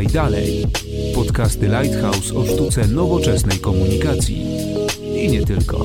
Podaj 0.00 0.12
dalej. 0.12 0.64
Podcasty 1.14 1.68
Lighthouse 1.68 2.34
o 2.34 2.46
sztuce 2.46 2.88
nowoczesnej 2.88 3.58
komunikacji. 3.58 4.46
I 5.14 5.28
nie 5.28 5.44
tylko. 5.46 5.84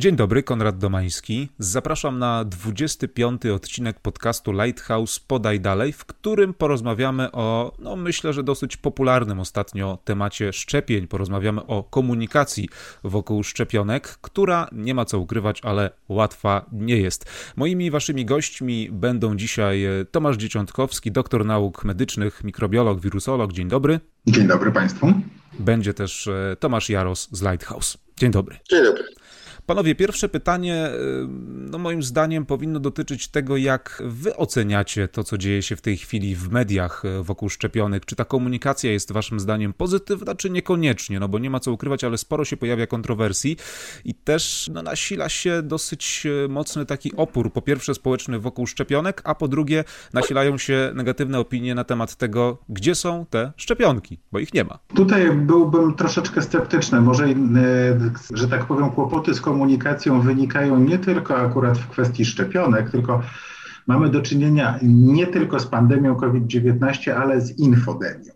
Dzień 0.00 0.16
dobry, 0.16 0.42
Konrad 0.42 0.78
Domański. 0.78 1.48
Zapraszam 1.58 2.18
na 2.18 2.44
25 2.44 3.46
odcinek 3.46 4.00
podcastu 4.00 4.52
Lighthouse 4.52 5.20
Podaj 5.20 5.60
Dalej, 5.60 5.92
w 5.92 6.04
którym 6.04 6.54
porozmawiamy 6.54 7.32
o, 7.32 7.72
no 7.78 7.96
myślę, 7.96 8.32
że 8.32 8.42
dosyć 8.42 8.76
popularnym 8.76 9.40
ostatnio 9.40 9.98
temacie 10.04 10.52
szczepień. 10.52 11.06
Porozmawiamy 11.06 11.66
o 11.66 11.82
komunikacji 11.82 12.68
wokół 13.04 13.42
szczepionek, 13.42 14.18
która 14.20 14.68
nie 14.72 14.94
ma 14.94 15.04
co 15.04 15.18
ukrywać, 15.18 15.60
ale 15.64 15.90
łatwa 16.08 16.66
nie 16.72 16.96
jest. 16.96 17.24
Moimi 17.56 17.90
waszymi 17.90 18.24
gośćmi 18.24 18.88
będą 18.92 19.36
dzisiaj 19.36 19.84
Tomasz 20.10 20.36
Dzieciątkowski, 20.36 21.12
doktor 21.12 21.46
nauk 21.46 21.84
medycznych, 21.84 22.44
mikrobiolog, 22.44 23.00
wirusolog. 23.00 23.52
Dzień 23.52 23.68
dobry. 23.68 24.00
Dzień 24.26 24.46
dobry 24.46 24.72
Państwu. 24.72 25.12
Będzie 25.58 25.94
też 25.94 26.26
e, 26.26 26.56
Tomasz 26.60 26.88
Jaros 26.88 27.28
z 27.32 27.42
Lighthouse. 27.42 27.98
Dzień 28.16 28.30
dobry. 28.30 28.56
Dzień 28.70 28.84
dobry. 28.84 29.04
Panowie, 29.68 29.94
pierwsze 29.94 30.28
pytanie, 30.28 30.86
y, 30.86 31.26
no 31.70 31.78
moim 31.78 32.02
zdaniem, 32.02 32.46
powinno 32.46 32.80
dotyczyć 32.80 33.28
tego, 33.28 33.56
jak 33.56 34.02
wy 34.06 34.36
oceniacie 34.36 35.08
to, 35.08 35.24
co 35.24 35.38
dzieje 35.38 35.62
się 35.62 35.76
w 35.76 35.80
tej 35.80 35.96
chwili 35.96 36.34
w 36.36 36.50
mediach 36.50 37.04
y, 37.04 37.22
wokół 37.22 37.48
szczepionek. 37.48 38.06
Czy 38.06 38.16
ta 38.16 38.24
komunikacja 38.24 38.92
jest 38.92 39.12
waszym 39.12 39.40
zdaniem 39.40 39.72
pozytywna, 39.72 40.34
czy 40.34 40.50
niekoniecznie? 40.50 41.20
No 41.20 41.28
bo 41.28 41.38
nie 41.38 41.50
ma 41.50 41.60
co 41.60 41.72
ukrywać, 41.72 42.04
ale 42.04 42.18
sporo 42.18 42.44
się 42.44 42.56
pojawia 42.56 42.86
kontrowersji 42.86 43.56
i 44.04 44.14
też 44.14 44.70
no, 44.74 44.82
nasila 44.82 45.28
się 45.28 45.62
dosyć 45.62 46.26
y, 46.44 46.48
mocny 46.48 46.86
taki 46.86 47.16
opór, 47.16 47.52
po 47.52 47.62
pierwsze 47.62 47.94
społeczny 47.94 48.38
wokół 48.38 48.66
szczepionek, 48.66 49.22
a 49.24 49.34
po 49.34 49.48
drugie 49.48 49.84
nasilają 50.12 50.58
się 50.58 50.92
negatywne 50.94 51.38
opinie 51.38 51.74
na 51.74 51.84
temat 51.84 52.16
tego, 52.16 52.58
gdzie 52.68 52.94
są 52.94 53.26
te 53.30 53.52
szczepionki, 53.56 54.18
bo 54.32 54.38
ich 54.38 54.54
nie 54.54 54.64
ma. 54.64 54.78
Tutaj 54.94 55.32
byłbym 55.32 55.94
troszeczkę 55.94 56.42
sceptyczny. 56.42 57.00
Może, 57.00 57.28
że 58.34 58.48
tak 58.48 58.66
powiem, 58.66 58.90
kłopoty 58.90 59.34
z 59.34 59.40
komunikacją 59.40 59.57
komunikacją 59.58 60.20
wynikają 60.20 60.80
nie 60.80 60.98
tylko 60.98 61.36
akurat 61.36 61.78
w 61.78 61.88
kwestii 61.88 62.24
szczepionek, 62.24 62.90
tylko 62.90 63.22
mamy 63.86 64.08
do 64.08 64.22
czynienia 64.22 64.78
nie 64.82 65.26
tylko 65.26 65.60
z 65.60 65.66
pandemią 65.66 66.16
COVID-19, 66.16 67.10
ale 67.10 67.40
z 67.40 67.58
infodemią. 67.58 68.32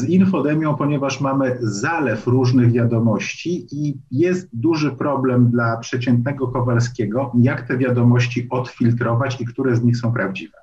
Z 0.00 0.04
infodemią, 0.04 0.74
ponieważ 0.76 1.20
mamy 1.20 1.58
zalew 1.60 2.26
różnych 2.26 2.72
wiadomości 2.72 3.66
i 3.72 3.98
jest 4.10 4.48
duży 4.52 4.90
problem 4.90 5.50
dla 5.50 5.76
przeciętnego 5.76 6.48
Kowalskiego, 6.48 7.32
jak 7.40 7.68
te 7.68 7.78
wiadomości 7.78 8.46
odfiltrować 8.50 9.40
i 9.40 9.44
które 9.44 9.76
z 9.76 9.82
nich 9.82 9.96
są 9.96 10.12
prawdziwe. 10.12 10.58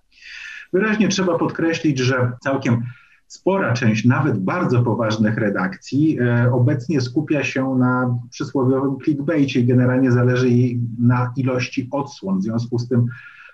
Wyraźnie 0.74 1.08
trzeba 1.08 1.38
podkreślić, 1.38 2.00
że 2.00 2.32
całkiem 2.44 2.84
spora 3.32 3.74
część 3.74 4.06
nawet 4.06 4.40
bardzo 4.40 4.84
poważnych 4.84 5.38
redakcji 5.38 6.20
e, 6.20 6.52
obecnie 6.54 7.02
skupia 7.02 7.44
się 7.44 7.76
na 7.76 8.18
przysłowiowym 8.30 8.98
clickbaitie 9.04 9.60
i 9.60 9.66
generalnie 9.66 10.12
zależy 10.12 10.50
jej 10.50 10.80
na 11.00 11.34
ilości 11.38 11.88
odsłon. 11.92 12.40
W 12.40 12.44
związku 12.44 12.80
z 12.80 12.88
tym 12.88 13.06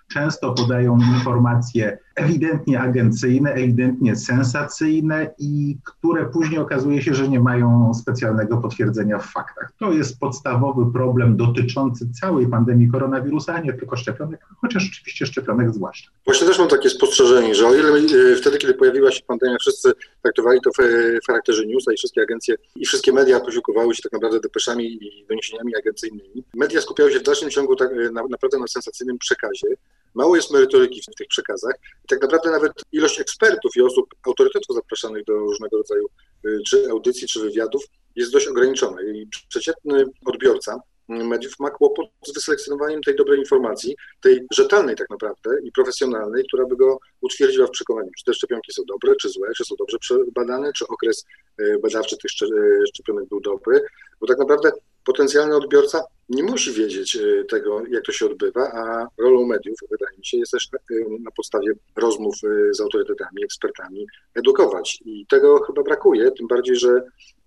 często 0.08 0.54
podają 0.54 0.98
informacje 0.98 1.98
ewidentnie 2.18 2.80
agencyjne, 2.80 3.54
ewidentnie 3.54 4.16
sensacyjne 4.16 5.34
i 5.40 5.78
które 5.84 6.26
później 6.26 6.60
okazuje 6.60 7.02
się, 7.02 7.14
że 7.14 7.28
nie 7.28 7.40
mają 7.40 7.94
specjalnego 7.94 8.58
potwierdzenia 8.58 9.20
w 9.20 9.26
faktach. 9.26 9.72
To 9.80 9.92
jest 9.92 10.20
podstawowy 10.20 10.94
problem 10.94 11.38
dotyczący 11.38 12.10
całej 12.22 12.48
pandemii 12.48 12.90
koronawirusa, 12.90 13.54
a 13.54 13.62
nie 13.62 13.74
tylko 13.74 13.96
szczepionek, 13.96 14.46
chociaż 14.62 14.90
oczywiście 14.92 15.26
szczepionek 15.26 15.74
zwłaszcza. 15.74 16.12
Właśnie 16.26 16.48
też 16.48 16.60
mam 16.60 16.68
takie 16.68 16.90
spostrzeżenie, 16.90 17.56
że 17.56 17.68
o 17.68 17.76
ile 17.76 17.90
e, 17.90 18.36
wtedy, 18.36 18.58
kiedy 18.58 18.74
pojawiła 18.74 19.12
się 19.12 19.22
pandemia, 19.28 19.58
wszyscy 19.60 19.92
traktowali 20.22 20.60
to 20.62 20.70
w 20.72 21.26
charakterze 21.28 21.66
newsa 21.66 21.94
i 21.94 21.98
wszystkie 21.98 22.22
agencje 22.22 22.56
i 22.76 22.86
wszystkie 22.86 23.14
media 23.14 23.40
posiłkowały 23.40 23.96
się 23.96 24.04
tak 24.04 24.14
naprawdę 24.14 24.40
depeszami 24.40 24.86
i 24.86 25.26
doniesieniami 25.30 25.76
agencyjnymi. 25.76 26.44
Media 26.56 26.82
skupiały 26.82 27.12
się 27.12 27.20
w 27.20 27.24
dalszym 27.24 27.50
ciągu 27.50 27.76
tak, 27.76 27.92
e, 27.92 28.12
na, 28.12 28.24
naprawdę 28.30 28.60
na 28.60 28.68
sensacyjnym 28.68 29.18
przekazie. 29.18 29.68
Mało 30.14 30.36
jest 30.36 30.52
merytoryki 30.52 31.02
w 31.02 31.16
tych 31.16 31.28
przekazach 31.28 31.74
tak 32.08 32.22
naprawdę 32.22 32.52
nawet 32.52 32.72
ilość 32.92 33.20
ekspertów 33.20 33.76
i 33.76 33.82
osób, 33.82 34.16
autorytetów 34.28 34.76
zapraszanych 34.76 35.26
do 35.26 35.34
różnego 35.34 35.78
rodzaju 35.78 36.08
y, 36.46 36.60
czy 36.70 36.90
audycji, 36.90 37.28
czy 37.28 37.40
wywiadów 37.40 37.84
jest 38.16 38.32
dość 38.32 38.48
ograniczona. 38.48 39.02
I 39.02 39.28
przeciętny 39.50 40.06
odbiorca 40.26 40.80
mediów 41.10 41.54
ma 41.60 41.70
kłopot 41.70 42.08
z 42.26 42.34
wyselekcjonowaniem 42.34 43.02
tej 43.02 43.16
dobrej 43.16 43.40
informacji, 43.40 43.96
tej 44.22 44.46
rzetelnej 44.54 44.96
tak 44.96 45.10
naprawdę 45.10 45.50
i 45.64 45.72
profesjonalnej, 45.72 46.44
która 46.48 46.66
by 46.66 46.76
go 46.76 47.00
utwierdziła 47.22 47.68
w 47.68 47.72
przekonaniu, 47.72 48.10
czy 48.18 48.26
te 48.26 48.34
szczepionki 48.34 48.74
są 48.74 48.84
dobre, 48.88 49.16
czy 49.16 49.30
złe, 49.30 49.50
czy 49.58 49.66
są 49.66 49.76
dobrze 49.80 49.98
przebadane, 50.00 50.74
czy 50.74 50.88
okres 50.88 51.26
y, 51.62 51.80
badawczy 51.84 52.18
tych 52.18 52.32
y, 52.50 52.84
szczepionek 52.88 53.30
był 53.30 53.42
dobry, 53.42 53.82
bo 54.22 54.28
tak 54.28 54.38
naprawdę 54.38 54.72
potencjalny 55.08 55.56
odbiorca 55.56 56.04
nie 56.30 56.44
musi 56.44 56.72
wiedzieć 56.72 57.16
e, 57.16 57.44
tego, 57.44 57.84
jak 57.90 58.04
to 58.06 58.12
się 58.12 58.26
odbywa, 58.26 58.62
a 58.62 59.08
rolą 59.22 59.46
mediów, 59.46 59.78
wydaje 59.92 60.18
mi 60.18 60.26
się, 60.26 60.38
jest 60.38 60.52
też 60.52 60.70
e, 60.74 60.96
na 61.20 61.32
podstawie 61.32 61.72
rozmów 61.96 62.36
e, 62.44 62.74
z 62.74 62.82
autorytetami, 62.82 63.44
ekspertami 63.44 64.08
edukować. 64.36 65.00
I 65.06 65.26
tego 65.30 65.60
chyba 65.60 65.84
brakuje, 65.84 66.32
tym 66.32 66.48
bardziej, 66.48 66.76
że, 66.76 66.90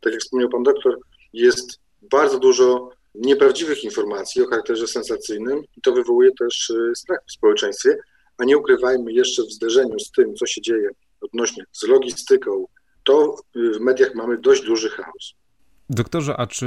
tak 0.00 0.12
jak 0.12 0.22
wspomniał 0.22 0.48
pan 0.48 0.62
doktor, 0.62 0.98
jest 1.32 1.80
bardzo 2.02 2.38
dużo 2.38 2.90
nieprawdziwych 3.14 3.84
informacji 3.84 4.42
o 4.42 4.46
charakterze 4.46 4.86
sensacyjnym 4.86 5.62
i 5.76 5.80
to 5.80 5.92
wywołuje 5.92 6.30
też 6.38 6.72
strach 6.94 7.20
w 7.28 7.32
społeczeństwie, 7.32 7.96
a 8.38 8.44
nie 8.44 8.58
ukrywajmy 8.58 9.12
jeszcze 9.12 9.42
w 9.42 9.52
zderzeniu 9.52 9.98
z 9.98 10.10
tym, 10.10 10.34
co 10.34 10.46
się 10.46 10.60
dzieje 10.60 10.90
odnośnie 11.20 11.64
z 11.72 11.82
logistyką, 11.82 12.64
to 13.04 13.36
w 13.54 13.80
mediach 13.80 14.14
mamy 14.14 14.38
dość 14.38 14.62
duży 14.62 14.88
chaos. 14.88 15.34
Doktorze, 15.90 16.36
a 16.36 16.46
czy 16.46 16.66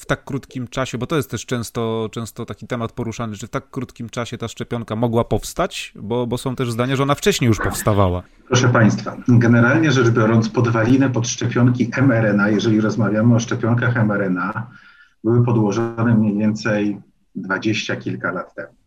w 0.00 0.06
tak 0.06 0.24
krótkim 0.24 0.68
czasie, 0.68 0.98
bo 0.98 1.06
to 1.06 1.16
jest 1.16 1.30
też 1.30 1.46
często, 1.46 2.08
często 2.12 2.46
taki 2.46 2.66
temat 2.66 2.92
poruszany, 2.92 3.36
czy 3.36 3.46
w 3.46 3.50
tak 3.50 3.70
krótkim 3.70 4.08
czasie 4.08 4.38
ta 4.38 4.48
szczepionka 4.48 4.96
mogła 4.96 5.24
powstać, 5.24 5.92
bo, 5.96 6.26
bo 6.26 6.38
są 6.38 6.56
też 6.56 6.72
zdania, 6.72 6.96
że 6.96 7.02
ona 7.02 7.14
wcześniej 7.14 7.48
już 7.48 7.58
powstawała. 7.58 8.22
Proszę 8.46 8.68
Państwa, 8.68 9.16
generalnie 9.28 9.92
rzecz 9.92 10.10
biorąc, 10.10 10.48
podwaliny 10.48 11.10
pod 11.10 11.28
szczepionki 11.28 11.90
mRNA, 12.02 12.48
jeżeli 12.48 12.80
rozmawiamy 12.80 13.34
o 13.34 13.38
szczepionkach 13.38 13.96
mRNA, 14.06 14.66
były 15.24 15.44
podłożone 15.44 16.14
mniej 16.14 16.38
więcej 16.38 17.00
dwadzieścia 17.34 17.96
kilka 17.96 18.32
lat 18.32 18.54
temu. 18.54 18.79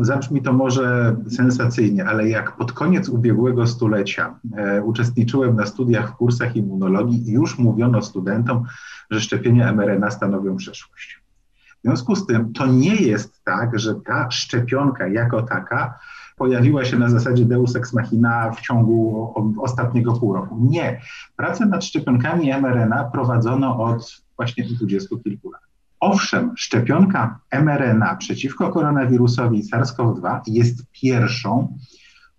Zabrzmi 0.00 0.42
to 0.42 0.52
może 0.52 1.16
sensacyjnie, 1.28 2.04
ale 2.04 2.28
jak 2.28 2.56
pod 2.56 2.72
koniec 2.72 3.08
ubiegłego 3.08 3.66
stulecia 3.66 4.38
e, 4.56 4.82
uczestniczyłem 4.82 5.56
na 5.56 5.66
studiach 5.66 6.10
w 6.10 6.16
kursach 6.16 6.56
immunologii, 6.56 7.32
już 7.32 7.58
mówiono 7.58 8.02
studentom, 8.02 8.64
że 9.10 9.20
szczepienia 9.20 9.72
mRNA 9.72 10.10
stanowią 10.10 10.56
przeszłość. 10.56 11.20
W 11.78 11.86
związku 11.86 12.16
z 12.16 12.26
tym 12.26 12.52
to 12.52 12.66
nie 12.66 12.94
jest 12.94 13.44
tak, 13.44 13.78
że 13.78 13.94
ta 13.94 14.30
szczepionka 14.30 15.08
jako 15.08 15.42
taka 15.42 15.98
pojawiła 16.36 16.84
się 16.84 16.98
na 16.98 17.08
zasadzie 17.08 17.44
Deus 17.44 17.76
Ex 17.76 17.92
Machina 17.92 18.50
w 18.52 18.60
ciągu 18.60 19.32
ostatniego 19.62 20.12
pół 20.12 20.34
roku. 20.34 20.58
Nie. 20.70 21.00
Pracę 21.36 21.66
nad 21.66 21.84
szczepionkami 21.84 22.52
mRNA 22.60 23.04
prowadzono 23.04 23.84
od 23.84 24.22
właśnie 24.36 24.64
dwudziestu 24.64 25.18
kilku 25.18 25.50
lat. 25.50 25.63
Owszem, 26.04 26.52
szczepionka 26.56 27.38
mRNA 27.52 28.16
przeciwko 28.16 28.70
koronawirusowi 28.70 29.62
SARS-CoV-2 29.62 30.40
jest 30.46 30.86
pierwszą, 30.92 31.78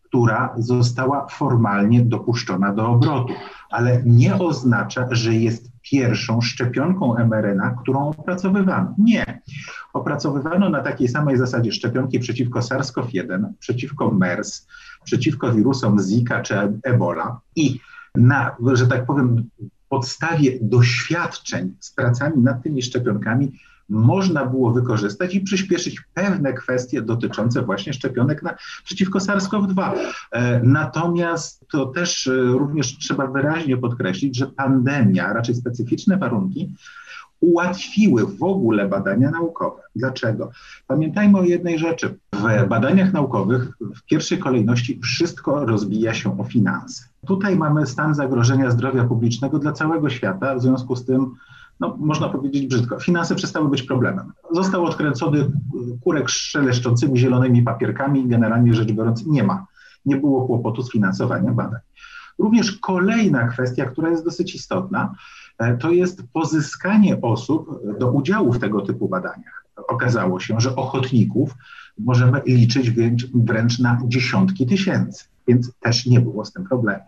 która 0.04 0.56
została 0.58 1.28
formalnie 1.28 2.02
dopuszczona 2.02 2.74
do 2.74 2.88
obrotu, 2.88 3.34
ale 3.70 4.04
nie 4.06 4.36
oznacza, 4.36 5.08
że 5.12 5.34
jest 5.34 5.72
pierwszą 5.82 6.42
szczepionką 6.42 7.16
mRNA, 7.26 7.76
którą 7.82 8.10
opracowywano. 8.10 8.96
Nie. 8.98 9.42
Opracowywano 9.94 10.70
na 10.70 10.82
takiej 10.82 11.08
samej 11.08 11.38
zasadzie 11.38 11.72
szczepionki 11.72 12.20
przeciwko 12.20 12.60
SARS-CoV-1, 12.60 13.46
przeciwko 13.60 14.12
MERS, 14.12 14.68
przeciwko 15.04 15.52
wirusom 15.52 16.00
Zika 16.00 16.42
czy 16.42 16.56
Ebola 16.84 17.40
i 17.56 17.80
na, 18.18 18.56
że 18.74 18.88
tak 18.88 19.06
powiem, 19.06 19.50
podstawie 19.90 20.52
doświadczeń 20.62 21.74
z 21.80 21.92
pracami 21.92 22.38
nad 22.38 22.64
tymi 22.64 22.82
szczepionkami 22.82 23.52
można 23.90 24.46
było 24.46 24.72
wykorzystać 24.72 25.36
i 25.36 25.42
przyspieszyć 25.42 26.02
pewne 26.14 26.54
kwestie 26.54 27.02
dotyczące 27.02 27.62
właśnie 27.62 27.94
szczepionek 27.94 28.44
na, 28.44 28.56
przeciwko 28.84 29.20
SARS-CoV-2. 29.20 29.92
E, 30.32 30.62
natomiast 30.64 31.66
to 31.72 31.86
też 31.86 32.28
e, 32.28 32.32
również 32.36 32.98
trzeba 32.98 33.28
wyraźnie 33.28 33.78
podkreślić, 33.78 34.38
że 34.38 34.48
pandemia, 34.48 35.34
raczej 35.34 35.56
specyficzne 35.56 36.18
warunki, 36.18 36.74
ułatwiły 37.40 38.26
w 38.26 38.44
ogóle 38.44 38.88
badania 38.88 39.32
naukowe. 39.32 39.82
Dlaczego? 39.96 40.52
Pamiętajmy 40.88 41.40
o 41.40 41.44
jednej 41.44 41.80
rzeczy. 41.80 42.16
W 42.34 42.68
badaniach 42.68 43.14
naukowych 43.14 43.78
w 43.96 44.04
pierwszej 44.06 44.40
kolejności 44.40 45.00
wszystko 45.04 45.66
rozbija 45.66 46.14
się 46.14 46.40
o 46.40 46.44
finanse. 46.44 47.04
Tutaj 47.28 47.56
mamy 47.56 47.86
stan 47.86 48.16
zagrożenia 48.16 48.72
zdrowia 48.72 49.04
publicznego 49.04 49.60
dla 49.60 49.72
całego 49.72 50.10
świata, 50.10 50.56
w 50.56 50.62
związku 50.62 50.96
z 50.96 51.06
tym 51.06 51.36
no, 51.80 51.98
można 52.00 52.30
powiedzieć 52.30 52.68
brzydko, 52.68 53.00
finanse 53.00 53.36
przestały 53.36 53.70
być 53.70 53.84
problemem. 53.84 54.32
Został 54.52 54.86
odkręcony 54.86 55.52
kurek 56.02 56.30
szeleszczącymi 56.30 57.20
zielonymi 57.20 57.64
papierkami, 57.64 58.28
generalnie 58.28 58.74
rzecz 58.74 58.92
biorąc 58.92 59.26
nie 59.26 59.44
ma, 59.44 59.66
nie 60.06 60.18
było 60.18 60.46
kłopotu 60.46 60.84
z 60.84 60.92
finansowaniem 60.92 61.56
badań. 61.56 61.80
Również 62.40 62.72
kolejna 62.72 63.48
kwestia, 63.48 63.86
która 63.86 64.10
jest 64.10 64.26
dosyć 64.26 64.56
istotna, 64.56 65.16
to 65.80 65.92
jest 65.92 66.24
pozyskanie 66.34 67.22
osób 67.22 67.80
do 68.00 68.12
udziału 68.12 68.54
w 68.54 68.60
tego 68.60 68.82
typu 68.82 69.10
badaniach. 69.10 69.66
Okazało 69.88 70.40
się, 70.40 70.60
że 70.60 70.76
ochotników 70.76 71.56
możemy 71.98 72.42
liczyć 72.46 72.92
wręcz, 72.92 73.28
wręcz 73.34 73.80
na 73.80 74.00
dziesiątki 74.06 74.66
tysięcy, 74.66 75.26
więc 75.48 75.72
też 75.80 76.06
nie 76.06 76.20
było 76.20 76.46
z 76.46 76.54
tym 76.54 76.64
problemu. 76.64 77.04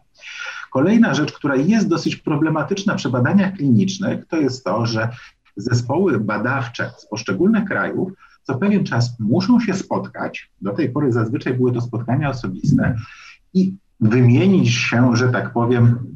Kolejna 0.72 1.14
rzecz, 1.14 1.34
która 1.34 1.56
jest 1.56 1.88
dosyć 1.88 2.16
problematyczna 2.16 2.96
przy 2.96 3.10
badaniach 3.10 3.54
klinicznych, 3.54 4.28
to 4.28 4.38
jest 4.38 4.64
to, 4.64 4.86
że 4.86 5.10
zespoły 5.56 6.20
badawcze 6.20 6.92
z 6.98 7.06
poszczególnych 7.06 7.66
krajów 7.66 8.12
co 8.48 8.56
pewien 8.56 8.84
czas 8.84 9.20
muszą 9.20 9.60
się 9.60 9.74
spotkać. 9.74 10.52
Do 10.62 10.74
tej 10.74 10.90
pory 10.90 11.12
zazwyczaj 11.12 11.54
były 11.54 11.74
to 11.74 11.82
spotkania 11.82 12.30
osobiste 12.30 12.96
i 13.54 13.76
wymienić 14.00 14.70
się, 14.70 15.16
że 15.16 15.30
tak 15.30 15.54
powiem, 15.54 16.16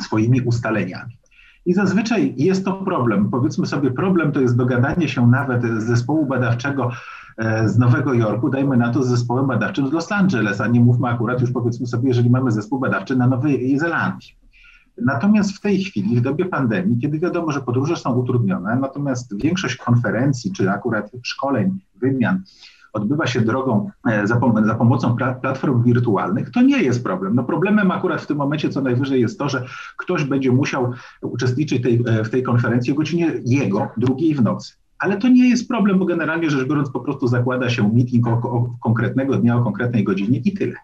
swoimi 0.00 0.40
ustaleniami. 0.40 1.18
I 1.66 1.74
zazwyczaj 1.74 2.34
jest 2.36 2.64
to 2.64 2.72
problem. 2.72 3.30
Powiedzmy 3.30 3.66
sobie, 3.66 3.90
problem 3.90 4.32
to 4.32 4.40
jest 4.40 4.56
dogadanie 4.56 5.08
się 5.08 5.26
nawet 5.26 5.62
z 5.62 5.84
zespołu 5.84 6.26
badawczego 6.26 6.90
e, 7.38 7.68
z 7.68 7.78
Nowego 7.78 8.14
Jorku, 8.14 8.50
dajmy 8.50 8.76
na 8.76 8.92
to 8.92 9.02
z 9.02 9.08
zespołem 9.08 9.46
badawczym 9.46 9.88
z 9.88 9.92
Los 9.92 10.12
Angeles, 10.12 10.60
a 10.60 10.66
nie 10.66 10.80
mówmy 10.80 11.08
akurat 11.08 11.40
już 11.40 11.50
powiedzmy 11.50 11.86
sobie, 11.86 12.08
jeżeli 12.08 12.30
mamy 12.30 12.50
zespół 12.50 12.80
badawczy 12.80 13.16
na 13.16 13.26
Nowej 13.26 13.78
Zelandii. 13.78 14.42
Natomiast 14.98 15.56
w 15.56 15.60
tej 15.60 15.84
chwili, 15.84 16.16
w 16.16 16.20
dobie 16.20 16.44
pandemii, 16.44 16.98
kiedy 16.98 17.18
wiadomo, 17.18 17.52
że 17.52 17.60
podróże 17.60 17.96
są 17.96 18.14
utrudnione, 18.14 18.76
natomiast 18.76 19.42
większość 19.42 19.76
konferencji 19.76 20.52
czy 20.52 20.70
akurat 20.70 21.10
szkoleń, 21.22 21.78
wymian 21.94 22.42
odbywa 22.92 23.26
się 23.26 23.40
drogą 23.40 23.90
e, 24.10 24.26
za, 24.26 24.36
pom 24.36 24.66
za 24.66 24.74
pomocą 24.74 25.16
platform 25.40 25.82
wirtualnych, 25.82 26.50
to 26.50 26.62
nie 26.62 26.82
jest 26.82 27.04
problem. 27.04 27.34
No 27.34 27.44
problemem 27.44 27.90
akurat 27.90 28.22
w 28.22 28.26
tym 28.26 28.36
momencie 28.36 28.68
co 28.68 28.80
najwyżej 28.80 29.20
jest 29.20 29.38
to, 29.38 29.48
że 29.48 29.66
ktoś 29.96 30.24
będzie 30.24 30.52
musiał 30.52 30.92
uczestniczyć 31.22 31.82
tej, 31.82 32.04
e, 32.06 32.24
w 32.24 32.30
tej 32.30 32.42
konferencji 32.42 32.92
o 32.92 32.96
godzinie 32.96 33.32
jego, 33.44 33.88
drugiej 33.96 34.34
w 34.34 34.42
nocy. 34.42 34.72
Ale 34.98 35.16
to 35.16 35.28
nie 35.28 35.48
jest 35.48 35.68
problem, 35.68 35.98
bo 35.98 36.04
generalnie 36.04 36.50
rzecz 36.50 36.68
biorąc 36.68 36.90
po 36.90 37.00
prostu 37.00 37.26
zakłada 37.26 37.70
się 37.70 37.92
meeting 37.94 38.26
o, 38.26 38.30
o 38.30 38.76
konkretnego 38.80 39.36
dnia, 39.36 39.56
o 39.56 39.64
konkretnej 39.64 40.04
godzinie 40.04 40.38
i 40.38 40.52
tyle. 40.52 40.76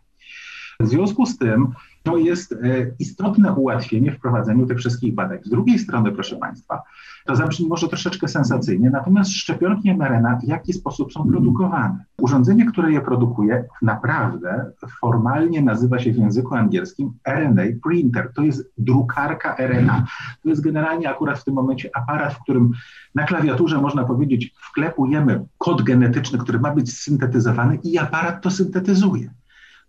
W 0.81 0.89
związku 0.89 1.27
z 1.27 1.39
tym 1.39 1.73
to 2.09 2.17
jest 2.17 2.53
e, 2.53 2.57
istotne 2.99 3.53
ułatwienie 3.53 4.13
w 4.13 4.21
prowadzeniu 4.21 4.67
tych 4.67 4.79
wszystkich 4.79 5.15
badań. 5.15 5.39
Z 5.45 5.51
drugiej 5.51 5.79
strony, 5.79 6.13
proszę 6.13 6.37
Państwa, 6.37 6.83
to 7.27 7.37
zabrzmi 7.37 7.69
może 7.69 7.89
troszeczkę 7.89 8.29
sensacyjnie, 8.29 8.91
natomiast 8.91 9.31
szczepionki 9.31 9.95
mRNA 9.95 10.37
w 10.37 10.45
jaki 10.45 10.73
sposób 10.73 11.13
są 11.13 11.29
produkowane? 11.29 12.05
Urządzenie, 12.19 12.67
które 12.67 12.93
je 12.93 13.01
produkuje, 13.01 13.65
naprawdę 13.83 14.71
formalnie 15.01 15.63
nazywa 15.63 15.99
się 15.99 16.13
w 16.13 16.17
języku 16.17 16.55
angielskim 16.55 17.13
RNA 17.29 17.63
printer. 17.83 18.33
To 18.35 18.43
jest 18.43 18.73
drukarka 18.79 19.57
RNA. 19.57 20.07
To 20.43 20.49
jest 20.49 20.63
generalnie 20.63 21.11
akurat 21.11 21.39
w 21.39 21.45
tym 21.45 21.55
momencie 21.55 21.91
aparat, 21.95 22.35
w 22.35 22.43
którym 22.43 22.73
na 23.15 23.25
klawiaturze 23.25 23.81
można 23.81 24.05
powiedzieć, 24.05 24.55
wklepujemy 24.71 25.45
kod 25.59 25.83
genetyczny, 25.83 26.39
który 26.39 26.59
ma 26.61 26.75
być 26.75 26.99
syntetyzowany 26.99 27.79
i 27.85 27.99
aparat 27.99 28.43
to 28.43 28.51
syntetyzuje. 28.51 29.31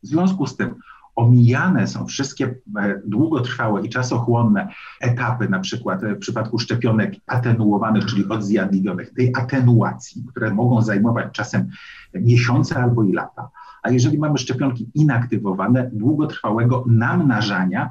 W 0.03 0.07
związku 0.07 0.47
z 0.47 0.57
tym 0.57 0.75
omijane 1.19 1.87
są 1.87 2.05
wszystkie 2.05 2.55
e, 2.77 3.01
długotrwałe 3.05 3.85
i 3.85 3.89
czasochłonne 3.89 4.67
etapy, 5.01 5.49
na 5.49 5.59
przykład 5.59 6.01
w 6.05 6.17
przypadku 6.17 6.59
szczepionek 6.59 7.13
atenuowanych, 7.27 8.05
czyli 8.05 8.29
odzjadliwionych, 8.29 9.13
tej 9.13 9.35
atenuacji, 9.35 10.23
które 10.29 10.53
mogą 10.53 10.81
zajmować 10.81 11.27
czasem 11.31 11.69
miesiące 12.13 12.75
albo 12.75 13.03
i 13.03 13.13
lata. 13.13 13.49
A 13.83 13.89
jeżeli 13.89 14.19
mamy 14.19 14.37
szczepionki 14.37 14.89
inaktywowane, 14.95 15.89
długotrwałego 15.93 16.83
namnażania, 16.87 17.89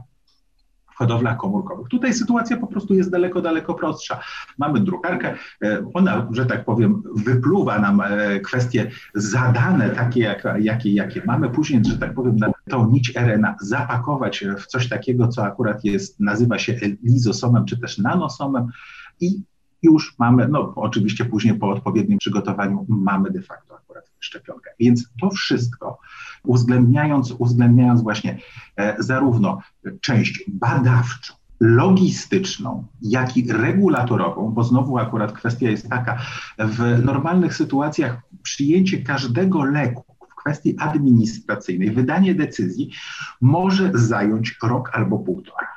hodowlach 0.98 1.36
komórkowych. 1.36 1.88
Tutaj 1.88 2.14
sytuacja 2.14 2.56
po 2.56 2.66
prostu 2.66 2.94
jest 2.94 3.10
daleko, 3.10 3.42
daleko 3.42 3.74
prostsza. 3.74 4.20
Mamy 4.58 4.81
drukarkę, 4.81 5.34
e, 5.62 5.90
ona, 5.94 6.28
że 6.31 6.46
tak 6.46 6.64
powiem, 6.64 7.02
wypluwa 7.16 7.78
nam 7.78 8.00
e, 8.00 8.40
kwestie 8.40 8.90
zadane, 9.14 9.90
takie, 9.90 10.20
jak, 10.20 10.44
jakie, 10.58 10.92
jakie 10.92 11.22
mamy. 11.26 11.50
Później, 11.50 11.84
że 11.84 11.98
tak 11.98 12.14
powiem, 12.14 12.36
tą 12.69 12.91
nić 12.91 13.12
RNA 13.17 13.56
zapakować 13.61 14.44
w 14.59 14.67
coś 14.67 14.88
takiego, 14.88 15.29
co 15.29 15.44
akurat 15.44 15.85
jest, 15.85 16.20
nazywa 16.20 16.59
się 16.59 16.81
lizosomem, 17.03 17.65
czy 17.65 17.81
też 17.81 17.99
nanosomem 17.99 18.67
i 19.20 19.43
już 19.82 20.19
mamy, 20.19 20.49
no 20.49 20.73
oczywiście 20.76 21.25
później 21.25 21.55
po 21.55 21.70
odpowiednim 21.70 22.19
przygotowaniu 22.19 22.87
mamy 22.88 23.31
de 23.31 23.43
facto 23.43 23.76
akurat 23.76 24.05
szczepionkę. 24.20 24.70
Więc 24.81 25.11
to 25.20 25.31
wszystko 25.31 25.99
uwzględniając, 26.44 27.35
uwzględniając 27.38 28.03
właśnie 28.03 28.38
e, 28.76 28.97
zarówno 28.99 29.59
część 30.00 30.44
badawczą, 30.49 31.35
logistyczną, 31.61 32.85
jak 33.03 33.37
i 33.37 33.53
regulatorową, 33.53 34.50
bo 34.50 34.65
znowu 34.65 34.99
akurat 34.99 35.32
kwestia 35.32 35.70
jest 35.70 35.88
taka, 35.88 36.19
w 36.59 37.05
normalnych 37.05 37.55
sytuacjach 37.55 38.20
przyjęcie 38.43 39.03
każdego 39.03 39.65
leku 39.65 40.07
kwestii 40.48 40.76
administracyjnej, 40.78 41.90
wydanie 41.90 42.34
decyzji 42.34 42.90
może 43.40 43.90
zająć 43.94 44.58
rok 44.62 44.90
albo 44.92 45.18
półtora. 45.18 45.68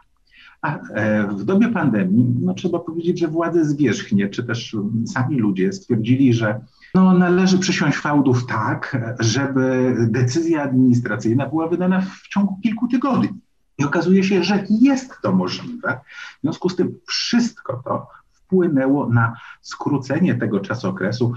A 0.61 0.77
e, 0.77 1.27
w 1.27 1.43
dobie 1.43 1.69
pandemii, 1.69 2.35
no 2.41 2.53
trzeba 2.53 2.79
powiedzieć, 2.79 3.19
że 3.19 3.27
władze 3.27 3.65
zwierzchnie, 3.65 4.29
czy 4.29 4.43
też 4.43 4.75
sami 5.05 5.37
ludzie 5.37 5.73
stwierdzili, 5.73 6.33
że 6.33 6.61
no, 6.95 7.13
należy 7.13 7.59
przysiąść 7.59 7.97
fałdów 7.97 8.45
tak, 8.45 8.97
żeby 9.19 9.95
decyzja 10.09 10.63
administracyjna 10.63 11.49
była 11.49 11.67
wydana 11.67 12.01
w 12.01 12.27
ciągu 12.27 12.59
kilku 12.63 12.87
tygodni. 12.87 13.29
I 13.77 13.83
okazuje 13.83 14.23
się, 14.23 14.43
że 14.43 14.65
jest 14.69 15.21
to 15.21 15.31
możliwe. 15.31 15.99
W 16.37 16.41
związku 16.41 16.69
z 16.69 16.75
tym 16.75 16.95
wszystko 17.07 17.81
to 17.85 18.07
wpłynęło 18.31 19.09
na 19.09 19.35
skrócenie 19.61 20.35
tego 20.35 20.59
czasookresu 20.59 21.33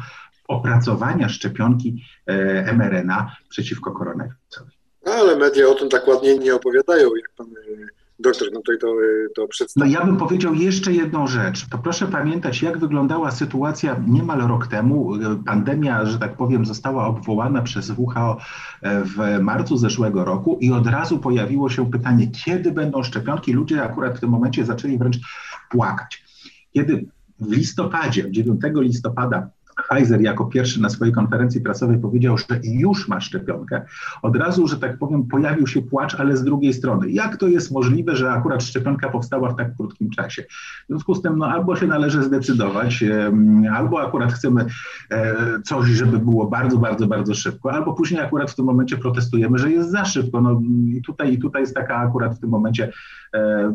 opracowania 0.49 1.29
szczepionki 1.29 2.05
e, 2.27 2.73
mRNA 2.73 3.37
przeciwko 3.49 3.93
koronawirusowi. 3.93 4.71
Ale 5.07 5.37
media 5.37 5.69
o 5.69 5.75
tym 5.75 5.89
tak 5.89 6.09
ładnie 6.09 6.39
nie 6.39 6.55
opowiadają, 6.55 7.09
jak 7.17 7.31
pan 7.37 7.47
e, 7.47 7.87
doktor 8.19 8.49
no 8.53 8.61
tutaj 8.61 8.79
to, 8.79 9.03
y, 9.03 9.29
to 9.35 9.49
przedstawił. 9.49 9.93
No 9.93 10.01
ja 10.01 10.07
bym 10.07 10.17
powiedział 10.17 10.55
jeszcze 10.55 10.93
jedną 10.93 11.27
rzecz. 11.27 11.69
To 11.69 11.79
proszę 11.79 12.07
pamiętać, 12.07 12.63
jak 12.63 12.79
wyglądała 12.79 13.31
sytuacja 13.31 14.03
niemal 14.09 14.49
rok 14.49 14.67
temu. 14.67 15.13
Pandemia, 15.47 16.07
że 16.07 16.19
tak 16.19 16.37
powiem, 16.37 16.67
została 16.67 17.07
obwołana 17.07 17.63
przez 17.63 17.93
WHO 17.97 18.39
e, 18.83 19.05
w 19.05 19.41
marcu 19.41 19.77
zeszłego 19.77 20.25
roku 20.25 20.59
i 20.61 20.73
od 20.73 20.87
razu 20.87 21.19
pojawiło 21.19 21.71
się 21.71 21.91
pytanie, 21.91 22.31
kiedy 22.45 22.73
będą 22.73 23.03
szczepionki. 23.03 23.53
Ludzie 23.53 23.83
akurat 23.83 24.17
w 24.17 24.21
tym 24.21 24.31
momencie 24.31 24.65
zaczęli 24.65 24.99
wręcz 24.99 25.19
płakać. 25.71 26.25
Kiedy 26.73 27.07
w 27.41 27.53
listopadzie, 27.53 28.31
9 28.31 28.61
listopada 28.75 29.51
Pfizer 29.77 30.21
jako 30.21 30.45
pierwszy 30.45 30.83
na 30.83 30.89
swojej 30.89 31.15
konferencji 31.15 31.61
prasowej 31.61 31.99
powiedział, 31.99 32.39
że 32.39 32.45
już 32.63 33.09
ma 33.09 33.21
szczepionkę, 33.21 33.83
od 34.23 34.37
razu, 34.37 34.69
że 34.69 34.77
tak 34.77 34.99
powiem, 34.99 35.27
pojawił 35.27 35.67
się 35.67 35.83
płacz, 35.83 36.15
ale 36.15 36.37
z 36.37 36.45
drugiej 36.45 36.73
strony, 36.75 37.11
jak 37.11 37.37
to 37.37 37.49
jest 37.49 37.71
możliwe, 37.71 38.17
że 38.17 38.33
akurat 38.33 38.63
szczepionka 38.63 39.09
powstała 39.09 39.51
w 39.51 39.57
tak 39.57 39.77
krótkim 39.77 40.11
czasie? 40.11 40.43
W 40.85 40.87
związku 40.89 41.15
z 41.15 41.23
tym, 41.23 41.39
no, 41.39 41.47
albo 41.47 41.77
się 41.77 41.87
należy 41.87 42.23
zdecydować, 42.23 43.05
albo 43.73 44.03
akurat 44.03 44.33
chcemy 44.33 44.67
e, 45.11 45.35
coś, 45.65 45.89
żeby 45.89 46.19
było 46.19 46.47
bardzo, 46.47 46.79
bardzo, 46.79 47.07
bardzo 47.07 47.35
szybko, 47.35 47.73
albo 47.73 47.93
później 47.93 48.21
akurat 48.21 48.51
w 48.51 48.57
tym 48.57 48.65
momencie 48.65 48.97
protestujemy, 48.97 49.59
że 49.59 49.71
jest 49.71 49.91
za 49.91 50.05
szybko. 50.05 50.41
No, 50.41 50.61
i, 50.87 51.03
tutaj, 51.03 51.33
I 51.33 51.39
tutaj 51.39 51.63
jest 51.63 51.75
taka 51.75 51.97
akurat 51.97 52.37
w 52.37 52.41
tym 52.41 52.51
momencie, 52.51 52.93
e, 53.35 53.75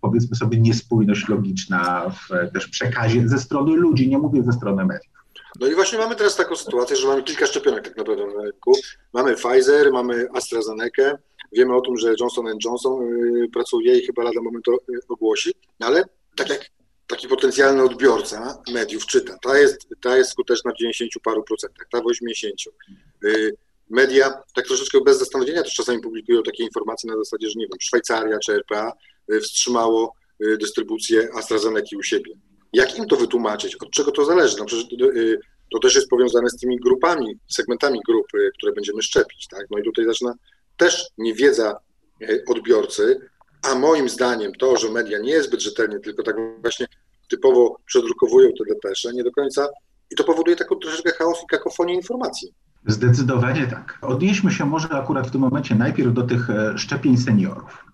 powiedzmy 0.00 0.36
sobie, 0.36 0.60
niespójność 0.60 1.28
logiczna 1.28 2.02
w 2.10 2.52
też 2.52 2.68
przekazie 2.68 3.28
ze 3.28 3.38
strony 3.38 3.76
ludzi, 3.76 4.08
nie 4.08 4.18
mówię 4.18 4.42
ze 4.42 4.52
strony 4.52 4.84
mediów. 4.84 5.21
No 5.60 5.66
i 5.66 5.74
właśnie 5.74 5.98
mamy 5.98 6.16
teraz 6.16 6.36
taką 6.36 6.56
sytuację, 6.56 6.96
że 6.96 7.08
mamy 7.08 7.22
kilka 7.22 7.46
szczepionek 7.46 7.84
tak 7.84 7.96
naprawdę 7.96 8.26
na 8.26 8.42
rynku. 8.42 8.72
Mamy 9.12 9.34
Pfizer, 9.34 9.92
mamy 9.92 10.28
AstraZeneca, 10.34 11.18
wiemy 11.52 11.76
o 11.76 11.80
tym, 11.80 11.96
że 11.96 12.14
Johnson 12.20 12.46
Johnson 12.64 13.02
y, 13.02 13.48
pracuje 13.52 13.98
i 13.98 14.06
chyba 14.06 14.22
lada 14.22 14.40
moment 14.40 14.68
y, 14.68 14.98
ogłosi, 15.08 15.54
no 15.80 15.86
ale 15.86 16.04
tak 16.36 16.48
jak 16.48 16.70
taki 17.06 17.28
potencjalny 17.28 17.82
odbiorca 17.82 18.62
mediów 18.72 19.06
czyta, 19.06 19.38
ta 19.42 19.58
jest, 19.58 19.88
ta 20.00 20.16
jest 20.16 20.30
skuteczna 20.30 20.72
w 20.72 20.76
90 20.76 21.12
paru 21.24 21.42
procentach, 21.42 21.86
ta 21.90 22.00
w 22.00 22.06
80. 22.06 22.54
Y, 23.24 23.56
media 23.90 24.42
tak 24.54 24.66
troszeczkę 24.66 25.00
bez 25.00 25.18
zastanowienia 25.18 25.62
też 25.62 25.74
czasami 25.74 26.00
publikują 26.00 26.42
takie 26.42 26.64
informacje 26.64 27.10
na 27.10 27.16
zasadzie, 27.16 27.50
że 27.50 27.58
nie 27.58 27.66
wiem, 27.66 27.78
Szwajcaria 27.80 28.38
czy 28.38 28.52
RPA 28.52 28.92
wstrzymało 29.42 30.14
dystrybucję 30.60 31.28
AstraZeneca 31.34 31.96
u 31.98 32.02
siebie. 32.02 32.34
Jak 32.72 32.98
im 32.98 33.06
to 33.06 33.16
wytłumaczyć? 33.16 33.76
Od 33.76 33.90
czego 33.90 34.10
to 34.10 34.24
zależy? 34.24 34.56
No 34.58 34.64
przecież 34.64 34.86
y, 35.02 35.40
to 35.72 35.78
też 35.78 35.94
jest 35.94 36.08
powiązane 36.08 36.50
z 36.50 36.56
tymi 36.56 36.76
grupami, 36.76 37.38
segmentami 37.48 38.00
grupy, 38.08 38.50
które 38.58 38.72
będziemy 38.72 39.02
szczepić, 39.02 39.48
tak? 39.48 39.66
No 39.70 39.78
i 39.78 39.82
tutaj 39.82 40.04
zaczyna 40.04 40.34
też 40.76 41.06
niewiedza 41.18 41.76
y, 42.22 42.44
odbiorcy, 42.48 43.20
a 43.62 43.74
moim 43.74 44.08
zdaniem 44.08 44.52
to, 44.52 44.76
że 44.76 44.90
media 44.90 45.18
nie 45.18 45.30
jest 45.30 45.48
zbyt 45.48 45.62
rzetelnie, 45.62 46.00
tylko 46.00 46.22
tak 46.22 46.36
właśnie 46.60 46.86
typowo 47.28 47.76
przedrukowują 47.86 48.50
te 48.58 48.74
depesze, 48.74 49.12
nie 49.12 49.24
do 49.24 49.32
końca 49.32 49.68
i 50.10 50.14
to 50.14 50.24
powoduje 50.24 50.56
taką 50.56 50.76
troszeczkę 50.76 51.12
chaos 51.12 51.42
i 51.44 51.46
kakofonię 51.46 51.94
informacji. 51.94 52.54
Zdecydowanie 52.86 53.66
tak. 53.66 53.98
Odnieśmy 54.02 54.50
się 54.50 54.66
może 54.66 54.88
akurat 54.88 55.28
w 55.28 55.30
tym 55.30 55.40
momencie 55.40 55.74
najpierw 55.74 56.14
do 56.14 56.22
tych 56.22 56.50
e, 56.50 56.78
szczepień 56.78 57.16
seniorów. 57.16 57.84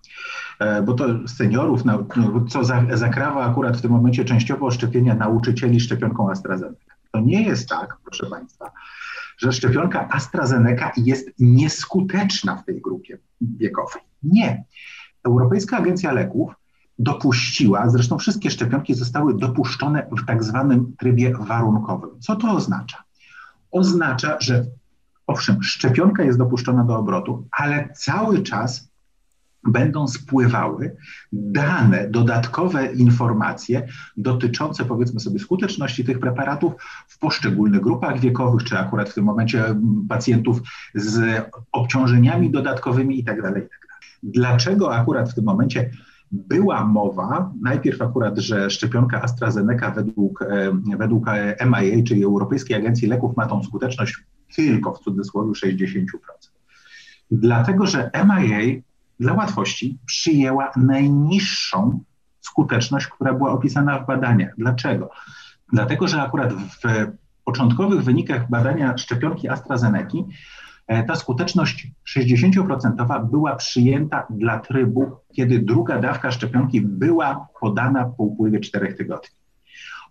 E, 0.59 0.81
bo 0.81 0.93
to 0.93 1.05
seniorów, 1.27 1.85
no, 1.85 2.05
co 2.49 2.61
zakrawa 2.93 3.45
akurat 3.45 3.77
w 3.77 3.81
tym 3.81 3.91
momencie 3.91 4.25
częściowo 4.25 4.71
szczepienia 4.71 5.15
nauczycieli 5.15 5.79
szczepionką 5.79 6.31
AstraZeneca. 6.31 6.93
To 7.11 7.19
nie 7.19 7.43
jest 7.43 7.69
tak, 7.69 7.97
proszę 8.03 8.27
Państwa, 8.29 8.71
że 9.37 9.51
szczepionka 9.51 10.09
AstraZeneca 10.09 10.91
jest 10.97 11.29
nieskuteczna 11.39 12.55
w 12.55 12.65
tej 12.65 12.81
grupie 12.81 13.17
wiekowej. 13.41 14.01
Nie. 14.23 14.63
Europejska 15.23 15.77
Agencja 15.77 16.11
Leków 16.11 16.53
dopuściła, 16.99 17.89
zresztą 17.89 18.17
wszystkie 18.17 18.51
szczepionki 18.51 18.93
zostały 18.93 19.37
dopuszczone 19.37 20.07
w 20.23 20.25
tak 20.25 20.43
zwanym 20.43 20.95
trybie 20.97 21.33
warunkowym. 21.39 22.09
Co 22.19 22.35
to 22.35 22.51
oznacza? 22.51 23.03
Oznacza, 23.71 24.37
że 24.39 24.65
owszem, 25.27 25.63
szczepionka 25.63 26.23
jest 26.23 26.37
dopuszczona 26.37 26.83
do 26.83 26.97
obrotu, 26.97 27.47
ale 27.51 27.89
cały 27.93 28.43
czas 28.43 28.89
będą 29.63 30.07
spływały 30.07 30.95
dane, 31.31 32.07
dodatkowe 32.09 32.93
informacje 32.93 33.87
dotyczące, 34.17 34.85
powiedzmy 34.85 35.19
sobie, 35.19 35.39
skuteczności 35.39 36.05
tych 36.05 36.19
preparatów 36.19 36.73
w 37.07 37.19
poszczególnych 37.19 37.81
grupach 37.81 38.19
wiekowych, 38.19 38.63
czy 38.63 38.77
akurat 38.77 39.09
w 39.09 39.13
tym 39.13 39.23
momencie 39.23 39.75
pacjentów 40.09 40.61
z 40.95 41.43
obciążeniami 41.71 42.51
dodatkowymi 42.51 43.17
itd. 43.17 43.41
Tak. 43.41 43.53
Tak 43.53 43.89
Dlaczego 44.23 44.95
akurat 44.95 45.31
w 45.31 45.35
tym 45.35 45.45
momencie 45.45 45.89
była 46.31 46.85
mowa, 46.85 47.53
najpierw 47.61 48.01
akurat, 48.01 48.37
że 48.37 48.69
szczepionka 48.69 49.21
AstraZeneca 49.21 49.91
według, 49.91 50.41
e, 50.41 50.71
według 50.97 51.25
MIA, 51.65 52.03
czyli 52.07 52.23
Europejskiej 52.23 52.77
Agencji 52.77 53.07
Leków, 53.07 53.37
ma 53.37 53.45
tą 53.45 53.63
skuteczność 53.63 54.23
tylko 54.55 54.93
w 54.93 54.99
cudzysłowie 54.99 55.51
60%. 55.51 56.51
Dlatego, 57.31 57.87
że 57.87 58.11
MIA 58.13 58.81
dla 59.19 59.33
łatwości 59.33 59.97
przyjęła 60.05 60.71
najniższą 60.75 61.99
skuteczność, 62.41 63.07
która 63.07 63.33
była 63.33 63.51
opisana 63.51 63.99
w 63.99 64.07
badaniach. 64.07 64.53
Dlaczego? 64.57 65.09
Dlatego, 65.73 66.07
że 66.07 66.21
akurat 66.21 66.53
w 66.53 66.81
początkowych 67.45 68.03
wynikach 68.03 68.49
badania 68.49 68.97
szczepionki 68.97 69.49
AstraZeneca 69.49 70.17
e, 70.87 71.03
ta 71.03 71.15
skuteczność 71.15 71.87
60% 72.17 73.29
była 73.29 73.55
przyjęta 73.55 74.27
dla 74.29 74.59
trybu, 74.59 75.11
kiedy 75.33 75.59
druga 75.59 75.99
dawka 75.99 76.31
szczepionki 76.31 76.81
była 76.81 77.47
podana 77.59 78.05
po 78.05 78.23
upływie 78.23 78.59
4 78.59 78.93
tygodni. 78.93 79.38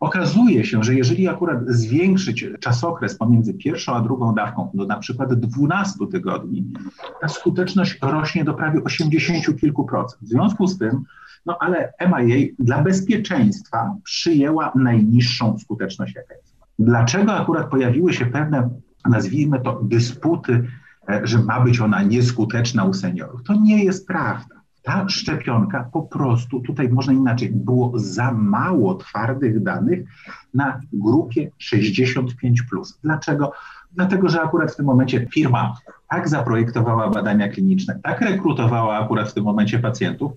Okazuje 0.00 0.64
się, 0.64 0.83
że 0.83 0.95
jeżeli 0.95 1.28
akurat 1.28 1.59
zwiększyć 1.67 2.47
czasokres 2.61 3.14
pomiędzy 3.14 3.55
pierwszą 3.55 3.95
a 3.95 4.00
drugą 4.00 4.35
dawką 4.35 4.71
do 4.75 4.87
na 4.87 4.99
przykład 4.99 5.35
12 5.35 6.07
tygodni, 6.12 6.73
ta 7.21 7.28
skuteczność 7.28 7.99
rośnie 8.02 8.45
do 8.45 8.55
prawie 8.55 8.85
80 8.85 9.61
kilku 9.61 9.85
procent. 9.85 10.23
W 10.23 10.28
związku 10.28 10.67
z 10.67 10.78
tym, 10.78 11.05
no 11.47 11.57
ale 11.61 11.93
MIA 12.00 12.47
dla 12.59 12.83
bezpieczeństwa 12.83 13.95
przyjęła 14.05 14.73
najniższą 14.75 15.59
skuteczność, 15.59 16.14
jest. 16.14 16.57
Dlaczego 16.78 17.33
akurat 17.33 17.71
pojawiły 17.71 18.12
się 18.12 18.26
pewne, 18.26 18.71
nazwijmy 19.09 19.61
to, 19.61 19.81
dysputy, 19.83 20.69
e, 21.09 21.21
że 21.26 21.38
ma 21.38 21.61
być 21.61 21.81
ona 21.81 22.02
nieskuteczna 22.02 22.85
u 22.85 22.95
seniorów? 22.95 23.43
To 23.43 23.55
nie 23.55 23.85
jest 23.85 24.07
prawda 24.07 24.58
ta 24.88 25.09
szczepionka 25.09 25.88
po 25.92 26.02
prostu, 26.02 26.61
tutaj 26.61 26.88
można 26.88 27.12
inaczej, 27.12 27.50
było 27.50 27.92
za 27.95 28.33
mało 28.33 28.95
twardych 28.95 29.62
danych 29.62 30.09
na 30.54 30.80
grupie 30.92 31.50
65. 31.59 32.62
Dlaczego? 33.04 33.52
Dlatego, 33.92 34.28
że 34.28 34.42
akurat 34.42 34.73
w 34.73 34.76
tym 34.76 34.87
momencie 34.87 35.26
firma 35.35 35.76
tak 36.11 36.28
zaprojektowała 36.28 37.11
badania 37.11 37.49
kliniczne, 37.49 38.00
tak 38.02 38.21
rekrutowała 38.21 38.99
akurat 38.99 39.30
w 39.30 39.35
tym 39.35 39.45
momencie 39.45 39.78
pacjentów, 39.78 40.33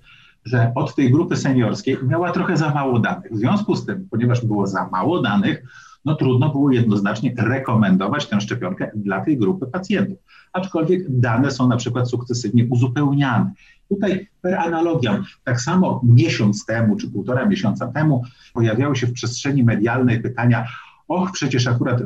że 0.46 0.72
od 0.76 0.96
tej 0.96 1.12
grupy 1.12 1.38
seniorskiej 1.38 1.98
miała 2.04 2.32
trochę 2.32 2.58
za 2.58 2.70
mało 2.70 3.00
danych. 3.00 3.32
W 3.32 3.38
związku 3.38 3.76
z 3.76 3.86
tym, 3.86 4.08
ponieważ 4.12 4.46
było 4.46 4.68
za 4.68 4.88
mało 4.88 5.22
danych, 5.22 5.64
no 6.06 6.16
trudno 6.16 6.50
było 6.50 6.72
jednoznacznie 6.72 7.34
rekomendować 7.38 8.28
tę 8.28 8.42
szczepionkę 8.42 8.92
dla 8.96 9.26
tej 9.26 9.38
grupy 9.38 9.68
pacjentów. 9.68 10.18
Aczkolwiek 10.54 11.20
dane 11.20 11.52
są 11.52 11.68
na 11.68 11.78
przykład 11.78 12.10
sukcesywnie 12.10 12.66
uzupełniane. 12.70 13.52
Tutaj 13.92 14.28
per 14.42 14.56
analogiam, 14.56 15.24
tak 15.44 15.62
samo 15.62 16.02
miesiąc 16.04 16.66
temu 16.66 16.96
czy 16.96 17.12
półtora 17.12 17.46
miesiąca 17.46 17.88
temu 17.88 18.24
pojawiały 18.54 18.96
się 18.96 19.08
w 19.08 19.14
przestrzeni 19.14 19.64
medialnej 19.64 20.22
pytania, 20.22 20.68
och, 21.08 21.32
przecież 21.32 21.68
akurat 21.68 22.02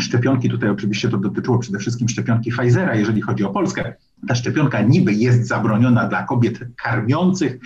szczepionki, 0.00 0.50
tutaj 0.50 0.70
oczywiście 0.70 1.08
to 1.08 1.18
dotyczyło 1.18 1.58
przede 1.58 1.78
wszystkim 1.78 2.08
szczepionki 2.08 2.50
Pfizera, 2.50 2.94
jeżeli 2.94 3.20
chodzi 3.20 3.44
o 3.44 3.50
Polskę. 3.50 3.94
Ta 4.28 4.34
szczepionka 4.34 4.82
niby 4.82 5.12
jest 5.12 5.48
zabroniona 5.48 6.08
dla 6.08 6.22
kobiet 6.22 6.58
karmiących 6.82 7.58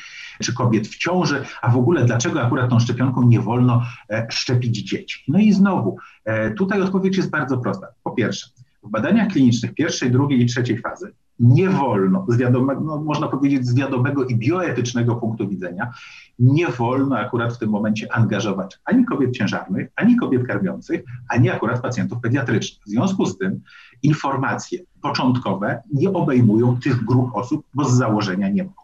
czy 0.43 0.55
kobiet 0.55 0.89
w 0.89 0.99
ciąży, 0.99 1.45
a 1.63 1.71
w 1.71 1.77
ogóle 1.77 2.05
dlaczego 2.05 2.43
akurat 2.43 2.71
tą 2.71 2.81
szczepionką 2.81 3.23
nie 3.23 3.41
wolno 3.41 3.83
e, 4.11 4.27
szczepić 4.31 4.77
dzieci? 4.91 5.25
No 5.29 5.39
i 5.39 5.53
znowu, 5.53 5.97
e, 6.25 6.51
tutaj 6.51 6.83
odpowiedź 6.83 7.17
jest 7.17 7.31
bardzo 7.31 7.59
prosta. 7.59 7.87
Po 8.03 8.11
pierwsze, 8.11 8.49
w 8.83 8.91
badaniach 8.91 9.29
klinicznych 9.29 9.75
pierwszej, 9.75 10.11
drugiej 10.11 10.43
i 10.43 10.47
trzeciej 10.47 10.79
fazy 10.79 11.13
nie 11.41 11.69
wolno, 11.69 12.27
z 12.29 12.37
wiadomego, 12.37 12.81
no, 12.81 13.03
można 13.03 13.29
powiedzieć 13.29 13.67
z 13.67 13.75
wiadomego 13.75 14.25
i 14.25 14.37
bioetycznego 14.37 15.17
punktu 15.17 15.49
widzenia, 15.49 15.93
nie 16.39 16.69
wolno 16.69 17.19
akurat 17.19 17.53
w 17.53 17.59
tym 17.59 17.71
momencie 17.71 18.13
angażować 18.13 18.79
ani 18.85 19.05
kobiet 19.05 19.37
ciężarnych, 19.37 19.89
ani 19.97 20.17
kobiet 20.17 20.47
karmiących, 20.47 21.03
ani 21.29 21.51
akurat 21.51 21.81
pacjentów 21.81 22.21
pediatrycznych. 22.21 22.83
W 22.87 22.91
związku 22.91 23.27
z 23.27 23.39
tym 23.39 23.61
informacje 24.03 24.79
początkowe 25.03 25.83
nie 25.93 26.13
obejmują 26.13 26.81
tych 26.81 27.05
grup 27.05 27.35
osób, 27.35 27.67
bo 27.75 27.85
z 27.85 27.93
założenia 27.93 28.49
nie 28.49 28.65
mogą. 28.65 28.83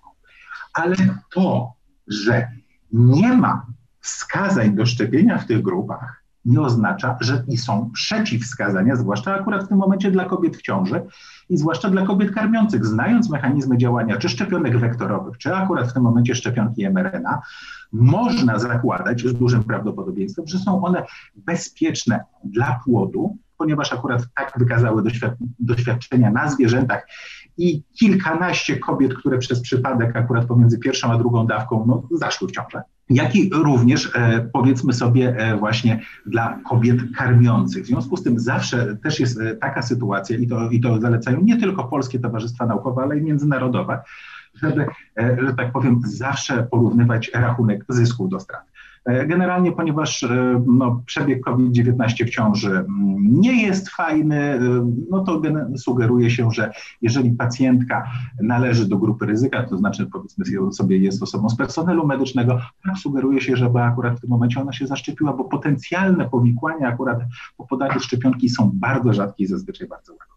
Ale 0.74 0.96
to, 1.34 1.72
że 2.08 2.48
nie 2.92 3.32
ma 3.32 3.66
wskazań 4.00 4.74
do 4.74 4.86
szczepienia 4.86 5.38
w 5.38 5.46
tych 5.46 5.62
grupach, 5.62 6.25
nie 6.46 6.60
oznacza, 6.60 7.16
że 7.20 7.44
i 7.48 7.56
są 7.56 7.90
przeciwwskazania, 7.90 8.96
zwłaszcza 8.96 9.34
akurat 9.34 9.64
w 9.64 9.68
tym 9.68 9.78
momencie 9.78 10.10
dla 10.10 10.24
kobiet 10.24 10.56
w 10.56 10.62
ciąży 10.62 11.02
i 11.48 11.56
zwłaszcza 11.56 11.90
dla 11.90 12.06
kobiet 12.06 12.34
karmiących. 12.34 12.86
Znając 12.86 13.30
mechanizmy 13.30 13.78
działania 13.78 14.16
czy 14.16 14.28
szczepionek 14.28 14.78
wektorowych, 14.78 15.38
czy 15.38 15.54
akurat 15.54 15.90
w 15.90 15.92
tym 15.92 16.02
momencie 16.02 16.34
szczepionki 16.34 16.90
mRNA, 16.90 17.40
można 17.92 18.58
zakładać 18.58 19.20
z 19.20 19.34
dużym 19.34 19.64
prawdopodobieństwem, 19.64 20.46
że 20.46 20.58
są 20.58 20.84
one 20.84 21.02
bezpieczne 21.36 22.24
dla 22.44 22.80
płodu, 22.84 23.36
ponieważ 23.58 23.92
akurat 23.92 24.22
tak 24.36 24.52
wykazały 24.56 25.02
doświadczenia 25.58 26.30
na 26.30 26.50
zwierzętach 26.50 27.06
i 27.58 27.82
kilkanaście 27.98 28.76
kobiet, 28.76 29.14
które 29.14 29.38
przez 29.38 29.60
przypadek 29.60 30.16
akurat 30.16 30.46
pomiędzy 30.46 30.78
pierwszą 30.78 31.12
a 31.12 31.18
drugą 31.18 31.46
dawką 31.46 31.84
no, 31.86 32.18
zaszły 32.18 32.48
w 32.48 32.52
ciążę 32.52 32.82
jak 33.10 33.36
i 33.36 33.50
również 33.52 34.10
e, 34.14 34.48
powiedzmy 34.52 34.92
sobie 34.92 35.36
e, 35.36 35.56
właśnie 35.56 36.00
dla 36.26 36.58
kobiet 36.68 36.98
karmiących. 37.16 37.84
W 37.84 37.86
związku 37.86 38.16
z 38.16 38.22
tym 38.22 38.38
zawsze 38.38 38.96
też 38.96 39.20
jest 39.20 39.40
e, 39.40 39.56
taka 39.56 39.82
sytuacja 39.82 40.36
i 40.36 40.46
to, 40.46 40.70
i 40.70 40.80
to 40.80 41.00
zalecają 41.00 41.40
nie 41.40 41.60
tylko 41.60 41.84
polskie 41.84 42.18
towarzystwa 42.18 42.66
naukowe, 42.66 43.02
ale 43.02 43.18
i 43.18 43.22
międzynarodowe, 43.22 44.00
żeby, 44.62 44.86
że 45.16 45.54
tak 45.56 45.72
powiem, 45.72 46.00
zawsze 46.04 46.62
porównywać 46.70 47.30
rachunek 47.34 47.84
zysków 47.88 48.28
do 48.28 48.40
strat. 48.40 48.62
E, 49.06 49.26
generalnie, 49.26 49.72
ponieważ 49.72 50.22
e, 50.22 50.62
no, 50.66 51.02
przebieg 51.06 51.44
COVID-19 51.44 52.26
w 52.26 52.30
ciąży 52.30 52.70
mm, 52.70 52.86
nie 53.40 53.62
jest 53.62 53.88
fajny, 53.88 54.40
e, 54.40 54.60
no 55.10 55.24
to 55.24 55.42
sugeruje 55.76 56.30
się, 56.30 56.50
że 56.50 56.72
jeżeli 57.02 57.30
pacjentka 57.30 58.10
należy 58.42 58.88
do 58.88 58.98
grupy 58.98 59.26
ryzyka, 59.26 59.62
to 59.62 59.78
znaczy 59.78 60.06
powiedzmy 60.12 60.44
sobie 60.72 60.98
jest 60.98 61.22
osobą 61.22 61.48
z 61.48 61.56
personelu 61.56 62.06
medycznego, 62.06 62.60
tak 62.84 62.98
sugeruje 62.98 63.40
się, 63.40 63.56
żeby 63.56 63.80
akurat 63.80 64.18
w 64.18 64.20
tym 64.20 64.30
momencie 64.30 64.60
ona 64.60 64.72
się 64.72 64.86
zaszczepiła, 64.86 65.32
bo 65.32 65.44
potencjalne 65.44 66.28
powikłania 66.28 66.88
akurat 66.88 67.18
po 67.56 67.66
podaniu 67.66 68.00
szczepionki 68.00 68.48
są 68.48 68.70
bardzo 68.74 69.12
rzadkie 69.12 69.44
i 69.44 69.46
zazwyczaj 69.46 69.88
bardzo 69.88 70.12
łagodne. 70.12 70.35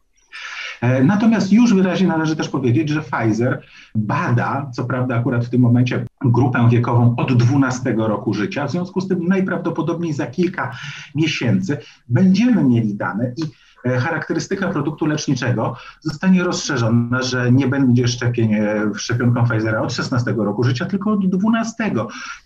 E, 0.81 1.03
natomiast 1.03 1.53
już 1.53 1.73
wyraźnie 1.73 2.07
należy 2.07 2.35
też 2.35 2.49
powiedzieć, 2.49 2.89
że 2.89 3.01
Pfizer 3.01 3.61
bada, 3.95 4.71
co 4.73 4.85
prawda 4.85 5.15
akurat 5.15 5.45
w 5.45 5.49
tym 5.49 5.61
momencie 5.61 6.05
grupę 6.21 6.69
wiekową 6.71 7.15
od 7.17 7.33
12 7.33 7.93
roku 7.97 8.33
życia, 8.33 8.67
w 8.67 8.71
związku 8.71 9.01
z 9.01 9.07
tym 9.07 9.27
najprawdopodobniej 9.27 10.13
za 10.13 10.27
kilka 10.27 10.71
miesięcy 11.15 11.77
będziemy 12.07 12.63
mieli 12.63 12.95
dane 12.95 13.33
i 13.37 13.41
charakterystyka 13.85 14.67
produktu 14.67 15.05
leczniczego 15.05 15.75
zostanie 16.01 16.43
rozszerzona, 16.43 17.21
że 17.21 17.51
nie 17.51 17.67
będzie 17.67 18.07
szczepień 18.07 18.53
e, 18.53 18.91
szczepionką 18.95 19.45
Pfizera 19.45 19.81
od 19.81 19.93
16 19.93 20.31
roku 20.31 20.63
życia, 20.63 20.85
tylko 20.85 21.11
od 21.11 21.29
12. 21.29 21.91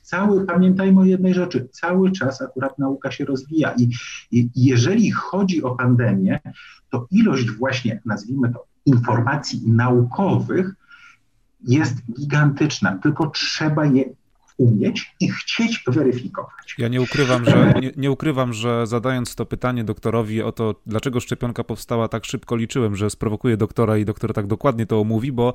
Cały, 0.02 0.46
pamiętajmy 0.46 1.02
o 1.02 1.06
jednej 1.06 1.34
rzeczy, 1.34 1.68
cały 1.72 2.12
czas 2.12 2.42
akurat 2.42 2.80
nauka 2.80 3.12
się 3.12 3.25
rozwija 3.25 3.74
i, 3.78 3.90
i 4.32 4.50
jeżeli 4.56 5.12
chodzi 5.12 5.63
o 5.63 5.75
pandemię, 5.75 6.40
to 6.90 7.08
ilość 7.12 7.52
właśnie, 7.52 8.02
nazwijmy 8.06 8.54
to, 8.54 8.66
informacji 8.86 9.62
naukowych 9.68 10.75
jest 11.68 11.96
gigantyczna, 12.20 12.98
tylko 12.98 13.28
trzeba 13.28 13.86
je 13.86 14.04
umieć 14.63 15.15
i 15.20 15.29
chcieć 15.29 15.84
weryfikować. 15.88 16.75
Ja 16.77 16.88
nie 16.88 17.01
ukrywam, 17.01 17.46
że, 17.46 17.74
nie, 17.82 17.91
nie, 17.98 18.12
ukrywam, 18.12 18.53
że 18.53 18.88
zadając 18.88 19.36
to 19.36 19.46
pytanie 19.46 19.84
doktorowi 19.84 20.41
o 20.41 20.51
to, 20.51 20.75
dlaczego 20.86 21.20
szczepionka 21.20 21.63
powstała 21.63 22.08
tak 22.08 22.25
szybko, 22.25 22.55
liczyłem, 22.55 22.96
że 22.96 23.10
sprowokuje 23.10 23.58
doktora 23.58 23.98
i 23.98 24.05
doktor 24.05 24.34
tak 24.34 24.48
dokładnie 24.48 24.86
to 24.86 25.00
omówi, 25.00 25.32
bo 25.32 25.53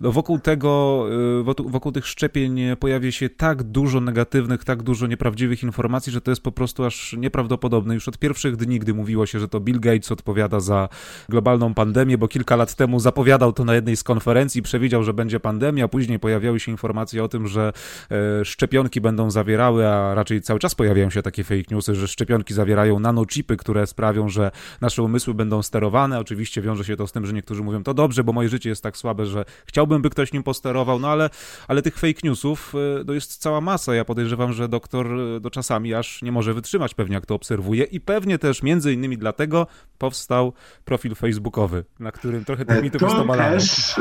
wokół 0.00 0.38
tego, 0.38 1.04
y, 1.40 1.70
wokół 1.70 1.92
tych 1.92 2.06
szczepień 2.06 2.60
pojawia 2.80 3.12
się 3.12 3.28
tak 3.28 3.62
dużo 3.62 4.00
negatywnych, 4.00 4.64
tak 4.64 4.82
dużo 4.82 5.06
nieprawdziwych 5.06 5.62
informacji, 5.62 6.12
że 6.12 6.20
to 6.20 6.30
jest 6.30 6.42
po 6.42 6.52
prostu 6.52 6.84
aż 6.84 7.12
nieprawdopodobne. 7.12 7.94
Już 7.94 8.08
od 8.08 8.18
pierwszych 8.18 8.56
dni, 8.56 8.78
gdy 8.78 8.94
mówiło 8.94 9.26
się, 9.26 9.40
że 9.40 9.48
to 9.48 9.60
Bill 9.60 9.80
Gates 9.80 10.12
odpowiada 10.12 10.60
za 10.60 10.88
globalną 11.28 11.74
pandemię, 11.74 12.18
bo 12.18 12.28
kilka 12.28 12.56
lat 12.56 12.74
temu 12.74 13.00
zapowiadał 13.00 13.52
to 13.52 13.64
na 13.64 13.74
jednej 13.74 13.96
z 13.96 14.02
konferencji, 14.02 14.62
przewidział, 14.62 15.04
że 15.04 15.14
będzie 15.14 15.40
pandemia, 15.40 15.88
później 15.88 16.18
pojawiały 16.18 16.60
się 16.60 16.72
informacje 16.72 17.24
o 17.24 17.28
tym, 17.28 17.48
że 17.48 17.72
e, 18.10 18.44
szczepionki 18.50 19.00
będą 19.00 19.30
zawierały, 19.30 19.88
a 19.88 20.14
raczej 20.14 20.42
cały 20.42 20.60
czas 20.60 20.74
pojawiają 20.74 21.10
się 21.10 21.22
takie 21.22 21.44
fake 21.44 21.62
newsy, 21.70 21.94
że 21.94 22.08
szczepionki 22.08 22.54
zawierają 22.54 23.00
nanochipy, 23.00 23.56
które 23.56 23.86
sprawią, 23.86 24.28
że 24.28 24.50
nasze 24.80 25.02
umysły 25.02 25.34
będą 25.34 25.62
sterowane. 25.62 26.18
Oczywiście 26.18 26.62
wiąże 26.62 26.84
się 26.84 26.96
to 26.96 27.06
z 27.06 27.12
tym, 27.12 27.26
że 27.26 27.32
niektórzy 27.32 27.62
mówią, 27.62 27.82
to 27.82 27.94
dobrze, 27.94 28.24
bo 28.24 28.32
moje 28.32 28.48
życie 28.48 28.68
jest 28.68 28.82
tak 28.82 28.96
słabe, 28.96 29.26
że 29.26 29.44
chciałbym, 29.66 30.02
by 30.02 30.10
ktoś 30.10 30.32
nim 30.32 30.42
posterował, 30.42 30.98
no 30.98 31.08
ale, 31.08 31.30
ale 31.68 31.82
tych 31.82 31.98
fake 31.98 32.20
newsów 32.24 32.74
e, 33.00 33.04
to 33.04 33.12
jest 33.12 33.36
cała 33.36 33.60
masa. 33.60 33.94
Ja 33.94 34.04
podejrzewam, 34.04 34.52
że 34.52 34.68
doktor 34.68 35.06
do 35.40 35.48
e, 35.48 35.50
czasami 35.50 35.94
aż 35.94 36.22
nie 36.22 36.32
może 36.32 36.54
wytrzymać 36.54 36.94
pewnie, 36.94 37.14
jak 37.14 37.26
to 37.26 37.34
obserwuje 37.34 37.84
i 37.84 38.00
pewnie 38.00 38.38
też 38.38 38.62
między 38.62 38.92
innymi 38.92 39.18
dlatego 39.18 39.66
powstał 39.98 40.52
profil 40.84 41.14
facebookowy, 41.14 41.84
na 42.00 42.12
którym 42.12 42.44
trochę 42.44 42.64
tych 42.64 42.82
mitów 42.82 43.02
jest 43.02 43.14
też, 43.38 43.94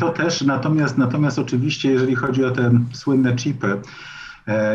To 0.00 0.10
też, 0.10 0.42
natomiast, 0.42 0.98
natomiast 0.98 1.38
oczywiście, 1.38 1.90
jeżeli 1.90 2.14
chodzi 2.14 2.44
o 2.44 2.50
te 2.50 2.70
słynne 2.92 3.36
chipy, 3.36 3.66
e, 3.66 3.81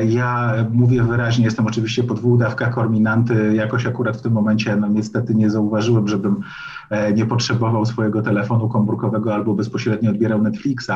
ja 0.08 0.54
mówię 0.74 1.04
wyraźnie, 1.04 1.46
jestem 1.46 1.68
oczywiście 1.68 2.04
po 2.04 2.14
dwóch 2.14 2.40
dawkach 2.40 2.74
korminanty. 2.74 3.56
Jakoś 3.56 3.86
akurat 3.86 4.18
w 4.18 4.22
tym 4.22 4.34
momencie, 4.34 4.76
no 4.76 4.88
niestety 4.88 5.36
nie 5.36 5.50
zauważyłem, 5.50 6.08
żebym 6.08 6.42
e, 6.90 7.14
nie 7.14 7.26
potrzebował 7.26 7.86
swojego 7.86 8.22
telefonu 8.22 8.70
komórkowego 8.70 9.34
albo 9.34 9.54
bezpośrednio 9.54 10.12
odbierał 10.12 10.42
Netflixa. 10.42 10.92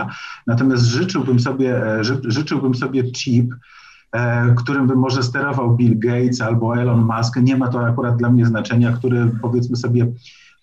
Natomiast 0.48 0.84
życzyłbym 0.84 1.40
sobie, 1.40 1.88
e, 1.88 2.04
ży, 2.04 2.22
życzyłbym 2.24 2.76
sobie 2.76 3.12
chip, 3.12 3.54
którym 4.58 4.88
by 4.88 4.96
może 4.96 5.24
sterował 5.24 5.76
Bill 5.76 6.00
Gates 6.00 6.42
albo 6.42 6.78
Elon 6.78 7.06
Musk. 7.06 7.36
Nie 7.36 7.58
ma 7.58 7.68
to 7.68 7.88
akurat 7.88 8.18
dla 8.18 8.30
mnie 8.30 8.46
znaczenia, 8.46 8.92
który 8.92 9.32
powiedzmy 9.42 9.76
sobie 9.76 10.08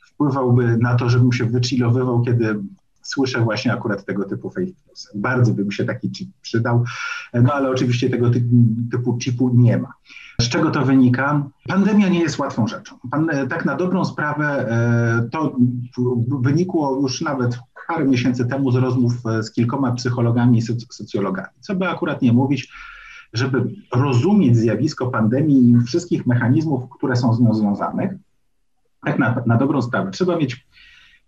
wpływałby 0.07 0.77
na 0.77 0.95
to, 0.95 1.09
żebym 1.09 1.33
się 1.33 1.45
wychillowywał, 1.45 2.23
kiedy 2.23 2.61
słyszę 3.09 3.41
właśnie 3.41 3.73
akurat 3.73 4.05
tego 4.05 4.25
typu 4.25 4.51
fake 4.51 4.67
news. 4.89 5.11
Bardzo 5.15 5.55
by 5.55 5.65
mi 5.65 5.73
się 5.73 5.85
taki 5.85 6.11
chip 6.11 6.29
przydał, 6.43 6.85
no 7.35 7.53
ale 7.53 7.71
oczywiście 7.71 8.11
tego 8.11 8.31
typu 8.91 9.19
chipu 9.19 9.51
nie 9.55 9.79
ma. 9.79 9.93
Z 10.41 10.49
czego 10.49 10.71
to 10.71 10.85
wynika? 10.85 11.43
Pandemia 11.69 12.09
nie 12.09 12.21
jest 12.21 12.39
łatwą 12.39 12.67
rzeczą. 12.67 12.99
Pan, 13.11 13.31
tak 13.49 13.65
na 13.65 13.77
dobrą 13.77 14.05
sprawę 14.05 14.45
e, 14.47 15.29
to 15.33 15.57
wynikło 16.29 17.01
już 17.03 17.21
nawet 17.21 17.59
parę 17.89 18.05
miesięcy 18.05 18.47
temu 18.47 18.71
z 18.71 18.77
rozmów 18.77 19.13
e, 19.27 19.43
z 19.43 19.53
kilkoma 19.53 19.93
psychologami 19.93 20.59
i 20.59 20.63
socjologami. 20.91 21.49
Co 21.61 21.75
by 21.75 21.89
akurat 21.89 22.23
nie 22.23 22.33
mówić, 22.33 22.73
żeby 23.33 23.65
rozumieć 23.95 24.57
zjawisko 24.57 25.07
pandemii 25.07 25.71
i 25.71 25.85
wszystkich 25.85 26.27
mechanizmów, 26.27 26.91
które 26.91 27.17
są 27.17 27.35
z 27.35 27.41
nią 27.41 27.55
związane, 27.55 28.19
tak 29.05 29.19
na, 29.19 29.43
na 29.47 29.57
dobrą 29.57 29.83
sprawę 29.83 30.11
trzeba 30.11 30.37
mieć 30.37 30.67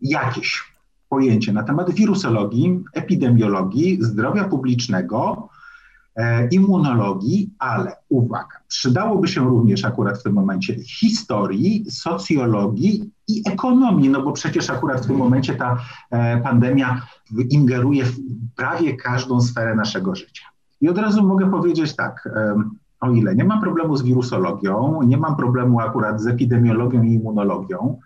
jakieś 0.01 0.73
pojęcie 1.11 1.52
na 1.52 1.62
temat 1.62 1.90
wirusologii, 1.90 2.85
epidemiologii, 2.93 3.99
zdrowia 4.00 4.45
publicznego, 4.45 5.49
e, 6.17 6.49
immunologii, 6.49 7.50
ale 7.59 7.97
uwaga, 8.09 8.57
przydałoby 8.69 9.29
się 9.29 9.40
również 9.40 9.85
akurat 9.85 10.19
w 10.19 10.23
tym 10.23 10.33
momencie 10.33 10.75
historii, 10.85 11.85
socjologii 11.90 13.11
i 13.29 13.43
ekonomii, 13.47 14.09
no 14.09 14.23
bo 14.23 14.33
przecież 14.33 14.70
akurat 14.70 15.05
w 15.05 15.07
tym 15.07 15.16
momencie 15.16 15.55
ta 15.55 15.79
e, 16.11 16.40
pandemia 16.40 17.03
ingeruje 17.51 18.05
w 18.05 18.16
prawie 18.57 18.96
każdą 18.96 19.40
sferę 19.40 19.75
naszego 19.75 20.14
życia. 20.14 20.44
I 20.81 20.88
od 20.88 20.99
razu 20.99 21.27
mogę 21.27 21.51
powiedzieć 21.51 21.96
tak, 21.96 22.29
o 23.01 23.11
ile 23.11 23.35
nie 23.35 23.44
mam 23.44 23.61
problemu 23.61 23.96
z 23.96 24.03
wirusologią, 24.03 25.03
nie 25.03 25.16
mam 25.16 25.37
problemu 25.37 25.81
akurat 25.81 26.20
z 26.20 26.27
epidemiologią 26.27 27.03
i 27.03 27.12
immunologią, 27.12 27.99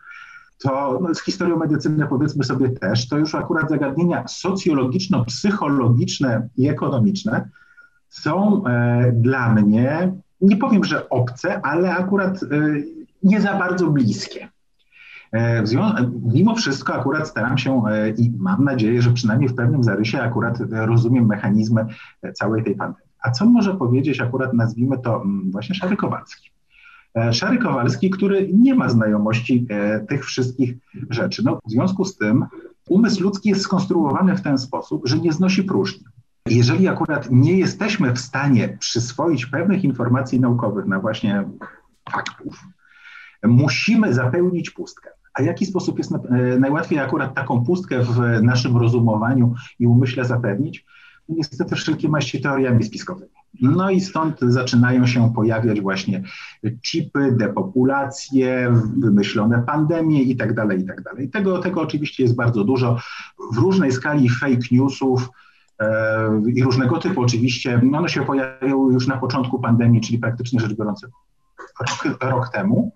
to 0.64 0.98
no, 1.02 1.14
z 1.14 1.24
historią 1.24 1.56
medycyny 1.56 2.06
powiedzmy 2.06 2.44
sobie 2.44 2.70
też, 2.70 3.08
to 3.08 3.18
już 3.18 3.34
akurat 3.34 3.70
zagadnienia 3.70 4.24
socjologiczno-psychologiczne 4.28 6.48
i 6.56 6.68
ekonomiczne 6.68 7.48
są 8.08 8.66
e, 8.66 9.12
dla 9.12 9.54
mnie, 9.54 10.12
nie 10.40 10.56
powiem, 10.56 10.84
że 10.84 11.08
obce, 11.08 11.62
ale 11.62 11.96
akurat 11.96 12.42
e, 12.42 12.46
nie 13.22 13.40
za 13.40 13.54
bardzo 13.54 13.90
bliskie. 13.90 14.48
E, 15.32 15.62
mimo 16.32 16.54
wszystko 16.54 16.94
akurat 16.94 17.28
staram 17.28 17.58
się 17.58 17.82
e, 17.86 18.10
i 18.10 18.32
mam 18.38 18.64
nadzieję, 18.64 19.02
że 19.02 19.10
przynajmniej 19.10 19.48
w 19.48 19.54
pewnym 19.54 19.84
zarysie 19.84 20.20
akurat 20.20 20.58
rozumiem 20.70 21.26
mechanizmy 21.26 21.86
całej 22.34 22.64
tej 22.64 22.76
pandemii. 22.76 23.10
A 23.22 23.30
co 23.30 23.46
może 23.46 23.74
powiedzieć 23.74 24.20
akurat, 24.20 24.54
nazwijmy 24.54 24.98
to 24.98 25.22
mm, 25.22 25.50
właśnie 25.50 25.74
Szary 25.74 25.96
Kowalski? 25.96 26.53
E, 27.14 27.32
Szary 27.32 27.58
Kowalski, 27.58 28.10
który 28.10 28.48
nie 28.52 28.74
ma 28.74 28.88
znajomości 28.88 29.66
e, 29.70 30.00
tych 30.00 30.24
wszystkich 30.24 30.74
rzeczy. 31.10 31.42
No, 31.44 31.58
w 31.66 31.70
związku 31.70 32.04
z 32.04 32.16
tym 32.16 32.44
umysł 32.88 33.22
ludzki 33.22 33.48
jest 33.48 33.62
skonstruowany 33.62 34.36
w 34.36 34.42
ten 34.42 34.58
sposób, 34.58 35.08
że 35.08 35.18
nie 35.18 35.32
znosi 35.32 35.62
próżni. 35.62 36.04
Jeżeli 36.48 36.88
akurat 36.88 37.28
nie 37.30 37.58
jesteśmy 37.58 38.12
w 38.12 38.18
stanie 38.18 38.76
przyswoić 38.80 39.46
pewnych 39.46 39.84
informacji 39.84 40.40
naukowych 40.40 40.86
na 40.86 41.00
właśnie 41.00 41.44
faktów, 42.10 42.64
musimy 43.42 44.14
zapełnić 44.14 44.70
pustkę. 44.70 45.10
A 45.34 45.42
jaki 45.42 45.66
sposób 45.66 45.98
jest 45.98 46.12
e, 46.12 46.18
najłatwiej 46.58 46.98
akurat 46.98 47.34
taką 47.34 47.64
pustkę 47.64 48.00
w 48.02 48.42
naszym 48.42 48.76
rozumowaniu 48.76 49.54
i 49.78 49.86
umyśle 49.86 50.24
zapewnić? 50.24 50.84
No, 51.28 51.34
niestety 51.38 51.76
wszelkie 51.76 52.08
maści 52.08 52.40
teoriami 52.40 52.84
spiskowymi. 52.84 53.43
No 53.62 53.90
i 53.90 54.00
stąd 54.00 54.40
zaczynają 54.40 55.06
się 55.06 55.32
pojawiać 55.34 55.80
właśnie 55.80 56.22
chipy, 56.82 57.32
depopulacje, 57.32 58.74
wymyślone 58.98 59.62
pandemie 59.62 60.22
i 60.22 60.36
tak 60.36 60.54
dalej, 60.54 60.80
i 60.80 60.86
tak. 60.86 61.02
Tego, 61.32 61.58
tego 61.58 61.80
oczywiście 61.80 62.22
jest 62.22 62.36
bardzo 62.36 62.64
dużo. 62.64 62.98
W 63.52 63.56
różnej 63.56 63.92
skali 63.92 64.28
fake 64.28 64.68
newsów, 64.70 65.28
e, 65.80 66.42
i 66.54 66.62
różnego 66.62 66.98
typu 66.98 67.20
oczywiście. 67.20 67.80
One 67.94 68.08
się 68.08 68.24
pojawiały 68.24 68.92
już 68.92 69.06
na 69.06 69.16
początku 69.16 69.60
pandemii, 69.60 70.00
czyli 70.00 70.18
praktycznie 70.18 70.60
rzecz 70.60 70.74
biorąc 70.74 71.06
rok, 71.80 72.22
rok 72.22 72.48
temu. 72.48 72.92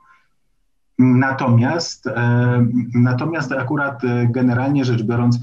Natomiast, 0.98 2.06
e, 2.06 2.66
natomiast 2.94 3.52
akurat 3.52 4.04
e, 4.04 4.26
generalnie 4.30 4.84
rzecz 4.84 5.02
biorąc, 5.02 5.38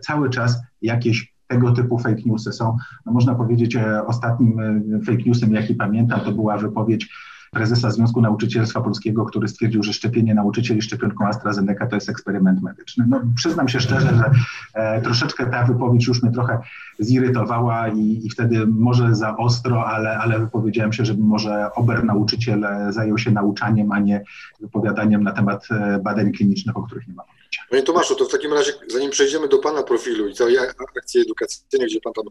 cały 0.00 0.30
czas 0.30 0.62
jakieś 0.82 1.35
tego 1.46 1.72
typu 1.72 1.98
fake 1.98 2.22
newsy 2.26 2.52
są. 2.52 2.76
No 3.06 3.12
można 3.12 3.34
powiedzieć, 3.34 3.76
e, 3.76 4.06
ostatnim 4.06 4.60
e, 4.60 5.00
fake 5.00 5.22
newsem, 5.26 5.52
jaki 5.52 5.74
pamiętam, 5.74 6.20
to 6.20 6.32
była 6.32 6.58
wypowiedź 6.58 7.08
prezesa 7.50 7.90
Związku 7.90 8.20
Nauczycielstwa 8.20 8.80
Polskiego, 8.80 9.24
który 9.24 9.48
stwierdził, 9.48 9.82
że 9.82 9.92
szczepienie 9.92 10.34
nauczycieli 10.34 10.82
szczepionką 10.82 11.26
AstraZeneca 11.26 11.86
to 11.86 11.94
jest 11.96 12.08
eksperyment 12.08 12.62
medyczny. 12.62 13.04
No, 13.08 13.20
przyznam 13.34 13.68
się 13.68 13.80
szczerze, 13.80 14.14
że 14.16 14.30
e, 14.74 15.00
troszeczkę 15.00 15.46
ta 15.46 15.64
wypowiedź 15.64 16.06
już 16.06 16.22
mnie 16.22 16.32
trochę 16.32 16.58
zirytowała 16.98 17.88
i, 17.88 18.20
i, 18.24 18.30
wtedy 18.30 18.66
może 18.66 19.14
za 19.14 19.36
ostro, 19.36 19.86
ale, 19.86 20.18
ale 20.18 20.38
wypowiedziałem 20.38 20.92
się, 20.92 21.04
żeby 21.04 21.22
może 21.22 21.72
ober 21.74 22.04
nauczyciel 22.04 22.66
zajął 22.90 23.18
się 23.18 23.30
nauczaniem, 23.30 23.92
a 23.92 23.98
nie 23.98 24.24
wypowiadaniem 24.60 25.22
na 25.22 25.32
temat 25.32 25.68
e, 25.70 25.98
badań 25.98 26.32
klinicznych, 26.32 26.76
o 26.76 26.82
których 26.82 27.08
nie 27.08 27.14
ma 27.14 27.22
pojęcia. 27.56 27.70
Panie 27.70 27.82
Tomaszu, 27.82 28.14
to 28.14 28.24
w 28.24 28.30
takim 28.30 28.52
razie, 28.52 28.72
zanim 28.86 29.10
przejdziemy 29.10 29.48
do 29.48 29.58
Pana 29.58 29.82
profilu 29.82 30.28
i 30.28 30.34
całej 30.34 30.58
akcji 30.98 31.20
edukacyjnej, 31.20 31.88
gdzie 31.88 32.00
Pan 32.00 32.12
tam 32.12 32.24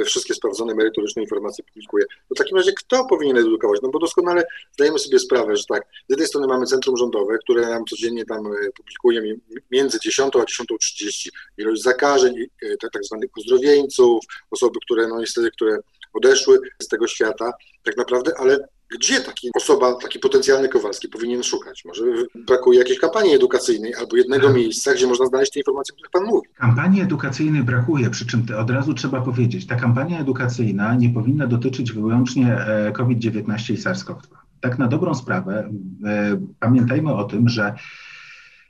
e, 0.00 0.04
wszystkie 0.04 0.34
sprawdzone 0.34 0.74
merytoryczne 0.74 1.22
informacje 1.22 1.64
publikuje, 1.64 2.04
to 2.28 2.34
w 2.34 2.38
takim 2.38 2.56
razie 2.56 2.72
kto 2.72 3.04
powinien 3.04 3.36
edukować? 3.36 3.80
No 3.82 3.88
bo 3.88 3.98
doskonale 3.98 4.44
zdajemy 4.72 4.98
sobie 4.98 5.18
sprawę, 5.18 5.56
że 5.56 5.64
tak, 5.68 5.82
z 5.82 6.10
jednej 6.10 6.28
strony 6.28 6.46
mamy 6.46 6.66
centrum 6.66 6.96
rządowe, 6.96 7.38
które 7.38 7.68
nam 7.68 7.84
codziennie 7.84 8.24
tam 8.24 8.44
publikuje 8.76 9.36
między 9.70 9.98
10 10.00 10.36
a 10.36 10.38
10.30 10.38 11.28
ilość 11.58 11.82
zakażeń, 11.82 12.34
tak, 12.80 12.92
tak 12.92 13.04
zwanych 13.04 13.30
uzdrowieńców, 13.36 14.24
osoby, 14.50 14.78
które 14.84 15.08
no 15.08 15.20
niestety, 15.20 15.50
które 15.50 15.78
odeszły 16.12 16.58
z 16.78 16.88
tego 16.88 17.06
świata 17.06 17.52
tak 17.82 17.96
naprawdę, 17.96 18.32
ale 18.38 18.68
gdzie 18.94 19.20
taki 19.20 19.50
osoba, 19.54 19.94
taki 19.94 20.18
potencjalny 20.18 20.68
Kowalski 20.68 21.08
powinien 21.08 21.42
szukać? 21.42 21.84
Może 21.84 22.04
brakuje 22.46 22.78
jakiejś 22.78 22.98
kampanii 22.98 23.34
edukacyjnej 23.34 23.94
albo 23.94 24.16
jednego 24.16 24.46
tak. 24.46 24.56
miejsca, 24.56 24.94
gdzie 24.94 25.06
można 25.06 25.26
znaleźć 25.26 25.52
te 25.52 25.60
informacje, 25.60 25.92
o 25.92 25.96
których 25.96 26.10
Pan 26.10 26.24
mówi. 26.24 26.48
Kampanii 26.54 27.00
edukacyjnej 27.00 27.62
brakuje, 27.62 28.10
przy 28.10 28.26
czym 28.26 28.46
od 28.58 28.70
razu 28.70 28.94
trzeba 28.94 29.20
powiedzieć, 29.20 29.66
ta 29.66 29.76
kampania 29.76 30.20
edukacyjna 30.20 30.94
nie 30.94 31.10
powinna 31.10 31.46
dotyczyć 31.46 31.92
wyłącznie 31.92 32.56
e, 32.56 32.92
COVID-19 32.92 33.74
i 33.74 33.76
SARS-CoV-2. 33.76 34.36
Tak 34.60 34.78
na 34.78 34.88
dobrą 34.88 35.14
sprawę 35.14 35.70
e, 36.04 36.40
pamiętajmy 36.60 37.14
o 37.14 37.24
tym, 37.24 37.48
że 37.48 37.74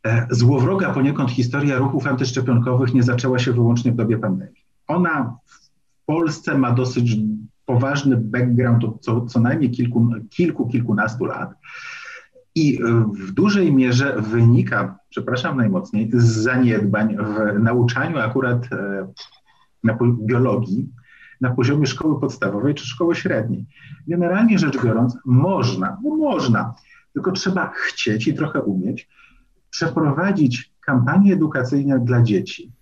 e, 0.07 0.27
złowroga 0.31 0.95
poniekąd 0.95 1.31
historia 1.31 1.79
ruchów 1.79 2.07
antyszczepionkowych 2.07 2.95
nie 2.95 3.03
zaczęła 3.03 3.39
się 3.39 3.53
wyłącznie 3.53 3.93
w 3.93 3.97
dobie 3.97 4.19
pandemii. 4.19 4.65
Ona 4.89 5.37
w 5.47 6.05
Polsce 6.07 6.59
ma 6.59 6.71
dosyć 6.71 7.17
poważny 7.67 8.17
background 8.17 8.85
od 8.85 9.01
co, 9.01 9.27
co 9.27 9.41
najmniej 9.41 9.71
kilku, 9.71 10.09
kilku, 10.31 10.69
kilkunastu 10.69 11.25
lat. 11.25 11.51
I 12.55 12.79
w 13.27 13.33
dużej 13.33 13.75
mierze 13.75 14.17
wynika, 14.21 14.99
przepraszam 15.09 15.57
najmocniej, 15.57 16.11
z 16.15 16.25
zaniedbań 16.25 17.17
w 17.17 17.63
nauczaniu 17.63 18.19
akurat 18.19 18.73
e, 18.73 19.09
na 19.85 19.99
biologii 20.21 20.89
na 21.41 21.51
poziomie 21.51 21.87
szkoły 21.87 22.21
podstawowej 22.21 22.75
czy 22.75 22.87
szkoły 22.87 23.15
średniej. 23.15 23.67
Generalnie 24.09 24.59
rzecz 24.59 24.83
biorąc, 24.85 25.19
można, 25.25 25.99
no 26.05 26.17
można, 26.17 26.75
tylko 27.13 27.33
trzeba 27.33 27.73
chcieć 27.75 28.29
i 28.29 28.35
trochę 28.35 28.63
umieć 28.63 29.09
przeprowadzić 29.71 30.73
kampanie 30.81 31.33
edukacyjne 31.33 32.01
dla 32.01 32.23
dzieci 32.23 32.73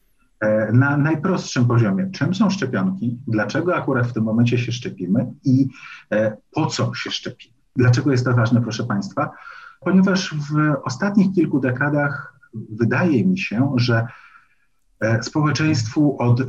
na 0.73 0.97
najprostszym 0.97 1.67
poziomie. 1.67 2.11
Czym 2.13 2.35
są 2.35 2.51
szczepionki? 2.51 3.19
Dlaczego 3.27 3.77
akurat 3.77 4.07
w 4.07 4.13
tym 4.13 4.25
momencie 4.25 4.59
się 4.59 4.73
szczepimy 4.73 5.33
i 5.45 5.69
e, 6.13 6.37
po 6.51 6.67
co 6.67 6.95
się 6.95 7.11
szczepimy? 7.11 7.55
Dlaczego 7.77 8.13
jest 8.13 8.25
to 8.25 8.35
ważne, 8.35 8.63
proszę 8.63 8.85
Państwa? 8.85 9.31
Ponieważ 9.81 10.35
w 10.35 10.75
ostatnich 10.85 11.35
kilku 11.35 11.61
dekadach 11.61 12.41
wydaje 12.55 13.27
mi 13.27 13.39
się, 13.39 13.73
że 13.77 14.07
e, 15.01 15.23
społeczeństwu 15.23 16.17
od 16.19 16.43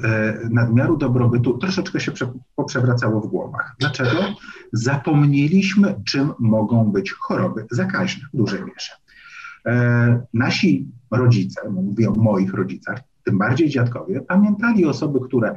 nadmiaru 0.49 0.97
dobrobytu 0.97 1.57
troszeczkę 1.57 1.99
się 1.99 2.11
poprzewracało 2.55 3.21
w 3.21 3.27
głowach. 3.27 3.75
Dlaczego? 3.79 4.19
Zapomnieliśmy, 4.73 6.01
czym 6.05 6.33
mogą 6.39 6.91
być 6.91 7.11
choroby 7.11 7.65
zakaźne 7.71 8.27
w 8.33 8.37
dużej 8.37 8.59
mierze. 8.59 8.91
E, 9.65 10.25
nasi 10.33 10.87
rodzice, 11.11 11.69
mówię 11.69 12.09
o 12.09 12.13
moich 12.13 12.53
rodzicach, 12.53 12.99
tym 13.23 13.37
bardziej 13.37 13.69
dziadkowie, 13.69 14.21
pamiętali 14.21 14.85
osoby, 14.85 15.19
które 15.19 15.55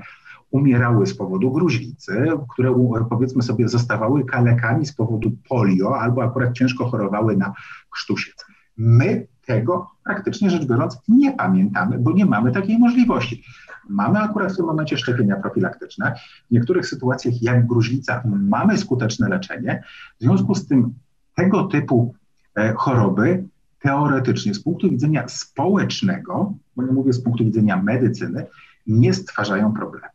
umierały 0.50 1.06
z 1.06 1.16
powodu 1.16 1.52
gruźlicy, 1.52 2.26
które 2.52 2.74
powiedzmy 3.10 3.42
sobie 3.42 3.68
zostawały 3.68 4.24
kalekami 4.24 4.86
z 4.86 4.92
powodu 4.92 5.30
polio 5.48 6.00
albo 6.00 6.24
akurat 6.24 6.52
ciężko 6.52 6.84
chorowały 6.86 7.36
na 7.36 7.52
krztusiec. 7.90 8.44
My 8.76 9.26
tego 9.46 9.90
praktycznie 10.04 10.50
rzecz 10.50 10.64
biorąc 10.64 10.98
nie 11.08 11.32
pamiętamy, 11.32 11.98
bo 11.98 12.12
nie 12.12 12.26
mamy 12.26 12.52
takiej 12.52 12.78
możliwości. 12.78 13.44
Mamy 13.88 14.18
akurat 14.18 14.52
w 14.52 14.56
tym 14.56 14.66
momencie 14.66 14.98
szczepienia 14.98 15.36
profilaktyczne. 15.36 16.14
W 16.50 16.54
niektórych 16.54 16.86
sytuacjach, 16.86 17.42
jak 17.42 17.66
gruźlica, 17.66 18.22
mamy 18.24 18.78
skuteczne 18.78 19.28
leczenie. 19.28 19.82
W 20.20 20.24
związku 20.24 20.54
z 20.54 20.66
tym 20.66 20.94
tego 21.34 21.64
typu 21.64 22.14
e, 22.56 22.74
choroby 22.76 23.44
teoretycznie 23.84 24.54
z 24.54 24.62
punktu 24.62 24.90
widzenia 24.90 25.28
społecznego, 25.28 26.52
bo 26.76 26.82
nie 26.82 26.92
mówię 26.92 27.12
z 27.12 27.22
punktu 27.22 27.44
widzenia 27.44 27.82
medycyny, 27.82 28.46
nie 28.86 29.14
stwarzają 29.14 29.72
problemu. 29.72 30.06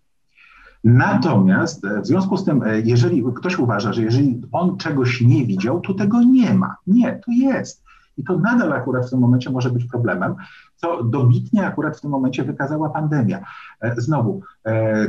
Natomiast 0.84 1.86
e, 1.86 2.01
w 2.01 2.08
związku 2.08 2.38
z 2.38 2.45
tym, 2.45 2.63
e, 2.63 2.79
jeżeli 2.79 3.23
ktoś 3.36 3.60
uważa, 3.60 3.93
że 3.93 4.01
jeżeli 4.01 4.41
on 4.51 4.77
czegoś 4.77 5.21
nie 5.21 5.45
widział, 5.45 5.82
to 5.82 5.93
tego 5.93 6.23
nie 6.23 6.53
ma. 6.53 6.75
Nie, 6.88 7.21
to 7.25 7.32
jest. 7.32 7.84
I 8.17 8.23
to 8.23 8.38
nadal 8.38 8.73
akurat 8.73 9.08
w 9.08 9.10
tym 9.10 9.19
momencie 9.19 9.49
może 9.49 9.69
być 9.69 9.86
problemem, 9.86 10.36
co 10.75 11.03
dobitnie 11.03 11.67
akurat 11.67 11.97
w 11.97 12.01
tym 12.01 12.12
momencie 12.12 12.43
wykazała 12.43 12.89
pandemia. 12.89 13.43
E, 13.82 14.01
znowu, 14.01 14.41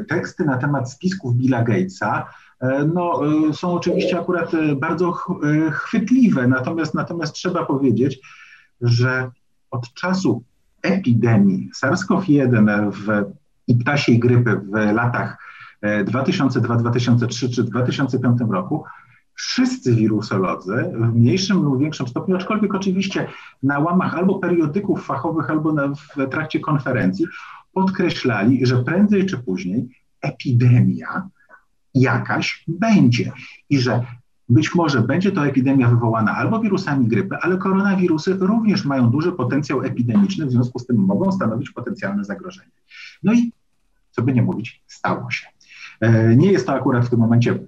teksty 0.09 0.45
na 0.45 0.57
temat 0.57 0.93
spisków 0.93 1.37
Billa 1.37 1.63
Gatesa 1.63 2.27
no, 2.95 3.21
są 3.53 3.73
oczywiście 3.73 4.21
akurat 4.21 4.53
bardzo 4.77 5.13
chwytliwe, 5.73 6.49
natomiast, 6.49 6.95
natomiast 6.95 7.33
trzeba 7.33 7.67
powiedzieć, 7.67 8.21
że 8.81 9.31
od 9.71 9.95
czasu 9.95 10.45
epidemii 10.83 11.71
SARS-CoV-1 11.83 12.91
w, 12.91 13.33
i 13.67 13.77
ptasiej 13.77 14.19
grypy 14.19 14.57
w 14.57 14.73
latach 14.95 15.39
2002-2003 15.83 17.47
e, 17.47 17.49
czy 17.49 17.65
2005 17.65 18.41
roku 18.51 18.85
wszyscy 19.35 19.95
wirusolodzy 19.95 20.85
w 20.95 21.15
mniejszym 21.15 21.63
lub 21.63 21.81
większym 21.81 22.09
stopniu, 22.09 22.37
aczkolwiek 22.37 22.75
oczywiście 22.75 23.29
na 23.63 23.79
łamach 23.79 24.15
albo 24.15 24.39
periodyków 24.39 25.07
fachowych, 25.07 25.51
albo 25.51 25.73
na, 25.73 25.89
w 25.89 26.31
trakcie 26.31 26.61
konferencji, 26.61 27.27
podkreślali, 27.73 28.67
że 28.67 28.85
prędzej 28.85 29.27
czy 29.27 29.39
później 29.39 29.89
epidemia 30.21 31.29
jakaś 31.95 32.65
będzie 32.69 33.33
i 33.71 33.79
że 33.79 34.07
być 34.51 34.75
może 34.75 35.03
będzie 35.03 35.33
to 35.33 35.47
epidemia 35.47 35.89
wywołana 35.89 36.37
albo 36.37 36.61
wirusami 36.61 37.09
grypy, 37.09 37.37
ale 37.41 37.57
koronawirusy 37.57 38.37
również 38.41 38.85
mają 38.85 39.11
duży 39.11 39.33
potencjał 39.33 39.83
epidemiczny, 39.83 40.47
w 40.47 40.51
związku 40.51 40.79
z 40.79 40.87
tym 40.87 40.97
mogą 40.97 41.33
stanowić 41.33 41.71
potencjalne 41.71 42.25
zagrożenie. 42.25 42.71
No 43.23 43.33
i 43.33 43.53
co 44.11 44.23
by 44.23 44.33
nie 44.33 44.43
mówić, 44.43 44.83
stało 44.87 45.31
się. 45.31 45.47
E, 46.01 46.37
nie 46.37 46.53
jest 46.53 46.67
to 46.67 46.73
akurat 46.73 47.07
w 47.07 47.11
tym 47.11 47.21
momencie 47.21 47.59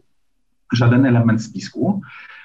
żaden 0.72 1.06
element 1.06 1.42
spisku. 1.42 2.00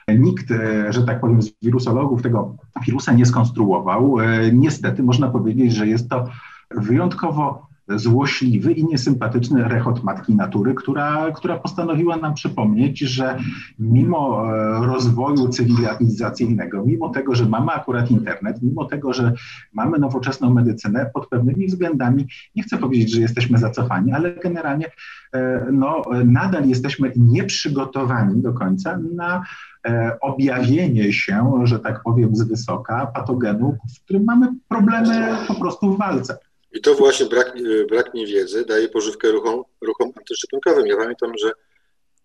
Nikt, 0.07 0.51
e, 0.51 0.93
że 0.93 1.03
tak 1.03 1.19
powiem, 1.19 1.41
z 1.41 1.51
wirusologów 1.61 2.21
tego 2.21 2.55
wirusa 2.85 3.13
nie 3.13 3.25
skonstruował. 3.25 4.19
E, 4.19 4.51
niestety 4.51 5.03
można 5.03 5.29
powiedzieć, 5.29 5.73
że 5.73 5.87
jest 5.87 6.09
to 6.09 6.27
wyjątkowo 6.71 7.66
złośliwy 7.89 8.71
i 8.71 8.85
niesympatyczny 8.85 9.63
rechot 9.63 10.03
matki 10.03 10.35
natury, 10.35 10.73
która, 10.73 11.31
która 11.31 11.57
postanowiła 11.57 12.17
nam 12.17 12.33
przypomnieć, 12.33 12.99
że 12.99 13.37
mimo 13.79 14.45
e, 14.55 14.85
rozwoju 14.85 15.49
cywilizacyjnego, 15.49 16.83
mimo 16.85 17.09
tego, 17.09 17.35
że 17.35 17.45
mamy 17.45 17.71
akurat 17.71 18.11
internet, 18.11 18.61
mimo 18.61 18.85
tego, 18.85 19.13
że 19.13 19.33
mamy 19.73 19.99
nowoczesną 19.99 20.53
medycynę, 20.53 21.09
pod 21.13 21.27
pewnymi 21.27 21.67
względami, 21.67 22.27
nie 22.55 22.63
chcę 22.63 22.77
powiedzieć, 22.77 23.11
że 23.11 23.21
jesteśmy 23.21 23.57
zacofani, 23.57 24.11
ale 24.11 24.35
generalnie 24.35 24.91
e, 25.33 25.65
no, 25.71 26.01
nadal 26.25 26.67
jesteśmy 26.67 27.11
nieprzygotowani 27.15 28.41
do 28.41 28.53
końca 28.53 28.99
na 29.15 29.43
e, 29.85 30.17
objawienie 30.21 31.13
się, 31.13 31.61
że 31.63 31.79
tak 31.79 32.03
powiem, 32.03 32.35
z 32.35 32.43
wysoka 32.43 33.05
patogenu, 33.05 33.77
z 33.87 33.99
którym 33.99 34.23
mamy 34.23 34.47
problemy 34.67 35.35
po 35.47 35.55
prostu 35.55 35.93
w 35.93 35.97
walce. 35.97 36.37
I 36.71 36.81
to 36.81 36.95
właśnie 36.95 37.25
brak, 37.25 37.53
brak 37.89 38.13
mi 38.13 38.25
wiedzy 38.25 38.65
daje 38.65 38.89
pożywkę 38.89 39.31
ruchom, 39.31 39.63
ruchom 39.81 40.11
antyszczepionkowym. 40.17 40.87
Ja 40.87 40.97
pamiętam, 40.97 41.31
że 41.37 41.51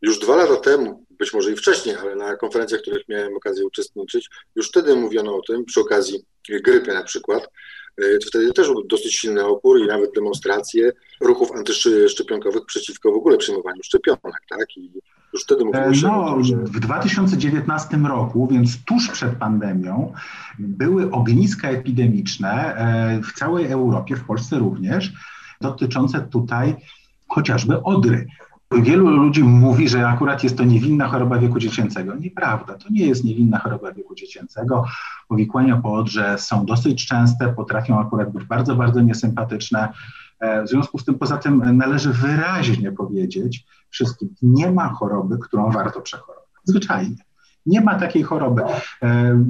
już 0.02 0.18
dwa 0.18 0.36
lata 0.36 0.56
temu, 0.56 1.04
być 1.10 1.34
może 1.34 1.52
i 1.52 1.56
wcześniej, 1.56 1.96
ale 1.96 2.16
na 2.16 2.36
konferencjach, 2.36 2.80
w 2.80 2.82
których 2.82 3.08
miałem 3.08 3.36
okazję 3.36 3.66
uczestniczyć, 3.66 4.28
już 4.56 4.68
wtedy 4.68 4.96
mówiono 4.96 5.36
o 5.36 5.42
tym, 5.42 5.64
przy 5.64 5.80
okazji 5.80 6.24
grypy 6.48 6.92
na 6.94 7.02
przykład, 7.02 7.48
E, 7.96 8.18
wtedy 8.26 8.52
też 8.52 8.68
był 8.68 8.84
dosyć 8.84 9.14
silny 9.14 9.46
opór 9.46 9.80
i 9.80 9.86
nawet 9.86 10.12
demonstracje 10.14 10.92
ruchów 11.20 11.52
antyszczepionkowych 11.52 12.62
przeciwko 12.66 13.12
w 13.12 13.16
ogóle 13.16 13.36
przyjmowaniu 13.36 13.82
szczepionek, 13.82 14.42
tak? 14.48 14.76
I 14.76 14.90
już 15.32 15.42
wtedy 15.42 15.64
mówiło 15.64 15.94
się 15.94 16.06
no. 16.06 16.36
W 16.64 16.80
2019 16.80 17.96
roku, 17.96 18.48
więc 18.50 18.84
tuż 18.84 19.08
przed 19.08 19.36
pandemią, 19.36 20.12
były 20.58 21.10
ogniska 21.10 21.68
epidemiczne 21.68 22.76
e, 22.76 23.20
w 23.22 23.32
całej 23.32 23.66
Europie, 23.66 24.16
w 24.16 24.24
Polsce 24.24 24.58
również, 24.58 25.12
dotyczące 25.60 26.20
tutaj 26.20 26.76
chociażby 27.28 27.82
Odry. 27.82 28.26
Wielu 28.80 29.10
ludzi 29.10 29.44
mówi, 29.44 29.88
że 29.88 30.08
akurat 30.08 30.44
jest 30.44 30.56
to 30.56 30.64
niewinna 30.64 31.08
choroba 31.08 31.38
wieku 31.38 31.58
dziecięcego. 31.58 32.14
Nieprawda, 32.14 32.74
to 32.74 32.88
nie 32.90 33.06
jest 33.06 33.24
niewinna 33.24 33.58
choroba 33.58 33.92
wieku 33.92 34.14
dziecięcego. 34.14 34.84
Powikłania 35.28 35.76
po 35.76 35.94
odrze 35.94 36.38
są 36.38 36.66
dosyć 36.66 37.06
częste, 37.06 37.48
potrafią 37.48 38.00
akurat 38.00 38.32
być 38.32 38.44
bardzo, 38.44 38.74
bardzo 38.74 39.00
niesympatyczne. 39.00 39.88
E, 40.42 40.62
w 40.62 40.68
związku 40.68 40.98
z 40.98 41.04
tym, 41.04 41.14
poza 41.14 41.36
tym 41.36 41.76
należy 41.76 42.12
wyraźnie 42.12 42.92
powiedzieć 42.92 43.66
wszystkim, 43.90 44.34
nie 44.42 44.70
ma 44.70 44.88
choroby, 44.88 45.38
którą 45.38 45.70
warto 45.70 46.00
przechorować. 46.00 46.48
Zwyczajnie. 46.64 47.16
Nie 47.66 47.80
ma 47.80 47.94
takiej 47.94 48.22
choroby. 48.22 48.62
E, 49.02 49.44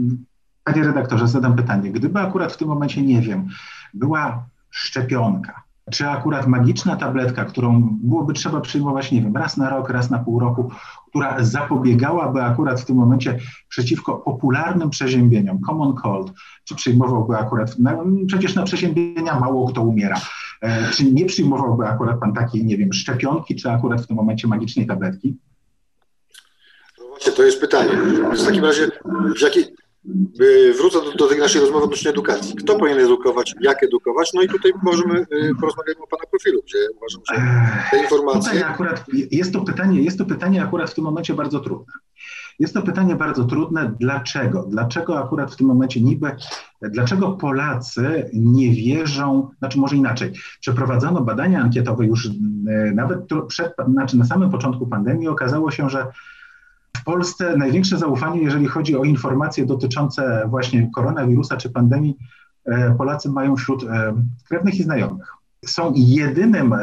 panie 0.64 0.84
redaktorze, 0.84 1.28
zadam 1.28 1.56
pytanie. 1.56 1.90
Gdyby 1.90 2.20
akurat 2.20 2.52
w 2.52 2.56
tym 2.56 2.68
momencie, 2.68 3.02
nie 3.02 3.20
wiem, 3.20 3.48
była 3.94 4.46
szczepionka, 4.70 5.61
czy 5.90 6.08
akurat 6.08 6.46
magiczna 6.46 6.96
tabletka, 6.96 7.44
którą 7.44 7.98
byłoby 8.02 8.32
trzeba 8.32 8.60
przyjmować, 8.60 9.12
nie 9.12 9.22
wiem, 9.22 9.36
raz 9.36 9.56
na 9.56 9.70
rok, 9.70 9.90
raz 9.90 10.10
na 10.10 10.18
pół 10.18 10.40
roku, 10.40 10.70
która 11.08 11.44
zapobiegałaby 11.44 12.42
akurat 12.42 12.80
w 12.80 12.84
tym 12.84 12.96
momencie 12.96 13.38
przeciwko 13.68 14.14
popularnym 14.14 14.90
przeziębieniom, 14.90 15.60
common 15.60 15.94
cold, 15.94 16.32
czy 16.64 16.74
przyjmowałby 16.74 17.36
akurat, 17.36 17.78
no, 17.78 18.04
przecież 18.26 18.54
na 18.54 18.62
przeziębienia 18.62 19.40
mało 19.40 19.68
kto 19.68 19.82
umiera, 19.82 20.20
e, 20.60 20.90
czy 20.90 21.12
nie 21.12 21.26
przyjmowałby 21.26 21.86
akurat 21.86 22.20
pan 22.20 22.32
takiej, 22.32 22.64
nie 22.64 22.76
wiem, 22.76 22.92
szczepionki, 22.92 23.56
czy 23.56 23.70
akurat 23.70 24.02
w 24.02 24.06
tym 24.06 24.16
momencie 24.16 24.48
magicznej 24.48 24.86
tabletki? 24.86 25.36
No 26.98 27.04
właśnie, 27.08 27.32
to 27.32 27.42
jest 27.42 27.60
pytanie. 27.60 27.90
W 28.36 28.46
takim 28.46 28.64
razie, 28.64 28.88
w 29.36 29.42
jakiej, 29.42 29.64
Wrócę 30.78 30.98
do, 31.04 31.12
do 31.12 31.28
tej 31.28 31.38
naszej 31.38 31.60
rozmowy 31.60 31.84
odnośnie 31.84 32.10
edukacji. 32.10 32.56
Kto 32.56 32.76
powinien 32.76 33.00
edukować, 33.00 33.54
jak 33.60 33.82
edukować? 33.82 34.30
No 34.34 34.42
i 34.42 34.48
tutaj 34.48 34.72
możemy 34.82 35.20
y, 35.20 35.26
porozmawiać 35.60 35.96
o 36.00 36.06
Pana 36.06 36.24
profilu, 36.30 36.62
gdzie 36.62 36.78
uważam, 36.96 37.22
że 37.28 37.34
te 37.90 38.02
informacje... 38.02 38.52
Tutaj 38.52 38.70
akurat 38.70 39.04
jest 39.30 39.52
to 39.52 39.60
pytanie, 39.60 40.02
jest 40.02 40.18
to 40.18 40.24
pytanie 40.24 40.62
akurat 40.62 40.90
w 40.90 40.94
tym 40.94 41.04
momencie 41.04 41.34
bardzo 41.34 41.60
trudne. 41.60 41.92
Jest 42.58 42.74
to 42.74 42.82
pytanie 42.82 43.16
bardzo 43.16 43.44
trudne. 43.44 43.94
Dlaczego? 44.00 44.66
Dlaczego 44.68 45.18
akurat 45.18 45.52
w 45.52 45.56
tym 45.56 45.66
momencie 45.66 46.00
niby, 46.00 46.36
dlaczego 46.82 47.32
Polacy 47.32 48.30
nie 48.32 48.70
wierzą, 48.70 49.50
znaczy 49.58 49.78
może 49.78 49.96
inaczej, 49.96 50.32
przeprowadzono 50.60 51.20
badania 51.20 51.62
ankietowe 51.62 52.06
już 52.06 52.26
e, 52.26 52.30
nawet 52.94 53.18
przed, 53.48 53.72
znaczy 53.88 54.18
na 54.18 54.24
samym 54.24 54.50
początku 54.50 54.86
pandemii 54.86 55.28
okazało 55.28 55.70
się, 55.70 55.90
że 55.90 56.06
w 56.96 57.04
Polsce 57.04 57.56
największe 57.56 57.98
zaufanie, 57.98 58.42
jeżeli 58.42 58.68
chodzi 58.68 58.96
o 58.96 59.04
informacje 59.04 59.66
dotyczące 59.66 60.46
właśnie 60.48 60.90
koronawirusa 60.94 61.56
czy 61.56 61.70
pandemii, 61.70 62.16
e, 62.64 62.94
Polacy 62.98 63.30
mają 63.30 63.56
wśród 63.56 63.84
e, 63.84 64.14
krewnych 64.48 64.74
i 64.74 64.82
znajomych. 64.82 65.32
Są 65.66 65.92
jedynym 65.96 66.74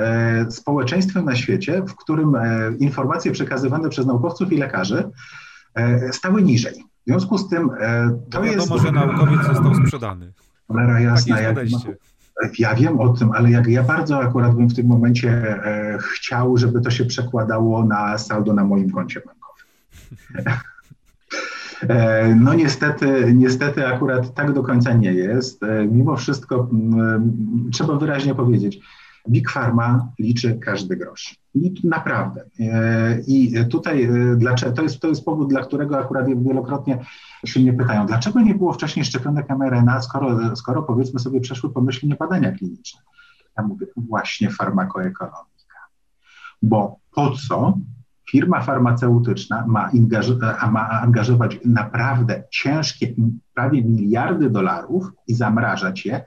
społeczeństwem 0.50 1.26
na 1.26 1.36
świecie, 1.36 1.84
w 1.88 1.96
którym 1.96 2.38
informacje 2.80 3.32
przekazywane 3.32 3.90
przez 3.90 4.06
naukowców 4.06 4.52
i 4.52 4.58
lekarzy 4.58 5.12
E, 5.76 6.14
stały 6.14 6.42
niżej. 6.42 6.74
W 6.74 7.10
związku 7.10 7.38
z 7.38 7.50
tym 7.50 7.70
e, 7.80 8.20
to 8.30 8.44
jest... 8.44 8.58
Wiadomo, 8.58 8.82
że 8.82 8.92
naukowiec 8.92 9.42
został 9.46 9.76
sprzedany. 9.76 10.34
Cholera 10.68 11.00
jasna. 11.00 11.40
Jak, 11.40 11.58
ja 12.60 12.76
wiem 12.76 13.00
o 13.00 13.10
tym, 13.10 13.32
ale 13.32 13.52
jak 13.52 13.68
ja 13.68 13.84
bardzo 13.84 14.20
akurat 14.20 14.56
bym 14.56 14.68
w 14.68 14.76
tym 14.76 14.88
momencie 14.88 15.30
e, 15.66 15.98
chciał, 15.98 16.58
żeby 16.58 16.82
to 16.82 16.92
się 16.92 17.06
przekładało 17.06 17.86
na 17.86 18.18
saldo 18.18 18.54
na 18.54 18.64
moim 18.64 18.92
koncie. 18.92 19.20
E, 19.20 19.39
no 22.36 22.54
niestety, 22.54 23.34
niestety 23.36 23.88
akurat 23.88 24.34
tak 24.34 24.54
do 24.54 24.64
końca 24.64 24.94
nie 24.94 25.14
jest. 25.14 25.64
E, 25.64 25.86
mimo 25.86 26.16
wszystko 26.16 26.70
trzeba 27.72 27.96
wyraźnie 27.96 28.36
powiedzieć, 28.36 28.80
Big 29.30 29.50
Pharma 29.50 30.12
liczy 30.20 30.60
każdy 30.60 30.96
grosz. 30.96 31.36
Naprawdę. 31.84 32.46
E, 32.60 33.22
I 33.28 33.66
tutaj 33.70 34.04
e, 34.04 34.36
dlaczego, 34.36 34.72
to, 34.72 34.82
jest, 34.82 35.00
to 35.00 35.08
jest 35.08 35.26
powód, 35.26 35.50
dla 35.50 35.62
którego 35.62 36.00
akurat 36.00 36.44
wielokrotnie 36.44 37.06
się 37.46 37.60
mnie 37.60 37.74
pytają, 37.74 38.06
dlaczego 38.06 38.42
nie 38.42 38.56
było 38.56 38.74
wcześniej 38.74 39.06
szczepionek 39.06 39.50
mRNA, 39.50 40.02
skoro, 40.02 40.56
skoro 40.56 40.84
powiedzmy 40.84 41.20
sobie 41.20 41.42
przeszły 41.42 41.74
pomyślnie 41.74 42.16
badania 42.16 42.52
kliniczne. 42.52 43.02
Ja 43.58 43.64
mówię, 43.64 43.86
właśnie 43.96 44.50
farmakoekonomika. 44.50 45.80
Bo 46.62 47.00
po 47.12 47.32
co 47.32 47.78
firma 48.32 48.62
farmaceutyczna 48.62 49.66
ma, 49.68 49.92
ma 50.72 50.90
angażować 50.90 51.60
naprawdę 51.66 52.44
ciężkie, 52.52 53.14
prawie 53.54 53.84
miliardy 53.84 54.50
dolarów 54.50 55.12
i 55.28 55.34
zamrażać 55.34 56.06
je, 56.06 56.26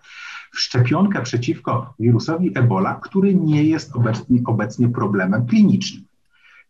w 0.53 0.59
szczepionkę 0.59 1.23
przeciwko 1.23 1.95
wirusowi 1.99 2.59
Ebola, 2.59 3.01
który 3.03 3.35
nie 3.35 3.65
jest 3.65 3.97
obecnie, 3.97 4.41
obecnie 4.45 4.89
problemem 4.89 5.47
klinicznym. 5.47 6.05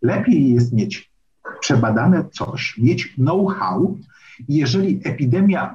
Lepiej 0.03 0.55
jest 0.55 0.73
mieć 0.73 1.13
przebadane 1.61 2.25
coś, 2.33 2.79
mieć 2.79 3.15
know-how, 3.15 3.99
jeżeli 4.49 5.01
epidemia 5.05 5.75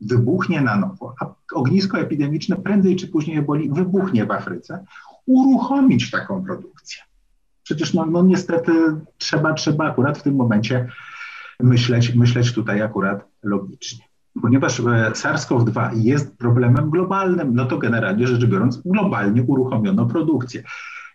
wybuchnie 0.00 0.60
na 0.60 0.76
nowo, 0.76 1.14
a 1.20 1.34
ognisko 1.54 1.98
epidemiczne 1.98 2.56
prędzej 2.56 2.96
czy 2.96 3.08
później 3.08 3.36
eboli 3.36 3.70
wybuchnie 3.70 4.26
w 4.26 4.30
Afryce, 4.30 4.84
uruchomić 5.26 6.10
taką 6.10 6.44
produkcję. 6.44 7.07
Przecież 7.68 7.94
no, 7.94 8.06
no 8.06 8.22
niestety 8.22 8.72
trzeba, 9.18 9.54
trzeba 9.54 9.84
akurat 9.84 10.18
w 10.18 10.22
tym 10.22 10.34
momencie 10.34 10.88
myśleć, 11.60 12.14
myśleć 12.14 12.52
tutaj 12.52 12.82
akurat 12.82 13.28
logicznie. 13.42 14.04
Ponieważ 14.42 14.80
e, 14.80 14.82
SARS-CoV-2 15.12 15.90
jest 15.94 16.38
problemem 16.38 16.90
globalnym, 16.90 17.54
no 17.54 17.66
to 17.66 17.78
generalnie 17.78 18.26
rzecz 18.26 18.44
biorąc, 18.44 18.82
globalnie 18.84 19.42
uruchomiono 19.42 20.06
produkcję. 20.06 20.62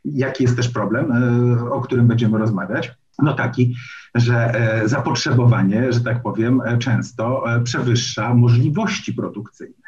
Jaki 0.06 0.44
jest 0.44 0.56
też 0.56 0.70
problem, 0.70 1.12
e, 1.12 1.72
o 1.72 1.82
którym 1.82 2.08
będziemy 2.08 2.38
rozmawiać? 2.38 2.92
No 3.20 3.34
taki, 3.34 3.76
że 4.16 4.54
e, 4.54 4.88
zapotrzebowanie, 4.88 5.94
że 5.94 6.02
tak 6.02 6.22
powiem, 6.22 6.62
często 6.80 7.44
przewyższa 7.64 8.34
możliwości 8.34 9.14
produkcyjne. 9.14 9.84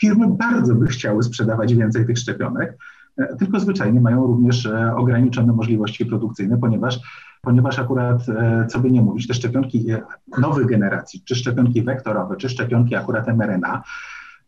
Firmy 0.00 0.26
bardzo 0.28 0.74
by 0.74 0.86
chciały 0.86 1.22
sprzedawać 1.22 1.74
więcej 1.74 2.06
tych 2.06 2.18
szczepionek, 2.18 2.76
tylko 3.38 3.60
zwyczajnie 3.60 4.00
mają 4.00 4.26
również 4.26 4.68
ograniczone 4.96 5.52
możliwości 5.52 6.06
produkcyjne, 6.06 6.58
ponieważ 6.58 7.00
ponieważ 7.40 7.78
akurat, 7.78 8.28
e, 8.28 8.66
co 8.66 8.80
by 8.80 8.90
nie 8.90 9.02
mówić, 9.02 9.26
te 9.26 9.34
szczepionki 9.34 9.90
e, 9.90 10.02
nowych 10.40 10.66
generacji, 10.66 11.22
czy 11.24 11.34
szczepionki 11.34 11.82
wektorowe, 11.82 12.36
czy 12.36 12.48
szczepionki 12.48 12.94
akurat 12.94 13.28
mRNA, 13.28 13.82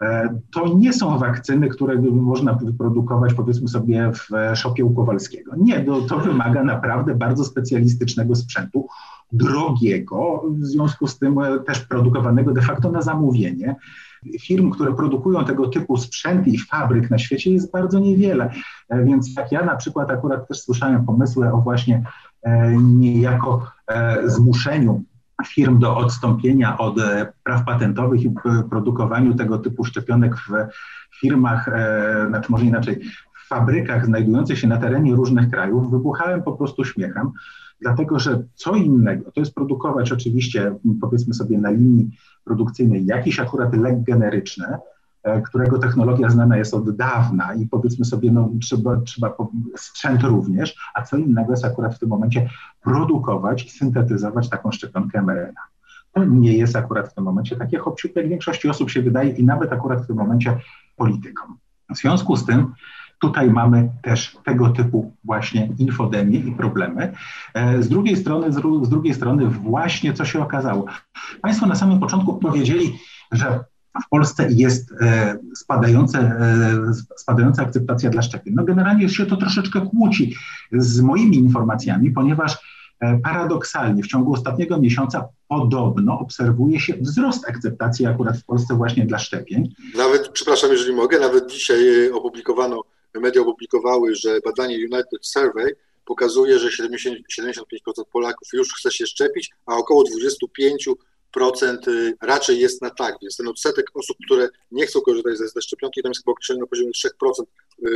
e, 0.02 0.38
to 0.52 0.74
nie 0.76 0.92
są 0.92 1.18
wakcyny, 1.18 1.68
które 1.68 1.98
można 2.12 2.54
wyprodukować, 2.54 3.34
powiedzmy 3.34 3.68
sobie, 3.68 4.12
w 4.12 4.56
szopie 4.56 4.84
u 4.84 4.94
Kowalskiego. 4.94 5.52
Nie, 5.56 5.84
to 6.08 6.18
wymaga 6.18 6.64
naprawdę 6.64 7.14
bardzo 7.14 7.44
specjalistycznego 7.44 8.34
sprzętu, 8.34 8.88
drogiego, 9.32 10.42
w 10.48 10.64
związku 10.64 11.06
z 11.06 11.18
tym 11.18 11.36
też 11.66 11.80
produkowanego 11.80 12.52
de 12.52 12.62
facto 12.62 12.90
na 12.90 13.02
zamówienie. 13.02 13.76
Firm, 14.40 14.70
które 14.70 14.94
produkują 14.94 15.44
tego 15.44 15.68
typu 15.68 15.96
sprzęt 15.96 16.46
i 16.46 16.58
fabryk 16.58 17.10
na 17.10 17.18
świecie 17.18 17.52
jest 17.52 17.72
bardzo 17.72 17.98
niewiele. 17.98 18.50
Więc 18.90 19.36
jak 19.36 19.52
ja 19.52 19.64
na 19.64 19.76
przykład 19.76 20.10
akurat 20.10 20.48
też 20.48 20.60
słyszałem 20.60 21.06
pomysły 21.06 21.52
o 21.52 21.60
właśnie 21.60 22.04
E, 22.42 22.76
niejako 22.76 23.66
e, 23.88 24.28
zmuszeniu 24.30 25.02
firm 25.46 25.78
do 25.78 25.96
odstąpienia 25.96 26.78
od 26.78 27.00
e, 27.00 27.32
praw 27.44 27.64
patentowych 27.64 28.22
i 28.22 28.34
produkowaniu 28.70 29.34
tego 29.34 29.58
typu 29.58 29.84
szczepionek 29.84 30.36
w 30.36 30.50
firmach, 31.20 31.70
znaczy 32.28 32.52
może 32.52 32.64
inaczej, 32.64 33.00
w 33.44 33.48
fabrykach 33.48 34.06
znajdujących 34.06 34.58
się 34.58 34.68
na 34.68 34.76
terenie 34.76 35.14
różnych 35.14 35.50
krajów, 35.50 35.90
wybuchałem 35.90 36.42
po 36.42 36.52
prostu 36.52 36.84
śmiechem, 36.84 37.30
dlatego 37.82 38.18
że 38.18 38.42
co 38.54 38.74
innego 38.74 39.32
to 39.32 39.40
jest 39.40 39.54
produkować 39.54 40.12
oczywiście, 40.12 40.74
powiedzmy 41.00 41.34
sobie, 41.34 41.58
na 41.58 41.70
linii 41.70 42.10
produkcyjnej 42.44 43.06
jakiś 43.06 43.40
akurat 43.40 43.76
lek 43.76 44.02
generyczny, 44.02 44.66
E, 45.22 45.42
którego 45.42 45.78
technologia 45.78 46.30
znana 46.30 46.56
jest 46.56 46.74
od 46.74 46.96
dawna 46.96 47.54
i 47.54 47.66
powiedzmy 47.66 48.04
sobie, 48.04 48.32
no, 48.32 48.50
trzeba, 48.60 49.00
trzeba 49.00 49.36
sprzęt 49.76 50.22
również, 50.22 50.76
a 50.94 51.02
co 51.02 51.16
innego 51.16 51.52
jest 51.52 51.64
akurat 51.64 51.94
w 51.94 51.98
tym 51.98 52.08
momencie 52.08 52.50
produkować 52.82 53.66
i 53.66 53.70
syntetyzować 53.70 54.48
taką 54.48 54.72
szczepionkę 54.72 55.22
mRNA. 55.22 55.60
To 56.12 56.24
nie 56.24 56.56
jest 56.56 56.76
akurat 56.76 57.08
w 57.08 57.14
tym 57.14 57.24
momencie 57.24 57.56
takie 57.56 57.78
hop 57.78 57.96
jak 58.14 58.28
większości 58.28 58.68
osób 58.68 58.90
się 58.90 59.02
wydaje 59.02 59.30
i 59.30 59.44
nawet 59.44 59.72
akurat 59.72 60.02
w 60.02 60.06
tym 60.06 60.16
momencie 60.16 60.58
politykom. 60.96 61.56
W 61.94 61.96
związku 61.96 62.36
z 62.36 62.46
tym 62.46 62.72
tutaj 63.22 63.50
mamy 63.50 63.90
też 64.02 64.36
tego 64.44 64.68
typu 64.68 65.12
właśnie 65.24 65.68
infodemię 65.78 66.38
i 66.38 66.52
problemy. 66.52 67.12
E, 67.54 67.82
z 67.82 67.88
drugiej 67.88 68.16
strony, 68.16 68.52
z 68.82 68.88
drugiej 68.88 69.14
strony 69.14 69.46
właśnie 69.46 70.12
co 70.12 70.24
się 70.24 70.42
okazało. 70.42 70.86
Państwo 71.42 71.66
na 71.66 71.74
samym 71.74 72.00
początku 72.00 72.38
powiedzieli, 72.38 72.98
że 73.32 73.64
w 74.06 74.08
Polsce 74.08 74.48
jest 74.50 74.92
e, 75.00 75.38
spadające, 75.54 76.18
e, 76.18 76.94
spadająca 77.16 77.62
akceptacja 77.62 78.10
dla 78.10 78.22
szczepień. 78.22 78.54
No 78.54 78.64
generalnie 78.64 79.08
się 79.08 79.26
to 79.26 79.36
troszeczkę 79.36 79.80
kłóci 79.80 80.34
z 80.72 81.00
moimi 81.00 81.36
informacjami, 81.36 82.10
ponieważ 82.10 82.58
paradoksalnie 83.22 84.02
w 84.02 84.06
ciągu 84.06 84.32
ostatniego 84.32 84.80
miesiąca 84.80 85.28
podobno 85.48 86.18
obserwuje 86.18 86.80
się 86.80 86.94
wzrost 87.00 87.48
akceptacji 87.48 88.06
akurat 88.06 88.38
w 88.38 88.44
Polsce 88.44 88.74
właśnie 88.74 89.06
dla 89.06 89.18
szczepień. 89.18 89.74
Nawet, 89.96 90.28
przepraszam, 90.28 90.70
jeżeli 90.70 90.96
mogę, 90.96 91.20
nawet 91.20 91.52
dzisiaj 91.52 92.10
opublikowano, 92.12 92.82
media 93.20 93.42
opublikowały, 93.42 94.14
że 94.14 94.40
badanie 94.40 94.76
United 94.76 95.26
Survey 95.26 95.76
pokazuje, 96.04 96.58
że 96.58 96.72
70, 96.72 97.18
75% 97.38 98.04
Polaków 98.12 98.48
już 98.52 98.74
chce 98.74 98.90
się 98.90 99.06
szczepić, 99.06 99.50
a 99.66 99.76
około 99.76 100.04
25% 100.04 100.94
procent 101.32 101.88
y, 101.88 102.16
raczej 102.22 102.58
jest 102.58 102.82
na 102.82 102.90
tak, 102.90 103.14
więc 103.22 103.36
ten 103.36 103.48
odsetek 103.48 103.86
osób, 103.94 104.16
które 104.24 104.48
nie 104.70 104.86
chcą 104.86 105.00
korzystać 105.00 105.38
ze, 105.38 105.48
ze 105.48 105.62
szczepionki, 105.62 106.02
tam 106.02 106.10
jest 106.10 106.22
chyba 106.22 106.32
określony 106.32 106.60
na 106.60 106.66
poziomie 106.66 106.90
3% 106.90 107.42
y, 107.42 107.44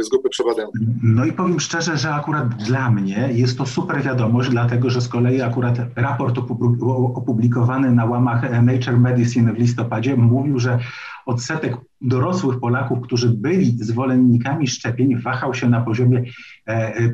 z 0.03 0.09
grupy 0.09 0.29
przebadanej. 0.29 0.73
No 1.03 1.25
i 1.25 1.33
powiem 1.33 1.61
szczerze, 1.61 1.97
że 1.97 2.15
akurat 2.15 2.55
dla 2.55 2.91
mnie 2.91 3.29
jest 3.33 3.59
to 3.59 3.67
super 3.67 4.03
wiadomość, 4.03 4.51
dlatego 4.51 4.91
że 4.91 5.01
z 5.01 5.09
kolei 5.09 5.43
akurat 5.43 5.79
raport 5.97 6.39
opublikowany 7.15 7.93
na 7.93 8.05
łamach 8.05 8.63
Nature 8.63 8.99
Medicine 8.99 9.53
w 9.53 9.59
listopadzie 9.59 10.17
mówił, 10.17 10.59
że 10.59 10.79
odsetek 11.27 11.77
dorosłych 12.01 12.61
Polaków, 12.61 13.01
którzy 13.01 13.29
byli 13.29 13.85
zwolennikami 13.85 14.69
szczepień, 14.69 15.21
wahał 15.21 15.55
się 15.55 15.69
na 15.69 15.81
poziomie 15.81 16.25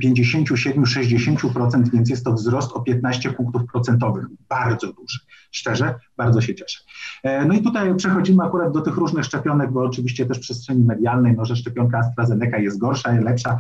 57-60%, 0.05 1.75
e, 1.75 1.91
więc 1.93 2.11
jest 2.11 2.25
to 2.25 2.33
wzrost 2.33 2.73
o 2.73 2.81
15 2.81 3.33
punktów 3.33 3.63
procentowych. 3.73 4.25
Bardzo 4.49 4.93
duży. 4.93 5.19
Szczerze, 5.51 5.95
bardzo 6.17 6.41
się 6.41 6.55
cieszę. 6.55 6.81
E, 7.23 7.45
no 7.45 7.55
i 7.55 7.63
tutaj 7.63 7.97
przechodzimy 7.97 8.45
akurat 8.45 8.73
do 8.73 8.81
tych 8.81 8.97
różnych 8.97 9.25
szczepionek, 9.25 9.71
bo 9.71 9.81
oczywiście 9.81 10.27
też 10.27 10.39
w 10.39 10.41
przestrzeni 10.41 10.85
medialnej, 10.85 11.35
no, 11.37 11.45
że 11.45 11.57
szczepionka 11.57 11.99
AstraZeneca 11.99 12.59
jest 12.63 12.79
gorsza, 12.79 13.13
lepsza. 13.13 13.59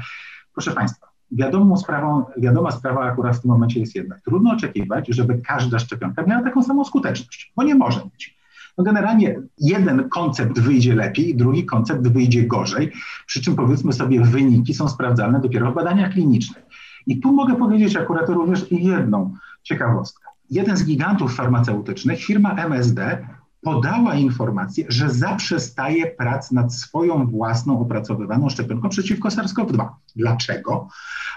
Proszę 0.52 0.70
Państwa, 0.70 1.06
wiadomą 1.32 1.76
sprawą, 1.76 2.24
wiadoma 2.36 2.70
sprawa 2.70 3.00
akurat 3.00 3.36
w 3.36 3.40
tym 3.40 3.50
momencie 3.50 3.80
jest 3.80 3.94
jedna. 3.94 4.16
Trudno 4.24 4.52
oczekiwać, 4.52 5.06
żeby 5.08 5.38
każda 5.38 5.78
szczepionka 5.78 6.22
miała 6.22 6.42
taką 6.42 6.62
samą 6.62 6.84
skuteczność, 6.84 7.52
bo 7.56 7.62
nie 7.62 7.74
może 7.74 8.00
mieć. 8.04 8.42
No 8.78 8.84
generalnie 8.84 9.40
jeden 9.58 10.08
koncept 10.08 10.60
wyjdzie 10.60 10.94
lepiej, 10.94 11.36
drugi 11.36 11.64
koncept 11.64 12.08
wyjdzie 12.08 12.46
gorzej, 12.46 12.92
przy 13.26 13.42
czym 13.42 13.56
powiedzmy 13.56 13.92
sobie 13.92 14.20
wyniki 14.20 14.74
są 14.74 14.88
sprawdzalne 14.88 15.40
dopiero 15.40 15.72
w 15.72 15.74
badaniach 15.74 16.12
klinicznych. 16.12 16.64
I 17.06 17.20
tu 17.20 17.32
mogę 17.32 17.56
powiedzieć 17.56 17.96
akurat 17.96 18.28
również 18.28 18.66
jedną 18.70 19.34
ciekawostkę. 19.62 20.28
jeden 20.50 20.76
z 20.76 20.84
gigantów 20.84 21.34
farmaceutycznych, 21.34 22.24
firma 22.24 22.54
MSD, 22.54 23.26
podała 23.62 24.14
informację, 24.14 24.84
że 24.88 25.10
zaprzestaje 25.10 26.06
prac 26.06 26.52
nad 26.52 26.74
swoją 26.74 27.26
własną 27.26 27.80
opracowywaną 27.80 28.48
szczepionką 28.48 28.88
przeciwko 28.88 29.28
SARS-CoV-2. 29.28 29.88
Dlaczego? 30.16 30.88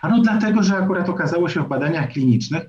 Ano 0.02 0.22
dlatego, 0.22 0.64
że 0.64 0.78
akurat 0.78 1.10
okazało 1.10 1.50
się 1.50 1.64
w 1.64 1.68
badaniach 1.68 2.10
klinicznych, 2.10 2.64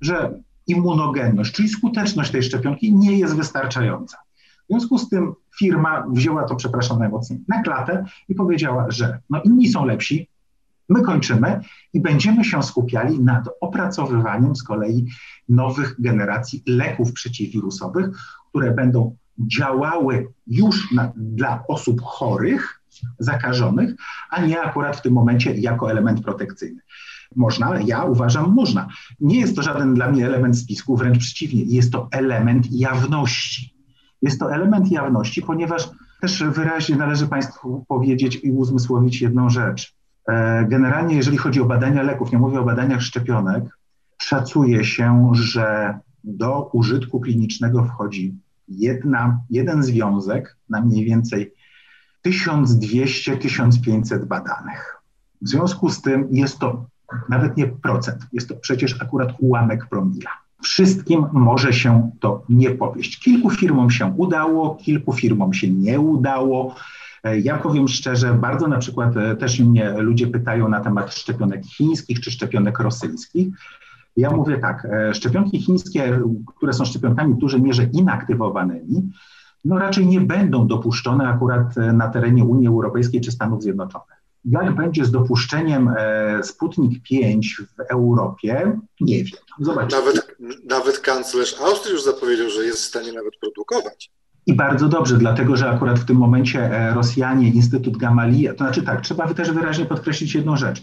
że 0.00 0.40
immunogenność, 0.66 1.52
czyli 1.52 1.68
skuteczność 1.68 2.30
tej 2.30 2.42
szczepionki 2.42 2.94
nie 2.94 3.18
jest 3.18 3.36
wystarczająca. 3.36 4.16
W 4.64 4.72
związku 4.72 4.98
z 4.98 5.08
tym 5.08 5.32
firma 5.58 6.06
wzięła 6.10 6.44
to, 6.44 6.56
przepraszam 6.56 6.98
najmocniej, 6.98 7.40
na 7.48 7.62
klatę 7.62 8.04
i 8.28 8.34
powiedziała, 8.34 8.90
że 8.90 9.20
no 9.30 9.42
inni 9.42 9.68
są 9.68 9.84
lepsi, 9.84 10.28
my 10.88 11.02
kończymy 11.02 11.60
i 11.92 12.00
będziemy 12.00 12.44
się 12.44 12.62
skupiali 12.62 13.20
nad 13.20 13.48
opracowywaniem 13.60 14.56
z 14.56 14.62
kolei 14.62 15.06
nowych 15.48 16.00
generacji 16.00 16.62
leków 16.66 17.12
przeciwwirusowych, 17.12 18.08
które 18.50 18.70
będą 18.70 19.16
działały 19.38 20.28
już 20.46 20.92
na, 20.92 21.12
dla 21.16 21.64
osób 21.68 22.00
chorych, 22.00 22.80
zakażonych, 23.18 23.94
a 24.30 24.40
nie 24.40 24.62
akurat 24.62 24.96
w 24.96 25.02
tym 25.02 25.12
momencie 25.12 25.54
jako 25.54 25.90
element 25.90 26.22
protekcyjny. 26.22 26.80
Można, 27.36 27.80
ja 27.80 28.04
uważam, 28.04 28.54
można. 28.54 28.88
Nie 29.20 29.40
jest 29.40 29.56
to 29.56 29.62
żaden 29.62 29.94
dla 29.94 30.10
mnie 30.10 30.26
element 30.26 30.58
spisku, 30.58 30.96
wręcz 30.96 31.18
przeciwnie, 31.18 31.62
jest 31.62 31.92
to 31.92 32.08
element 32.10 32.72
jawności. 32.72 33.74
Jest 34.22 34.40
to 34.40 34.54
element 34.54 34.90
jawności, 34.90 35.42
ponieważ 35.42 35.88
też 36.20 36.42
wyraźnie 36.42 36.96
należy 36.96 37.26
Państwu 37.26 37.84
powiedzieć 37.88 38.40
i 38.42 38.50
uzmysłowić 38.50 39.20
jedną 39.20 39.50
rzecz. 39.50 39.94
E, 40.28 40.66
generalnie, 40.68 41.16
jeżeli 41.16 41.36
chodzi 41.36 41.60
o 41.60 41.64
badania 41.64 42.02
leków, 42.02 42.32
nie 42.32 42.38
mówię 42.38 42.60
o 42.60 42.64
badaniach 42.64 43.02
szczepionek, 43.02 43.64
szacuje 44.18 44.84
się, 44.84 45.30
że 45.34 45.98
do 46.24 46.70
użytku 46.72 47.20
klinicznego 47.20 47.84
wchodzi 47.84 48.34
jedna, 48.68 49.40
jeden 49.50 49.82
związek 49.82 50.56
na 50.68 50.80
mniej 50.80 51.04
więcej 51.04 51.54
1200-1500 52.26 54.24
badanych. 54.24 54.96
W 55.42 55.48
związku 55.48 55.90
z 55.90 56.02
tym 56.02 56.28
jest 56.30 56.58
to 56.58 56.86
nawet 57.28 57.56
nie 57.56 57.66
procent, 57.66 58.26
jest 58.32 58.48
to 58.48 58.54
przecież 58.54 59.02
akurat 59.02 59.32
ułamek 59.38 59.86
promila. 59.86 60.30
Wszystkim 60.62 61.26
może 61.32 61.72
się 61.72 62.10
to 62.20 62.44
nie 62.48 62.70
powieść. 62.70 63.20
Kilku 63.20 63.50
firmom 63.50 63.90
się 63.90 64.14
udało, 64.16 64.74
kilku 64.74 65.12
firmom 65.12 65.54
się 65.54 65.70
nie 65.70 66.00
udało. 66.00 66.74
Ja 67.42 67.58
powiem 67.58 67.88
szczerze, 67.88 68.34
bardzo 68.34 68.68
na 68.68 68.78
przykład 68.78 69.16
e, 69.16 69.36
też 69.36 69.60
mnie 69.60 69.90
ludzie 69.90 70.26
pytają 70.26 70.68
na 70.68 70.80
temat 70.80 71.14
szczepionek 71.14 71.66
chińskich 71.66 72.20
czy 72.20 72.30
szczepionek 72.30 72.78
rosyjskich. 72.78 73.48
Ja 74.16 74.30
mówię 74.30 74.58
tak, 74.58 74.84
e, 74.84 75.14
szczepionki 75.14 75.60
chińskie, 75.60 76.20
które 76.56 76.72
są 76.72 76.84
szczepionkami 76.84 77.34
w 77.34 77.38
dużej 77.38 77.62
mierze 77.62 77.84
inaktywowanymi, 77.92 79.10
no 79.64 79.78
raczej 79.78 80.06
nie 80.06 80.20
będą 80.20 80.66
dopuszczone 80.66 81.28
akurat 81.28 81.76
na 81.76 82.08
terenie 82.08 82.44
Unii 82.44 82.68
Europejskiej 82.68 83.20
czy 83.20 83.32
Stanów 83.32 83.62
Zjednoczonych. 83.62 84.20
Jak 84.44 84.74
będzie 84.74 85.04
z 85.04 85.10
dopuszczeniem 85.10 85.90
Sputnik 86.42 87.02
5 87.02 87.62
w 87.78 87.80
Europie, 87.90 88.78
nie 89.00 89.24
wiem. 89.24 89.40
Zobaczcie. 89.60 89.96
Nawet, 89.96 90.36
nawet 90.64 90.98
kanclerz 90.98 91.60
Austrii 91.60 91.92
już 91.92 92.04
zapowiedział, 92.04 92.50
że 92.50 92.64
jest 92.64 92.78
w 92.78 92.84
stanie 92.84 93.12
nawet 93.12 93.32
produkować. 93.40 94.10
I 94.46 94.54
bardzo 94.54 94.88
dobrze, 94.88 95.16
dlatego 95.16 95.56
że 95.56 95.70
akurat 95.70 95.98
w 95.98 96.04
tym 96.04 96.16
momencie 96.16 96.60
e, 96.60 96.94
Rosjanie, 96.94 97.48
Instytut 97.48 97.96
Gamalija, 97.96 98.52
to 98.52 98.58
znaczy 98.58 98.82
tak, 98.82 99.00
trzeba 99.00 99.34
też 99.34 99.50
wyraźnie 99.50 99.86
podkreślić 99.86 100.34
jedną 100.34 100.56
rzecz. 100.56 100.82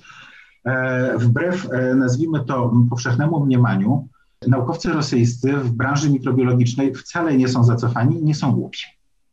E, 0.67 1.17
wbrew, 1.17 1.67
e, 1.71 1.95
nazwijmy 1.95 2.45
to, 2.45 2.73
powszechnemu 2.89 3.45
mniemaniu, 3.45 4.07
naukowcy 4.47 4.93
rosyjscy 4.93 5.57
w 5.57 5.71
branży 5.71 6.09
mikrobiologicznej 6.09 6.95
wcale 6.95 7.37
nie 7.37 7.47
są 7.47 7.63
zacofani 7.63 8.23
nie 8.23 8.35
są 8.35 8.51
głupi. 8.51 8.79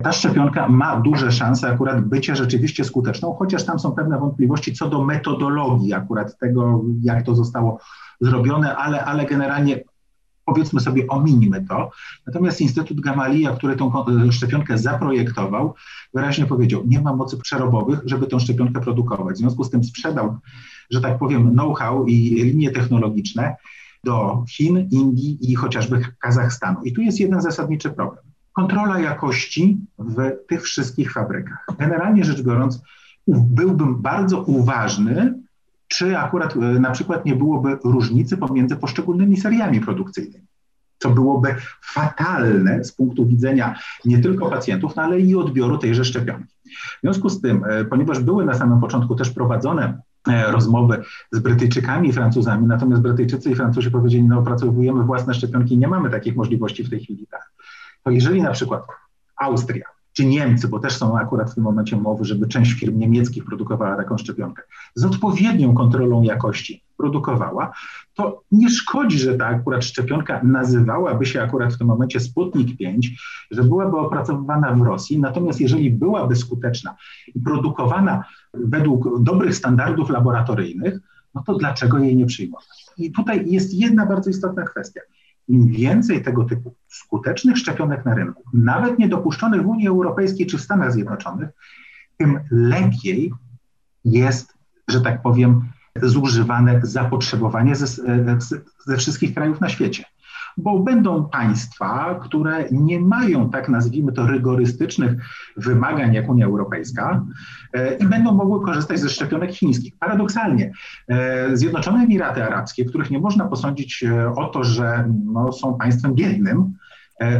Ta 0.02 0.12
szczepionka 0.12 0.68
ma 0.68 1.00
duże 1.00 1.32
szanse 1.32 1.68
akurat 1.68 2.00
bycia 2.00 2.34
rzeczywiście 2.34 2.84
skuteczną, 2.84 3.34
chociaż 3.34 3.64
tam 3.64 3.78
są 3.78 3.92
pewne 3.92 4.18
wątpliwości 4.18 4.72
co 4.72 4.88
do 4.88 5.04
metodologii 5.04 5.92
akurat 5.92 6.38
tego, 6.38 6.82
jak 7.02 7.26
to 7.26 7.34
zostało 7.34 7.80
zrobione, 8.20 8.76
ale, 8.76 9.04
ale 9.04 9.26
generalnie 9.26 9.80
powiedzmy 10.44 10.80
sobie, 10.80 11.06
ominimy 11.08 11.64
to. 11.68 11.90
Natomiast 12.26 12.60
Instytut 12.60 13.00
Gamalija, 13.00 13.56
który 13.56 13.76
tą 13.76 13.92
szczepionkę 14.30 14.78
zaprojektował, 14.78 15.74
wyraźnie 16.14 16.46
powiedział, 16.46 16.82
nie 16.86 17.00
ma 17.00 17.16
mocy 17.16 17.36
przerobowych, 17.36 18.00
żeby 18.04 18.26
tą 18.26 18.38
szczepionkę 18.38 18.80
produkować. 18.80 19.36
W 19.36 19.38
związku 19.38 19.64
z 19.64 19.70
tym 19.70 19.84
sprzedał, 19.84 20.38
że 20.90 21.00
tak 21.00 21.18
powiem, 21.18 21.50
know-how 21.50 22.06
i 22.06 22.14
linie 22.42 22.70
technologiczne 22.70 23.56
do 24.04 24.44
Chin, 24.48 24.88
Indii 24.90 25.38
i 25.40 25.54
chociażby 25.54 26.00
Kazachstanu. 26.18 26.82
I 26.82 26.92
tu 26.92 27.00
jest 27.00 27.20
jeden 27.20 27.40
zasadniczy 27.40 27.90
problem. 27.90 28.24
Kontrola 28.52 29.00
jakości 29.00 29.78
w 29.98 30.30
tych 30.48 30.62
wszystkich 30.62 31.12
fabrykach. 31.12 31.66
Generalnie 31.78 32.24
rzecz 32.24 32.42
biorąc, 32.42 32.82
byłbym 33.28 34.02
bardzo 34.02 34.42
uważny 34.42 35.34
czy 35.88 36.18
akurat 36.18 36.56
e, 36.56 36.58
na 36.60 36.90
przykład 36.90 37.24
nie 37.24 37.36
byłoby 37.36 37.78
różnicy 37.84 38.36
pomiędzy 38.36 38.76
poszczególnymi 38.76 39.36
seriami 39.36 39.80
produkcyjnymi. 39.80 40.44
Co 40.98 41.10
byłoby 41.10 41.54
fatalne 41.82 42.84
z 42.84 42.92
punktu 42.92 43.26
widzenia 43.26 43.78
nie 44.04 44.18
tylko 44.18 44.50
pacjentów, 44.50 44.96
no 44.96 45.02
ale 45.02 45.20
i 45.20 45.36
odbioru 45.36 45.78
tejże 45.78 46.04
szczepionki. 46.04 46.54
W 46.98 47.00
związku 47.00 47.28
z 47.28 47.40
tym, 47.40 47.64
e, 47.64 47.84
ponieważ 47.84 48.20
były 48.20 48.44
na 48.44 48.54
samym 48.54 48.80
początku 48.80 49.14
też 49.14 49.30
prowadzone 49.30 49.98
rozmowy 50.26 51.02
z 51.32 51.38
Brytyjczykami 51.38 52.08
i 52.08 52.12
Francuzami, 52.12 52.66
natomiast 52.66 53.02
Brytyjczycy 53.02 53.50
i 53.50 53.54
Francuzi 53.54 53.90
powiedzieli, 53.90 54.24
no 54.24 54.38
opracowujemy 54.38 55.04
własne 55.04 55.34
szczepionki, 55.34 55.78
nie 55.78 55.88
mamy 55.88 56.10
takich 56.10 56.36
możliwości 56.36 56.84
w 56.84 56.90
tej 56.90 57.00
chwili. 57.00 57.26
Tak. 57.26 57.50
To 58.04 58.10
jeżeli 58.10 58.42
na 58.42 58.50
przykład 58.50 58.82
Austria 59.36 59.93
czy 60.14 60.26
Niemcy, 60.26 60.68
bo 60.68 60.78
też 60.78 60.96
są 60.96 61.18
akurat 61.18 61.50
w 61.50 61.54
tym 61.54 61.64
momencie 61.64 61.96
mowy, 61.96 62.24
żeby 62.24 62.48
część 62.48 62.72
firm 62.72 62.98
niemieckich 62.98 63.44
produkowała 63.44 63.96
taką 63.96 64.18
szczepionkę, 64.18 64.62
z 64.94 65.04
odpowiednią 65.04 65.74
kontrolą 65.74 66.22
jakości 66.22 66.82
produkowała, 66.96 67.72
to 68.14 68.42
nie 68.52 68.70
szkodzi, 68.70 69.18
że 69.18 69.34
ta 69.34 69.46
akurat 69.46 69.84
szczepionka 69.84 70.40
nazywałaby 70.42 71.26
się 71.26 71.42
akurat 71.42 71.74
w 71.74 71.78
tym 71.78 71.86
momencie 71.86 72.20
Sputnik 72.20 72.76
5, 72.76 73.10
że 73.50 73.64
byłaby 73.64 73.96
opracowywana 73.96 74.74
w 74.74 74.82
Rosji, 74.82 75.20
natomiast 75.20 75.60
jeżeli 75.60 75.90
byłaby 75.90 76.36
skuteczna 76.36 76.96
i 77.34 77.40
produkowana 77.40 78.24
według 78.54 79.22
dobrych 79.22 79.56
standardów 79.56 80.10
laboratoryjnych, 80.10 81.00
no 81.34 81.42
to 81.46 81.54
dlaczego 81.54 81.98
jej 81.98 82.16
nie 82.16 82.26
przyjmować? 82.26 82.86
I 82.98 83.12
tutaj 83.12 83.50
jest 83.50 83.74
jedna 83.74 84.06
bardzo 84.06 84.30
istotna 84.30 84.62
kwestia 84.62 85.00
im 85.48 85.68
więcej 85.68 86.22
tego 86.22 86.44
typu 86.44 86.74
skutecznych 86.88 87.58
szczepionek 87.58 88.04
na 88.04 88.14
rynku, 88.14 88.42
nawet 88.52 88.98
niedopuszczonych 88.98 89.62
w 89.62 89.66
Unii 89.66 89.88
Europejskiej 89.88 90.46
czy 90.46 90.58
w 90.58 90.60
Stanach 90.60 90.92
Zjednoczonych, 90.92 91.48
tym 92.16 92.40
lepiej 92.50 93.32
jest, 94.04 94.54
że 94.88 95.00
tak 95.00 95.22
powiem, 95.22 95.68
zużywane 96.02 96.80
zapotrzebowanie 96.82 97.76
ze, 97.76 97.86
ze 98.86 98.96
wszystkich 98.96 99.34
krajów 99.34 99.60
na 99.60 99.68
świecie 99.68 100.04
bo 100.56 100.78
będą 100.78 101.28
państwa, 101.28 102.20
które 102.22 102.64
nie 102.70 103.00
mają, 103.00 103.50
tak 103.50 103.68
nazwijmy 103.68 104.12
to, 104.12 104.26
rygorystycznych 104.26 105.12
wymagań 105.56 106.14
jak 106.14 106.28
Unia 106.28 106.46
Europejska 106.46 107.24
e, 107.72 107.94
i 107.96 108.06
będą 108.06 108.32
mogły 108.32 108.64
korzystać 108.64 109.00
ze 109.00 109.08
szczepionek 109.08 109.50
chińskich. 109.50 109.92
Paradoksalnie, 109.98 110.72
e, 111.08 111.56
Zjednoczone 111.56 112.02
Emiraty 112.02 112.44
Arabskie, 112.44 112.84
których 112.84 113.10
nie 113.10 113.18
można 113.18 113.44
posądzić 113.44 114.02
e, 114.02 114.34
o 114.34 114.44
to, 114.44 114.64
że 114.64 115.10
no, 115.24 115.52
są 115.52 115.78
państwem 115.78 116.14
biednym, 116.14 116.74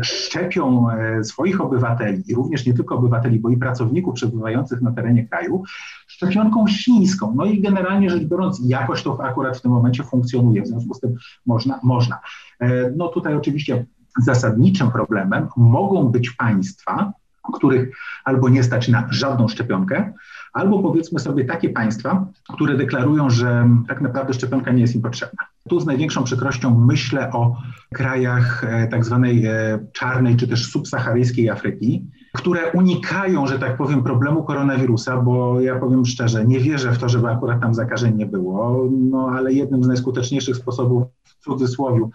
szczepią 0.02 0.86
swoich 1.22 1.60
obywateli 1.60 2.34
również 2.34 2.66
nie 2.66 2.74
tylko 2.74 2.94
obywateli, 2.94 3.40
bo 3.40 3.50
i 3.50 3.56
pracowników 3.56 4.14
przebywających 4.14 4.82
na 4.82 4.92
terenie 4.92 5.28
kraju 5.28 5.62
szczepionką 6.06 6.66
chińską. 6.66 7.34
No 7.36 7.44
i 7.44 7.60
generalnie 7.60 8.10
rzecz 8.10 8.24
biorąc, 8.24 8.60
jakoś 8.64 9.02
to 9.02 9.24
akurat 9.24 9.58
w 9.58 9.62
tym 9.62 9.70
momencie 9.70 10.04
funkcjonuje, 10.04 10.62
w 10.62 10.66
związku 10.66 10.94
z 10.94 11.00
tym 11.00 11.14
można, 11.46 11.80
można. 11.82 12.20
E, 12.60 12.90
no 12.96 13.08
tutaj 13.08 13.34
oczywiście 13.34 13.86
zasadniczym 14.22 14.90
problemem 14.90 15.48
mogą 15.56 16.08
być 16.08 16.30
państwa, 16.30 17.12
których 17.52 17.96
albo 18.24 18.48
nie 18.48 18.62
stać 18.62 18.88
na 18.88 19.06
żadną 19.10 19.48
szczepionkę, 19.48 20.12
albo 20.54 20.82
powiedzmy 20.82 21.20
sobie 21.20 21.44
takie 21.44 21.68
państwa, 21.68 22.26
które 22.54 22.76
deklarują, 22.76 23.30
że 23.30 23.68
tak 23.88 24.00
naprawdę 24.00 24.34
szczepionka 24.34 24.72
nie 24.72 24.80
jest 24.80 24.94
im 24.94 25.02
potrzebna. 25.02 25.42
Tu 25.68 25.80
z 25.80 25.86
największą 25.86 26.24
przykrością 26.24 26.78
myślę 26.78 27.32
o 27.32 27.56
krajach 27.94 28.64
e, 28.64 28.88
tak 28.88 29.04
zwanej 29.04 29.46
e, 29.46 29.78
czarnej 29.92 30.36
czy 30.36 30.48
też 30.48 30.70
subsaharyjskiej 30.70 31.50
Afryki, 31.50 32.04
które 32.32 32.72
unikają, 32.72 33.46
że 33.46 33.58
tak 33.58 33.76
powiem, 33.76 34.02
problemu 34.02 34.44
koronawirusa, 34.44 35.16
bo 35.16 35.60
ja 35.60 35.78
powiem 35.78 36.06
szczerze, 36.06 36.46
nie 36.46 36.60
wierzę 36.60 36.92
w 36.92 36.98
to, 36.98 37.08
żeby 37.08 37.28
akurat 37.28 37.60
tam 37.60 37.74
zakażeń 37.74 38.16
nie 38.16 38.26
było, 38.26 38.88
no 39.10 39.32
ale 39.36 39.52
jednym 39.52 39.84
z 39.84 39.86
najskuteczniejszych 39.86 40.56
sposobów 40.56 41.04
w 41.24 41.44
cudzysłowie 41.44 42.08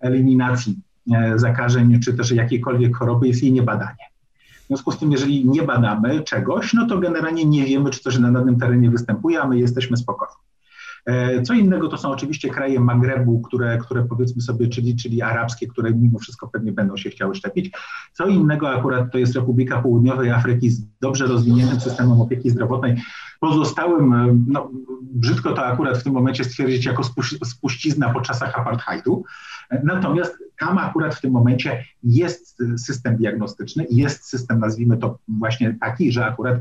eliminacji 0.00 0.76
e, 1.14 1.38
zakażeń 1.38 2.00
czy 2.00 2.14
też 2.14 2.30
jakiejkolwiek 2.30 2.96
choroby 2.96 3.28
jest 3.28 3.42
jej 3.42 3.52
niebadanie. 3.52 4.15
W 4.66 4.68
związku 4.68 4.92
z 4.92 4.98
tym, 4.98 5.12
jeżeli 5.12 5.48
nie 5.48 5.62
badamy 5.62 6.20
czegoś, 6.20 6.74
no 6.74 6.86
to 6.86 6.98
generalnie 6.98 7.44
nie 7.44 7.64
wiemy, 7.64 7.90
czy 7.90 8.00
coś 8.00 8.18
na 8.18 8.32
danym 8.32 8.58
terenie 8.58 8.90
występuje, 8.90 9.42
a 9.42 9.48
my 9.48 9.58
jesteśmy 9.58 9.96
spokojni. 9.96 10.45
E, 11.06 11.42
co 11.42 11.54
innego 11.54 11.88
to 11.88 11.98
są 11.98 12.10
oczywiście 12.10 12.48
kraje 12.48 12.80
Magrebu, 12.80 13.40
które, 13.40 13.78
które 13.78 14.04
powiedzmy 14.04 14.42
sobie, 14.42 14.68
czyli, 14.68 14.96
czyli 14.96 15.22
arabskie, 15.22 15.66
które 15.66 15.90
mimo 15.90 16.18
wszystko 16.18 16.48
pewnie 16.48 16.72
będą 16.72 16.96
się 16.96 17.10
chciały 17.10 17.34
szczepić. 17.34 17.70
Co 18.12 18.26
innego 18.26 18.70
akurat 18.70 19.12
to 19.12 19.18
jest 19.18 19.34
Republika 19.34 19.82
Południowej 19.82 20.30
Afryki 20.30 20.70
z 20.70 20.86
dobrze 21.00 21.26
rozwiniętym 21.26 21.80
systemem 21.80 22.20
opieki 22.20 22.50
zdrowotnej, 22.50 22.96
pozostałym, 23.40 24.12
e, 24.12 24.38
no, 24.46 24.70
brzydko 25.02 25.52
to 25.52 25.66
akurat 25.66 25.98
w 25.98 26.02
tym 26.02 26.12
momencie 26.12 26.44
stwierdzić 26.44 26.84
jako 26.84 27.02
spuścizna 27.44 28.12
po 28.12 28.20
czasach 28.20 28.58
apartheidu. 28.58 29.24
Natomiast 29.84 30.38
tam 30.58 30.78
akurat 30.78 31.14
w 31.14 31.20
tym 31.20 31.32
momencie 31.32 31.84
jest 32.02 32.62
system 32.76 33.16
diagnostyczny, 33.16 33.86
jest 33.90 34.24
system, 34.24 34.60
nazwijmy 34.60 34.96
to 34.96 35.18
właśnie 35.28 35.76
taki, 35.80 36.12
że 36.12 36.26
akurat 36.26 36.58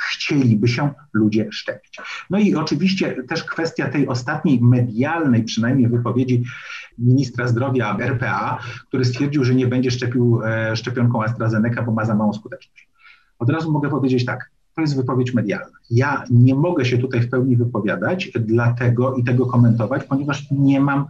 chcieliby 0.00 0.68
się 0.68 0.90
ludzie 1.12 1.48
szczepić. 1.50 2.00
No 2.30 2.38
i 2.38 2.54
oczywiście 2.54 3.22
też 3.22 3.44
kwestia 3.44 3.88
tej 3.88 4.08
ostatniej 4.08 4.60
medialnej, 4.60 5.44
przynajmniej 5.44 5.88
wypowiedzi 5.88 6.44
ministra 6.98 7.48
zdrowia 7.48 7.96
RPA, 7.98 8.58
który 8.88 9.04
stwierdził, 9.04 9.44
że 9.44 9.54
nie 9.54 9.66
będzie 9.66 9.90
szczepił 9.90 10.40
e, 10.44 10.76
szczepionką 10.76 11.22
AstraZeneca, 11.22 11.82
bo 11.82 11.92
ma 11.92 12.04
za 12.04 12.14
małą 12.14 12.32
skuteczność. 12.32 12.88
Od 13.38 13.50
razu 13.50 13.72
mogę 13.72 13.88
powiedzieć 13.88 14.24
tak, 14.24 14.50
to 14.74 14.80
jest 14.80 14.96
wypowiedź 14.96 15.34
medialna. 15.34 15.78
Ja 15.90 16.24
nie 16.30 16.54
mogę 16.54 16.84
się 16.84 16.98
tutaj 16.98 17.20
w 17.20 17.30
pełni 17.30 17.56
wypowiadać, 17.56 18.30
dlatego 18.40 19.14
i 19.14 19.24
tego 19.24 19.46
komentować, 19.46 20.04
ponieważ 20.04 20.50
nie 20.50 20.80
mam 20.80 21.06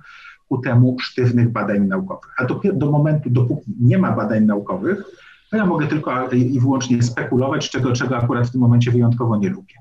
ku 0.49 0.59
temu 0.59 0.97
sztywnych 1.01 1.49
badań 1.49 1.86
naukowych. 1.86 2.34
A 2.38 2.45
do, 2.45 2.61
do 2.72 2.91
momentu, 2.91 3.30
dopóki 3.30 3.72
nie 3.80 3.99
ma 3.99 4.12
badań 4.12 4.45
naukowych, 4.45 5.05
ja 5.57 5.66
mogę 5.66 5.86
tylko 5.86 6.32
i 6.32 6.61
wyłącznie 6.61 7.03
spekulować, 7.03 7.70
czego, 7.70 7.92
czego 7.92 8.16
akurat 8.16 8.48
w 8.48 8.51
tym 8.51 8.61
momencie 8.61 8.90
wyjątkowo 8.90 9.36
nie 9.36 9.48
lubię. 9.48 9.74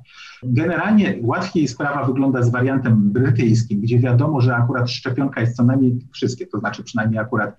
Generalnie 0.43 1.15
łatwiej 1.21 1.67
sprawa 1.67 2.03
wygląda 2.03 2.43
z 2.43 2.51
wariantem 2.51 3.11
brytyjskim, 3.11 3.81
gdzie 3.81 3.99
wiadomo, 3.99 4.41
że 4.41 4.55
akurat 4.55 4.91
szczepionka 4.91 5.41
jest 5.41 5.55
co 5.55 5.63
najmniej 5.63 5.99
wszystkie, 6.11 6.47
to 6.47 6.59
znaczy 6.59 6.83
przynajmniej 6.83 7.19
akurat 7.19 7.57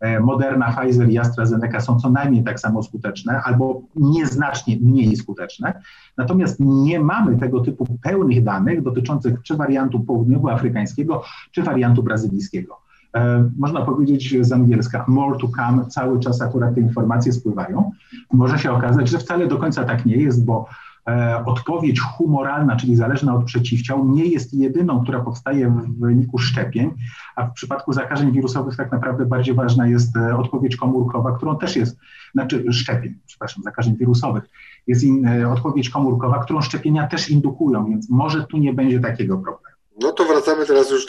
e, 0.00 0.20
Moderna, 0.20 0.72
Pfizer 0.72 1.10
i 1.10 1.18
AstraZeneca 1.18 1.80
są 1.80 2.00
co 2.00 2.10
najmniej 2.10 2.44
tak 2.44 2.60
samo 2.60 2.82
skuteczne 2.82 3.42
albo 3.42 3.82
nieznacznie 3.96 4.76
mniej 4.80 5.16
skuteczne. 5.16 5.82
Natomiast 6.16 6.56
nie 6.60 7.00
mamy 7.00 7.38
tego 7.38 7.60
typu 7.60 7.86
pełnych 8.02 8.44
danych 8.44 8.82
dotyczących 8.82 9.42
czy 9.42 9.56
wariantu 9.56 10.00
południowoafrykańskiego, 10.00 11.22
czy 11.52 11.62
wariantu 11.62 12.02
brazylijskiego. 12.02 12.89
E, 13.16 13.50
można 13.58 13.82
powiedzieć 13.82 14.34
z 14.40 14.52
angielska 14.52 15.04
more 15.08 15.38
to 15.38 15.48
come, 15.48 15.86
cały 15.86 16.20
czas 16.20 16.42
akurat 16.42 16.74
te 16.74 16.80
informacje 16.80 17.32
spływają. 17.32 17.90
Może 18.32 18.58
się 18.58 18.72
okazać, 18.72 19.08
że 19.08 19.18
wcale 19.18 19.46
do 19.46 19.58
końca 19.58 19.84
tak 19.84 20.06
nie 20.06 20.16
jest, 20.16 20.44
bo 20.44 20.66
e, 21.08 21.44
odpowiedź 21.46 22.00
humoralna, 22.00 22.76
czyli 22.76 22.96
zależna 22.96 23.34
od 23.34 23.44
przeciwciał, 23.44 24.08
nie 24.08 24.24
jest 24.24 24.54
jedyną, 24.54 25.02
która 25.02 25.20
powstaje 25.20 25.68
w 25.70 26.00
wyniku 26.00 26.38
szczepień, 26.38 26.90
a 27.36 27.46
w 27.46 27.52
przypadku 27.52 27.92
zakażeń 27.92 28.32
wirusowych 28.32 28.76
tak 28.76 28.92
naprawdę 28.92 29.26
bardziej 29.26 29.54
ważna 29.54 29.86
jest 29.86 30.16
e, 30.16 30.36
odpowiedź 30.36 30.76
komórkowa, 30.76 31.36
którą 31.36 31.58
też 31.58 31.76
jest, 31.76 31.98
znaczy 32.32 32.72
szczepień, 32.72 33.14
przepraszam, 33.26 33.62
zakażeń 33.62 33.96
wirusowych, 33.96 34.44
jest 34.86 35.02
in, 35.02 35.28
odpowiedź 35.46 35.90
komórkowa, 35.90 36.38
którą 36.38 36.60
szczepienia 36.60 37.06
też 37.06 37.30
indukują, 37.30 37.86
więc 37.90 38.10
może 38.10 38.46
tu 38.46 38.58
nie 38.58 38.74
będzie 38.74 39.00
takiego 39.00 39.38
problemu. 39.38 39.69
No 40.00 40.12
to 40.12 40.24
wracamy 40.24 40.66
teraz 40.66 40.90
już 40.90 41.06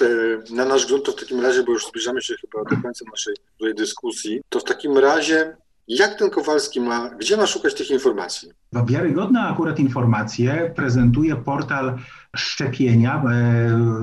na 0.52 0.66
nasz 0.66 0.86
grunt, 0.86 1.06
to 1.06 1.12
w 1.12 1.16
takim 1.16 1.42
razie, 1.42 1.64
bo 1.64 1.72
już 1.72 1.88
zbliżamy 1.88 2.22
się 2.22 2.34
chyba 2.42 2.64
do 2.70 2.82
końca 2.82 3.06
naszej 3.12 3.34
tutaj 3.58 3.76
dyskusji, 3.76 4.42
to 4.50 4.60
w 4.60 4.64
takim 4.64 4.98
razie 4.98 5.56
jak 5.88 6.20
ten 6.20 6.30
Kowalski 6.30 6.82
ma, 6.82 7.10
gdzie 7.10 7.38
ma 7.38 7.46
szukać 7.46 7.74
tych 7.74 7.92
informacji? 7.92 8.50
No, 8.72 8.86
wiarygodne 8.86 9.42
akurat 9.42 9.80
informacje 9.80 10.74
prezentuje 10.76 11.36
portal 11.36 11.98
szczepienia 12.36 13.24
e, 13.24 13.30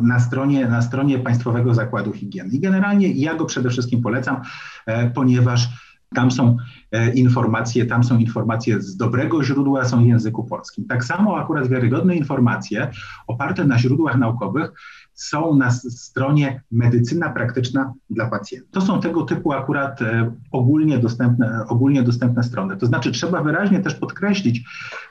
na 0.02 0.20
stronie, 0.20 0.66
na 0.66 0.82
stronie 0.82 1.18
Państwowego 1.18 1.74
Zakładu 1.74 2.12
Higieny. 2.12 2.50
I 2.52 2.60
generalnie 2.60 3.12
ja 3.12 3.34
go 3.34 3.44
przede 3.44 3.70
wszystkim 3.70 4.02
polecam, 4.02 4.42
e, 4.86 5.10
ponieważ 5.10 5.68
tam 6.14 6.30
są 6.30 6.56
e, 6.92 7.14
informacje, 7.14 7.86
tam 7.86 8.04
są 8.04 8.18
informacje 8.18 8.82
z 8.82 8.96
dobrego 8.96 9.44
źródła, 9.44 9.84
są 9.84 10.04
w 10.04 10.06
języku 10.06 10.44
polskim. 10.44 10.84
Tak 10.84 11.04
samo 11.04 11.38
akurat 11.38 11.68
wiarygodne 11.68 12.16
informacje 12.16 12.90
oparte 13.26 13.64
na 13.64 13.78
źródłach 13.78 14.16
naukowych 14.16 14.72
są 15.14 15.56
na 15.56 15.70
stronie 15.70 16.62
medycyna 16.70 17.30
praktyczna 17.30 17.92
dla 18.10 18.26
pacjentów. 18.26 18.70
To 18.70 18.80
są 18.80 19.00
tego 19.00 19.22
typu 19.22 19.52
akurat 19.52 20.02
e, 20.02 20.32
ogólnie 20.52 20.98
dostępne, 20.98 21.64
ogólnie 21.68 22.02
dostępne 22.02 22.42
strony. 22.42 22.76
To 22.76 22.86
znaczy 22.86 23.12
trzeba 23.12 23.42
wyraźnie 23.42 23.80
też 23.80 23.94
podkreślić, 23.94 24.64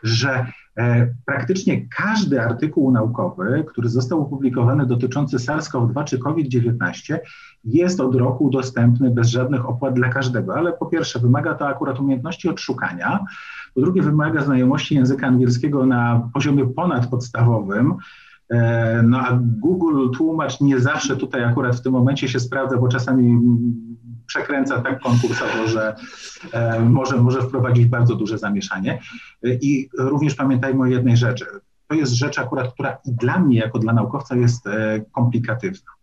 że 0.04 0.46
praktycznie 1.26 1.88
każdy 1.90 2.42
artykuł 2.42 2.92
naukowy, 2.92 3.66
który 3.68 3.90
został 3.90 4.22
opublikowany 4.22 4.86
dotyczący 4.86 5.38
SARS-CoV-2 5.38 6.04
czy 6.04 6.20
COVID-19 6.20 7.18
jest 7.64 8.00
od 8.00 8.16
roku 8.16 8.50
dostępny 8.50 9.12
bez 9.12 9.28
żadnych 9.28 9.70
opłat 9.70 9.94
dla 9.94 10.10
każdego, 10.10 10.56
ale 10.56 10.74
po 10.74 10.86
pierwsze 10.86 11.20
wymaga 11.20 11.54
to 11.54 11.68
akurat 11.68 12.00
umiejętności 12.00 12.50
odszukania, 12.50 13.26
po 13.76 13.82
drugie 13.82 14.02
wymaga 14.02 14.42
znajomości 14.42 14.96
języka 14.96 15.28
angielskiego 15.28 15.86
na 15.86 16.30
poziomie 16.34 16.66
ponadpodstawowym, 16.66 17.94
e, 18.50 19.02
no 19.04 19.20
a 19.20 19.40
Google 19.42 20.10
tłumacz 20.18 20.62
nie 20.62 20.80
zawsze 20.80 21.18
tutaj 21.18 21.44
akurat 21.44 21.76
w 21.76 21.82
tym 21.82 21.94
momencie 21.94 22.28
się 22.28 22.40
sprawdza, 22.40 22.78
bo 22.78 22.88
czasami 22.88 23.40
przekręca 24.28 24.82
tak 24.82 25.00
konkursowo, 25.00 25.68
że 25.68 25.96
e, 26.52 26.80
może, 26.80 27.18
może 27.18 27.42
wprowadzić 27.42 27.86
bardzo 27.86 28.16
duże 28.16 28.38
zamieszanie. 28.38 29.00
E, 29.44 29.54
I 29.54 29.90
również 29.98 30.36
pamiętajmy 30.36 30.82
o 30.82 30.86
jednej 30.86 31.18
rzeczy. 31.18 31.46
To 31.88 31.96
jest 31.96 32.14
rzecz 32.14 32.40
akurat, 32.40 32.74
która 32.74 32.98
i 33.06 33.12
dla 33.12 33.40
mnie, 33.40 33.58
jako 33.58 33.80
dla 33.80 33.94
naukowca, 33.94 34.36
jest 34.36 34.66
komplikatywna. 35.12 35.98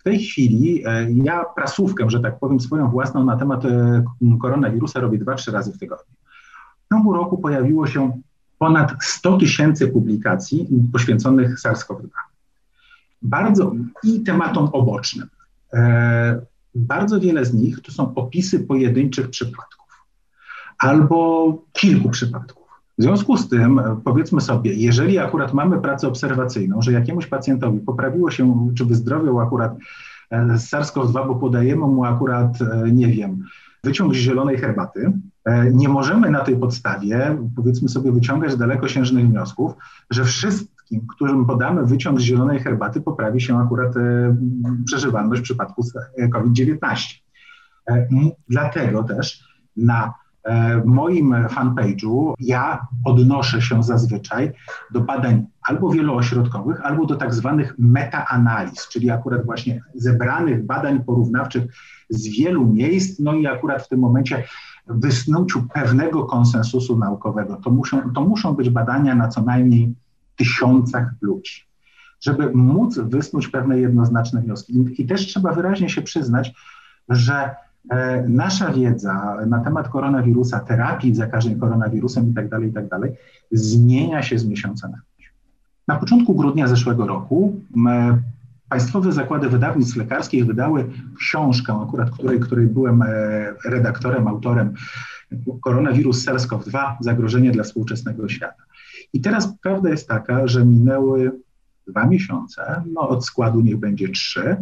W 0.00 0.02
tej 0.02 0.18
chwili 0.18 0.82
e, 0.86 1.12
ja 1.12 1.44
prasówkę, 1.44 2.10
że 2.10 2.20
tak 2.20 2.38
powiem, 2.38 2.60
swoją 2.60 2.90
własną 2.90 3.24
na 3.24 3.36
temat 3.36 3.64
e, 3.64 4.04
koronawirusa 4.40 5.00
robię 5.00 5.18
dwa, 5.18 5.34
trzy 5.34 5.52
razy 5.52 5.72
w 5.72 5.78
tygodniu. 5.78 6.14
W 6.86 6.94
ciągu 6.94 7.12
roku 7.12 7.38
pojawiło 7.38 7.86
się 7.86 8.20
ponad 8.58 9.04
100 9.04 9.38
tysięcy 9.38 9.88
publikacji 9.88 10.68
poświęconych 10.92 11.60
SARS-CoV-2. 11.60 12.08
Bardzo 13.22 13.72
i 14.04 14.20
tematom 14.22 14.68
obocznym. 14.72 15.28
E, 15.72 16.40
bardzo 16.74 17.20
wiele 17.20 17.44
z 17.44 17.54
nich 17.54 17.82
to 17.82 17.92
są 17.92 18.14
opisy 18.14 18.60
pojedynczych 18.60 19.30
przypadków 19.30 19.80
albo 20.80 21.62
kilku 21.72 22.10
przypadków. 22.10 22.66
W 22.98 23.02
związku 23.02 23.36
z 23.36 23.48
tym, 23.48 23.80
powiedzmy 24.04 24.40
sobie, 24.40 24.74
jeżeli 24.74 25.18
akurat 25.18 25.54
mamy 25.54 25.80
pracę 25.80 26.08
obserwacyjną, 26.08 26.82
że 26.82 26.92
jakiemuś 26.92 27.26
pacjentowi 27.26 27.80
poprawiło 27.80 28.30
się, 28.30 28.68
czy 28.76 28.84
wyzdrowiał 28.84 29.40
akurat 29.40 29.76
e, 30.30 30.58
z 30.58 30.70
SARS-CoV-2, 30.70 31.26
bo 31.26 31.34
podajemy 31.34 31.86
mu 31.86 32.04
akurat, 32.04 32.62
e, 32.62 32.92
nie 32.92 33.06
wiem, 33.06 33.44
wyciąg 33.84 34.14
z 34.14 34.16
zielonej 34.16 34.58
herbaty, 34.58 35.12
e, 35.44 35.70
nie 35.70 35.88
możemy 35.88 36.30
na 36.30 36.40
tej 36.40 36.56
podstawie, 36.56 37.38
powiedzmy 37.56 37.88
sobie, 37.88 38.12
wyciągać 38.12 38.56
dalekosiężnych 38.56 39.28
wniosków, 39.28 39.72
że 40.10 40.24
wszystkim, 40.90 41.06
którym 41.08 41.46
podamy 41.46 41.86
wyciąg 41.86 42.20
z 42.20 42.22
zielonej 42.22 42.58
herbaty, 42.58 43.00
poprawi 43.00 43.40
się 43.40 43.58
akurat 43.58 43.94
przeżywalność 44.84 45.40
w 45.40 45.44
przypadku 45.44 45.82
COVID-19. 46.32 47.20
Dlatego 48.48 49.04
też 49.04 49.44
na 49.76 50.14
E, 50.44 50.82
moim 50.84 51.34
fanpage'u 51.48 52.34
ja 52.40 52.86
odnoszę 53.04 53.62
się 53.62 53.82
zazwyczaj 53.82 54.52
do 54.90 55.00
badań 55.00 55.46
albo 55.62 55.90
wieloośrodkowych, 55.90 56.80
albo 56.84 57.06
do 57.06 57.16
tak 57.16 57.34
zwanych 57.34 57.74
metaanaliz, 57.78 58.88
czyli 58.88 59.10
akurat 59.10 59.44
właśnie 59.44 59.82
zebranych 59.94 60.66
badań 60.66 61.04
porównawczych 61.04 61.64
z 62.10 62.28
wielu 62.28 62.66
miejsc, 62.66 63.18
no 63.18 63.34
i 63.34 63.46
akurat 63.46 63.82
w 63.82 63.88
tym 63.88 64.00
momencie 64.00 64.44
wysnuciu 64.86 65.62
pewnego 65.74 66.24
konsensusu 66.24 66.98
naukowego. 66.98 67.56
To 67.56 67.70
muszą, 67.70 68.12
to 68.12 68.20
muszą 68.20 68.52
być 68.52 68.70
badania 68.70 69.14
na 69.14 69.28
co 69.28 69.42
najmniej 69.42 69.94
tysiącach 70.40 71.10
ludzi, 71.20 71.64
żeby 72.20 72.50
móc 72.50 72.98
wysnuć 72.98 73.48
pewne 73.48 73.78
jednoznaczne 73.78 74.40
wnioski. 74.40 74.84
I 74.98 75.06
też 75.06 75.26
trzeba 75.26 75.52
wyraźnie 75.52 75.88
się 75.88 76.02
przyznać, 76.02 76.52
że 77.08 77.50
E, 77.88 78.24
nasza 78.28 78.72
wiedza 78.72 79.36
na 79.46 79.60
temat 79.60 79.88
koronawirusa, 79.88 80.60
terapii 80.60 81.14
zakażeń 81.14 81.58
koronawirusem 81.58 82.26
itd., 82.26 82.48
tak 82.50 82.62
itd. 82.62 82.88
Tak 82.88 83.10
zmienia 83.52 84.22
się 84.22 84.38
z 84.38 84.46
miesiąca 84.46 84.88
na 84.88 84.98
miesiąc. 85.18 85.36
Na 85.88 85.96
początku 85.96 86.34
grudnia 86.34 86.68
zeszłego 86.68 87.06
roku 87.06 87.60
Państwowe 88.68 89.12
Zakłady 89.12 89.48
Wydawnictw 89.48 89.96
Lekarskich 89.96 90.46
wydały 90.46 90.90
książkę, 91.18 91.80
akurat 91.88 92.10
której, 92.10 92.40
której 92.40 92.66
byłem 92.66 93.02
e, 93.02 93.06
redaktorem, 93.64 94.28
autorem, 94.28 94.74
Koronawirus 95.60 96.26
SARS-CoV-2, 96.26 96.96
zagrożenie 97.00 97.50
dla 97.50 97.64
współczesnego 97.64 98.28
świata. 98.28 98.62
I 99.12 99.20
teraz 99.20 99.54
prawda 99.62 99.90
jest 99.90 100.08
taka, 100.08 100.46
że 100.46 100.64
minęły 100.64 101.32
dwa 101.86 102.06
miesiące, 102.06 102.82
no 102.92 103.08
od 103.08 103.26
składu 103.26 103.60
niech 103.60 103.76
będzie 103.76 104.08
trzy, 104.08 104.56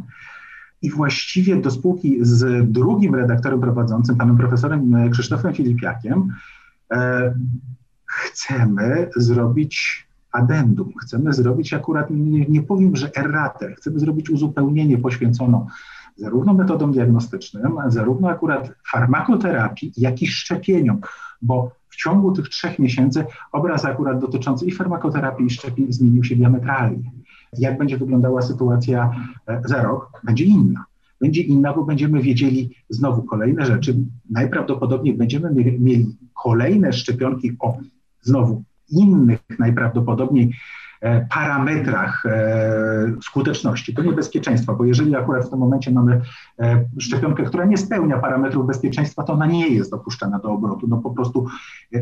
i 0.83 0.91
właściwie 0.91 1.57
do 1.57 1.71
spółki 1.71 2.19
z 2.21 2.73
drugim 2.73 3.15
redaktorem 3.15 3.61
prowadzącym, 3.61 4.17
panem 4.17 4.37
profesorem 4.37 5.11
Krzysztofem 5.11 5.55
Filipiakiem, 5.55 6.33
e, 6.93 7.35
chcemy 8.07 9.11
zrobić 9.17 10.07
addendum, 10.33 10.93
chcemy 11.03 11.33
zrobić 11.33 11.75
akurat, 11.75 12.11
nie, 12.11 12.47
nie 12.47 12.63
powiem, 12.63 12.97
że 12.97 13.11
erratę, 13.17 13.75
chcemy 13.75 13.99
zrobić 13.99 14.31
uzupełnienie 14.31 14.99
poświęconą 14.99 15.67
zarówno 16.17 16.55
metodom 16.55 16.93
diagnostycznym, 16.93 17.73
zarówno 17.89 18.29
akurat 18.29 18.71
farmakoterapii, 18.91 19.93
jak 19.97 20.23
i 20.23 20.27
szczepieniom, 20.27 21.01
bo 21.43 21.71
ciągu 21.99 22.33
tych 22.33 22.49
trzech 22.49 22.79
miesięcy 22.79 23.25
obraz 23.53 23.85
akurat 23.85 24.21
dotyczący 24.21 24.67
i 24.67 24.71
farmakoterapii, 24.71 25.47
i 25.47 25.51
szczepień 25.51 25.93
zmienił 25.93 26.25
się 26.25 26.37
diametralnie. 26.37 27.11
Jak 27.59 27.79
będzie 27.79 27.99
wyglądała 27.99 28.43
sytuacja 28.43 29.11
e, 29.47 29.63
za 29.65 29.83
rok, 29.83 30.21
będzie 30.25 30.45
inna. 30.45 30.85
Będzie 31.21 31.43
inna, 31.43 31.73
bo 31.73 31.85
będziemy 31.85 32.23
wiedzieli 32.23 32.75
znowu 32.89 33.23
kolejne 33.23 33.67
rzeczy. 33.67 33.97
Najprawdopodobniej 34.31 35.15
będziemy 35.15 35.51
mieli 35.79 36.17
kolejne 36.43 36.93
szczepionki 36.93 37.57
o 37.61 37.77
znowu 38.23 38.63
innych 38.91 39.41
najprawdopodobniej 39.59 40.55
parametrach 41.31 42.27
e, 42.27 43.13
skuteczności, 43.23 43.95
to 43.95 44.03
niebezpieczeństwa, 44.03 44.75
bo 44.75 44.85
jeżeli 44.85 45.17
akurat 45.17 45.47
w 45.47 45.51
tym 45.51 45.59
momencie 45.59 45.91
mamy 45.91 46.21
e, 46.59 46.85
szczepionkę, 46.99 47.43
która 47.43 47.65
nie 47.65 47.79
spełnia 47.79 48.19
parametrów 48.19 48.67
bezpieczeństwa, 48.67 49.23
to 49.23 49.33
ona 49.33 49.47
nie 49.47 49.69
jest 49.69 49.91
dopuszczana 49.91 50.39
do 50.39 50.51
obrotu. 50.51 50.87
No 50.89 50.97
po 50.97 51.11
prostu 51.11 51.47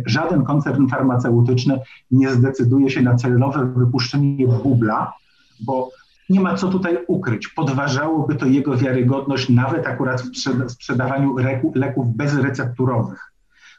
żaden 0.07 0.45
koncern 0.45 0.89
farmaceutyczny 0.89 1.81
nie 2.11 2.31
zdecyduje 2.31 2.91
się 2.91 3.03
na 3.03 3.15
celowe 3.15 3.73
wypuszczenie 3.77 4.47
bubla, 4.47 5.13
bo 5.61 5.91
nie 6.31 6.41
ma 6.41 6.55
co 6.55 6.69
tutaj 6.69 6.99
ukryć. 7.07 7.49
Podważałoby 7.49 8.35
to 8.35 8.47
jego 8.47 8.77
wiarygodność 8.77 9.49
nawet 9.49 9.87
akurat 9.87 10.23
w 10.23 10.71
sprzedawaniu 10.71 11.37
leków 11.75 12.17
bezrecepturowych. 12.17 13.33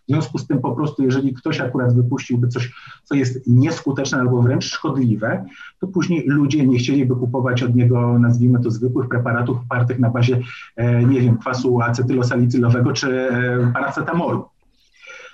W 0.08 0.12
związku 0.12 0.38
z 0.38 0.48
tym 0.48 0.60
po 0.60 0.72
prostu, 0.72 1.04
jeżeli 1.04 1.34
ktoś 1.34 1.60
akurat 1.60 1.96
wypuściłby 1.96 2.48
coś, 2.48 2.74
co 3.04 3.16
jest 3.16 3.48
nieskuteczne 3.48 4.18
albo 4.18 4.42
wręcz 4.42 4.66
szkodliwe, 4.66 5.46
to 5.80 5.88
później 5.88 6.24
ludzie 6.28 6.68
nie 6.68 6.78
chcieliby 6.78 7.16
kupować 7.16 7.64
od 7.64 7.76
niego, 7.76 8.20
nazwijmy 8.20 8.60
to, 8.60 8.72
zwykłych 8.72 9.10
preparatów 9.10 9.58
opartych 9.58 10.00
na 10.00 10.10
bazie, 10.10 10.42
e, 10.76 11.06
nie 11.06 11.22
wiem, 11.22 11.38
kwasu 11.38 11.82
acetylosalicylowego 11.82 12.94
czy 12.94 13.32
e, 13.32 13.72
paracetamolu. 13.74 14.46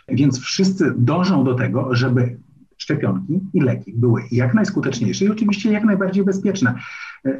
Więc 0.07 0.39
wszyscy 0.39 0.93
dążą 0.97 1.43
do 1.43 1.53
tego, 1.53 1.95
żeby 1.95 2.37
szczepionki 2.83 3.39
i 3.53 3.61
leki 3.61 3.93
były 3.95 4.21
jak 4.31 4.53
najskuteczniejsze 4.53 5.25
i 5.25 5.29
oczywiście 5.29 5.71
jak 5.71 5.83
najbardziej 5.83 6.23
bezpieczne. 6.23 6.75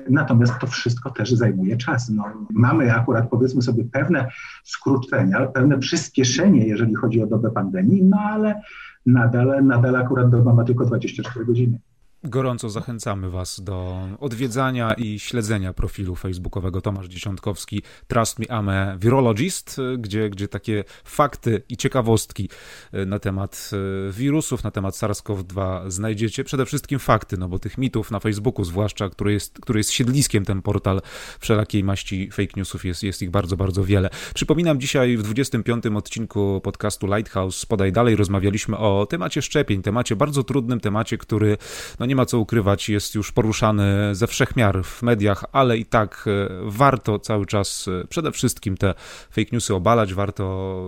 Natomiast 0.09 0.53
to 0.59 0.67
wszystko 0.67 1.11
też 1.11 1.31
zajmuje 1.31 1.77
czas. 1.77 2.09
No, 2.09 2.23
mamy 2.53 2.95
akurat 2.95 3.29
powiedzmy 3.29 3.61
sobie 3.61 3.83
pewne 3.83 4.27
skrócenia, 4.63 5.45
pewne 5.45 5.79
przyspieszenie, 5.79 6.67
jeżeli 6.67 6.95
chodzi 6.95 7.23
o 7.23 7.27
dobę 7.27 7.51
pandemii, 7.51 8.03
no 8.03 8.17
ale 8.19 8.61
nadal, 9.05 9.65
nadal 9.65 9.95
akurat 9.95 10.29
doba 10.29 10.53
ma 10.53 10.63
tylko 10.63 10.85
24 10.85 11.45
godziny. 11.45 11.79
Gorąco 12.23 12.69
zachęcamy 12.69 13.29
Was 13.29 13.61
do 13.63 14.07
odwiedzania 14.19 14.93
i 14.93 15.19
śledzenia 15.19 15.73
profilu 15.73 16.15
facebookowego 16.15 16.81
Tomasz 16.81 17.07
Dziesiątkowski 17.07 17.81
Trust 18.07 18.39
Me 18.39 18.45
I'm 18.45 18.71
a 18.71 18.97
Virologist, 18.97 19.77
gdzie, 19.97 20.29
gdzie 20.29 20.47
takie 20.47 20.83
fakty 21.03 21.61
i 21.69 21.77
ciekawostki 21.77 22.49
e, 22.91 23.05
na 23.05 23.19
temat 23.19 23.69
e, 23.73 24.11
wirusów, 24.11 24.63
na 24.63 24.71
temat 24.71 24.95
SARS-CoV-2 24.95 25.89
znajdziecie. 25.91 26.43
Przede 26.43 26.65
wszystkim 26.65 26.99
fakty, 26.99 27.37
no 27.37 27.47
bo 27.47 27.59
tych 27.59 27.77
mitów 27.77 28.11
na 28.11 28.19
Facebooku 28.19 28.65
zwłaszcza, 28.65 29.09
który 29.09 29.33
jest, 29.33 29.59
który 29.61 29.79
jest 29.79 29.91
siedliskiem 29.91 30.45
ten 30.45 30.61
portal 30.61 31.01
wszelakiej 31.39 31.83
maści 31.83 32.29
fake 32.31 32.53
newsów, 32.55 32.85
jest, 32.85 33.03
jest 33.03 33.21
ich 33.21 33.31
bardzo, 33.31 33.57
bardzo 33.57 33.83
wiele. 33.83 34.09
Przypominam, 34.33 34.79
dzisiaj 34.79 35.17
w 35.17 35.23
25. 35.23 35.85
odcinku 35.85 36.61
podcastu 36.63 37.07
Lighthouse 37.07 37.65
Podaj 37.65 37.91
Dalej 37.91 38.15
rozmawialiśmy 38.15 38.77
o 38.77 39.05
temacie 39.09 39.41
szczepień, 39.41 39.81
temacie 39.81 40.15
bardzo 40.15 40.43
trudnym, 40.43 40.79
temacie, 40.79 41.17
który 41.17 41.57
no 41.99 42.05
nie 42.05 42.12
nie 42.13 42.17
ma 42.17 42.25
co 42.25 42.39
ukrywać, 42.39 42.89
jest 42.89 43.15
już 43.15 43.31
poruszany 43.31 44.15
ze 44.15 44.27
wszech 44.27 44.55
miar 44.55 44.83
w 44.83 45.01
mediach, 45.01 45.45
ale 45.51 45.77
i 45.77 45.85
tak 45.85 46.25
e, 46.27 46.49
warto 46.63 47.19
cały 47.19 47.45
czas 47.45 47.87
e, 47.87 48.07
przede 48.07 48.31
wszystkim 48.31 48.77
te 48.77 48.93
fake 49.31 49.47
newsy 49.51 49.75
obalać, 49.75 50.13
warto 50.13 50.43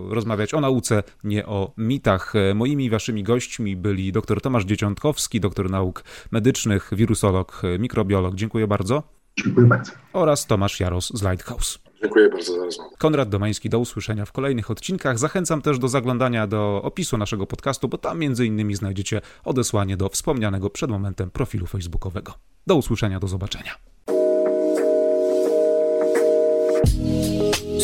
rozmawiać 0.10 0.54
o 0.54 0.62
nauce, 0.62 1.04
nie 1.24 1.46
o 1.46 1.74
mitach. 1.78 2.34
E, 2.36 2.54
moimi 2.54 2.90
waszymi 2.90 3.24
gośćmi 3.24 3.76
byli 3.76 4.12
dr 4.12 4.42
Tomasz 4.42 4.66
Dzieciątkowski, 4.66 5.40
doktor 5.40 5.70
nauk 5.70 6.04
medycznych, 6.32 6.90
wirusolog, 6.92 7.62
mikrobiolog. 7.80 8.36
Dziękuję 8.36 8.68
bardzo. 8.68 9.04
Dziękuję 9.46 9.68
bardzo. 9.68 9.92
Oraz 10.14 10.46
Tomasz 10.46 10.80
Jaros 10.80 11.12
z 11.14 11.24
Lighthouse. 11.24 11.85
Dziękuję 12.06 12.30
bardzo 12.30 12.54
za 12.54 12.66
rozmowę. 12.66 12.90
Konrad 12.98 13.30
Domański, 13.30 13.70
do 13.70 13.80
usłyszenia 13.80 14.26
w 14.26 14.32
kolejnych 14.32 14.72
odcinkach. 14.72 15.20
Zachęcam 15.20 15.62
też 15.62 15.80
do 15.80 15.88
zaglądania 15.88 16.48
do 16.48 16.82
opisu 16.84 17.18
naszego 17.18 17.48
podcastu, 17.48 17.88
bo 17.88 17.98
tam 17.98 18.20
między 18.20 18.46
innymi 18.46 18.76
znajdziecie 18.76 19.22
odesłanie 19.44 19.98
do 19.98 20.10
wspomnianego 20.10 20.70
przed 20.70 20.90
momentem 20.90 21.32
profilu 21.32 21.66
facebookowego. 21.66 22.34
Do 22.68 22.76
usłyszenia, 22.76 23.20
do 23.20 23.28
zobaczenia. 23.28 23.72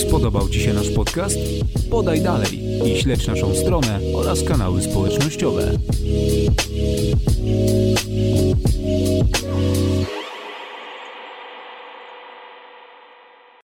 Spodobał 0.08 0.50
Ci 0.50 0.60
się 0.62 0.74
nasz 0.74 0.90
podcast? 0.90 1.38
Podaj 1.92 2.22
dalej 2.22 2.60
i 2.86 3.02
śledź 3.02 3.28
naszą 3.28 3.56
stronę 3.56 4.00
oraz 4.16 4.44
kanały 4.44 4.82
społecznościowe. 4.82 5.72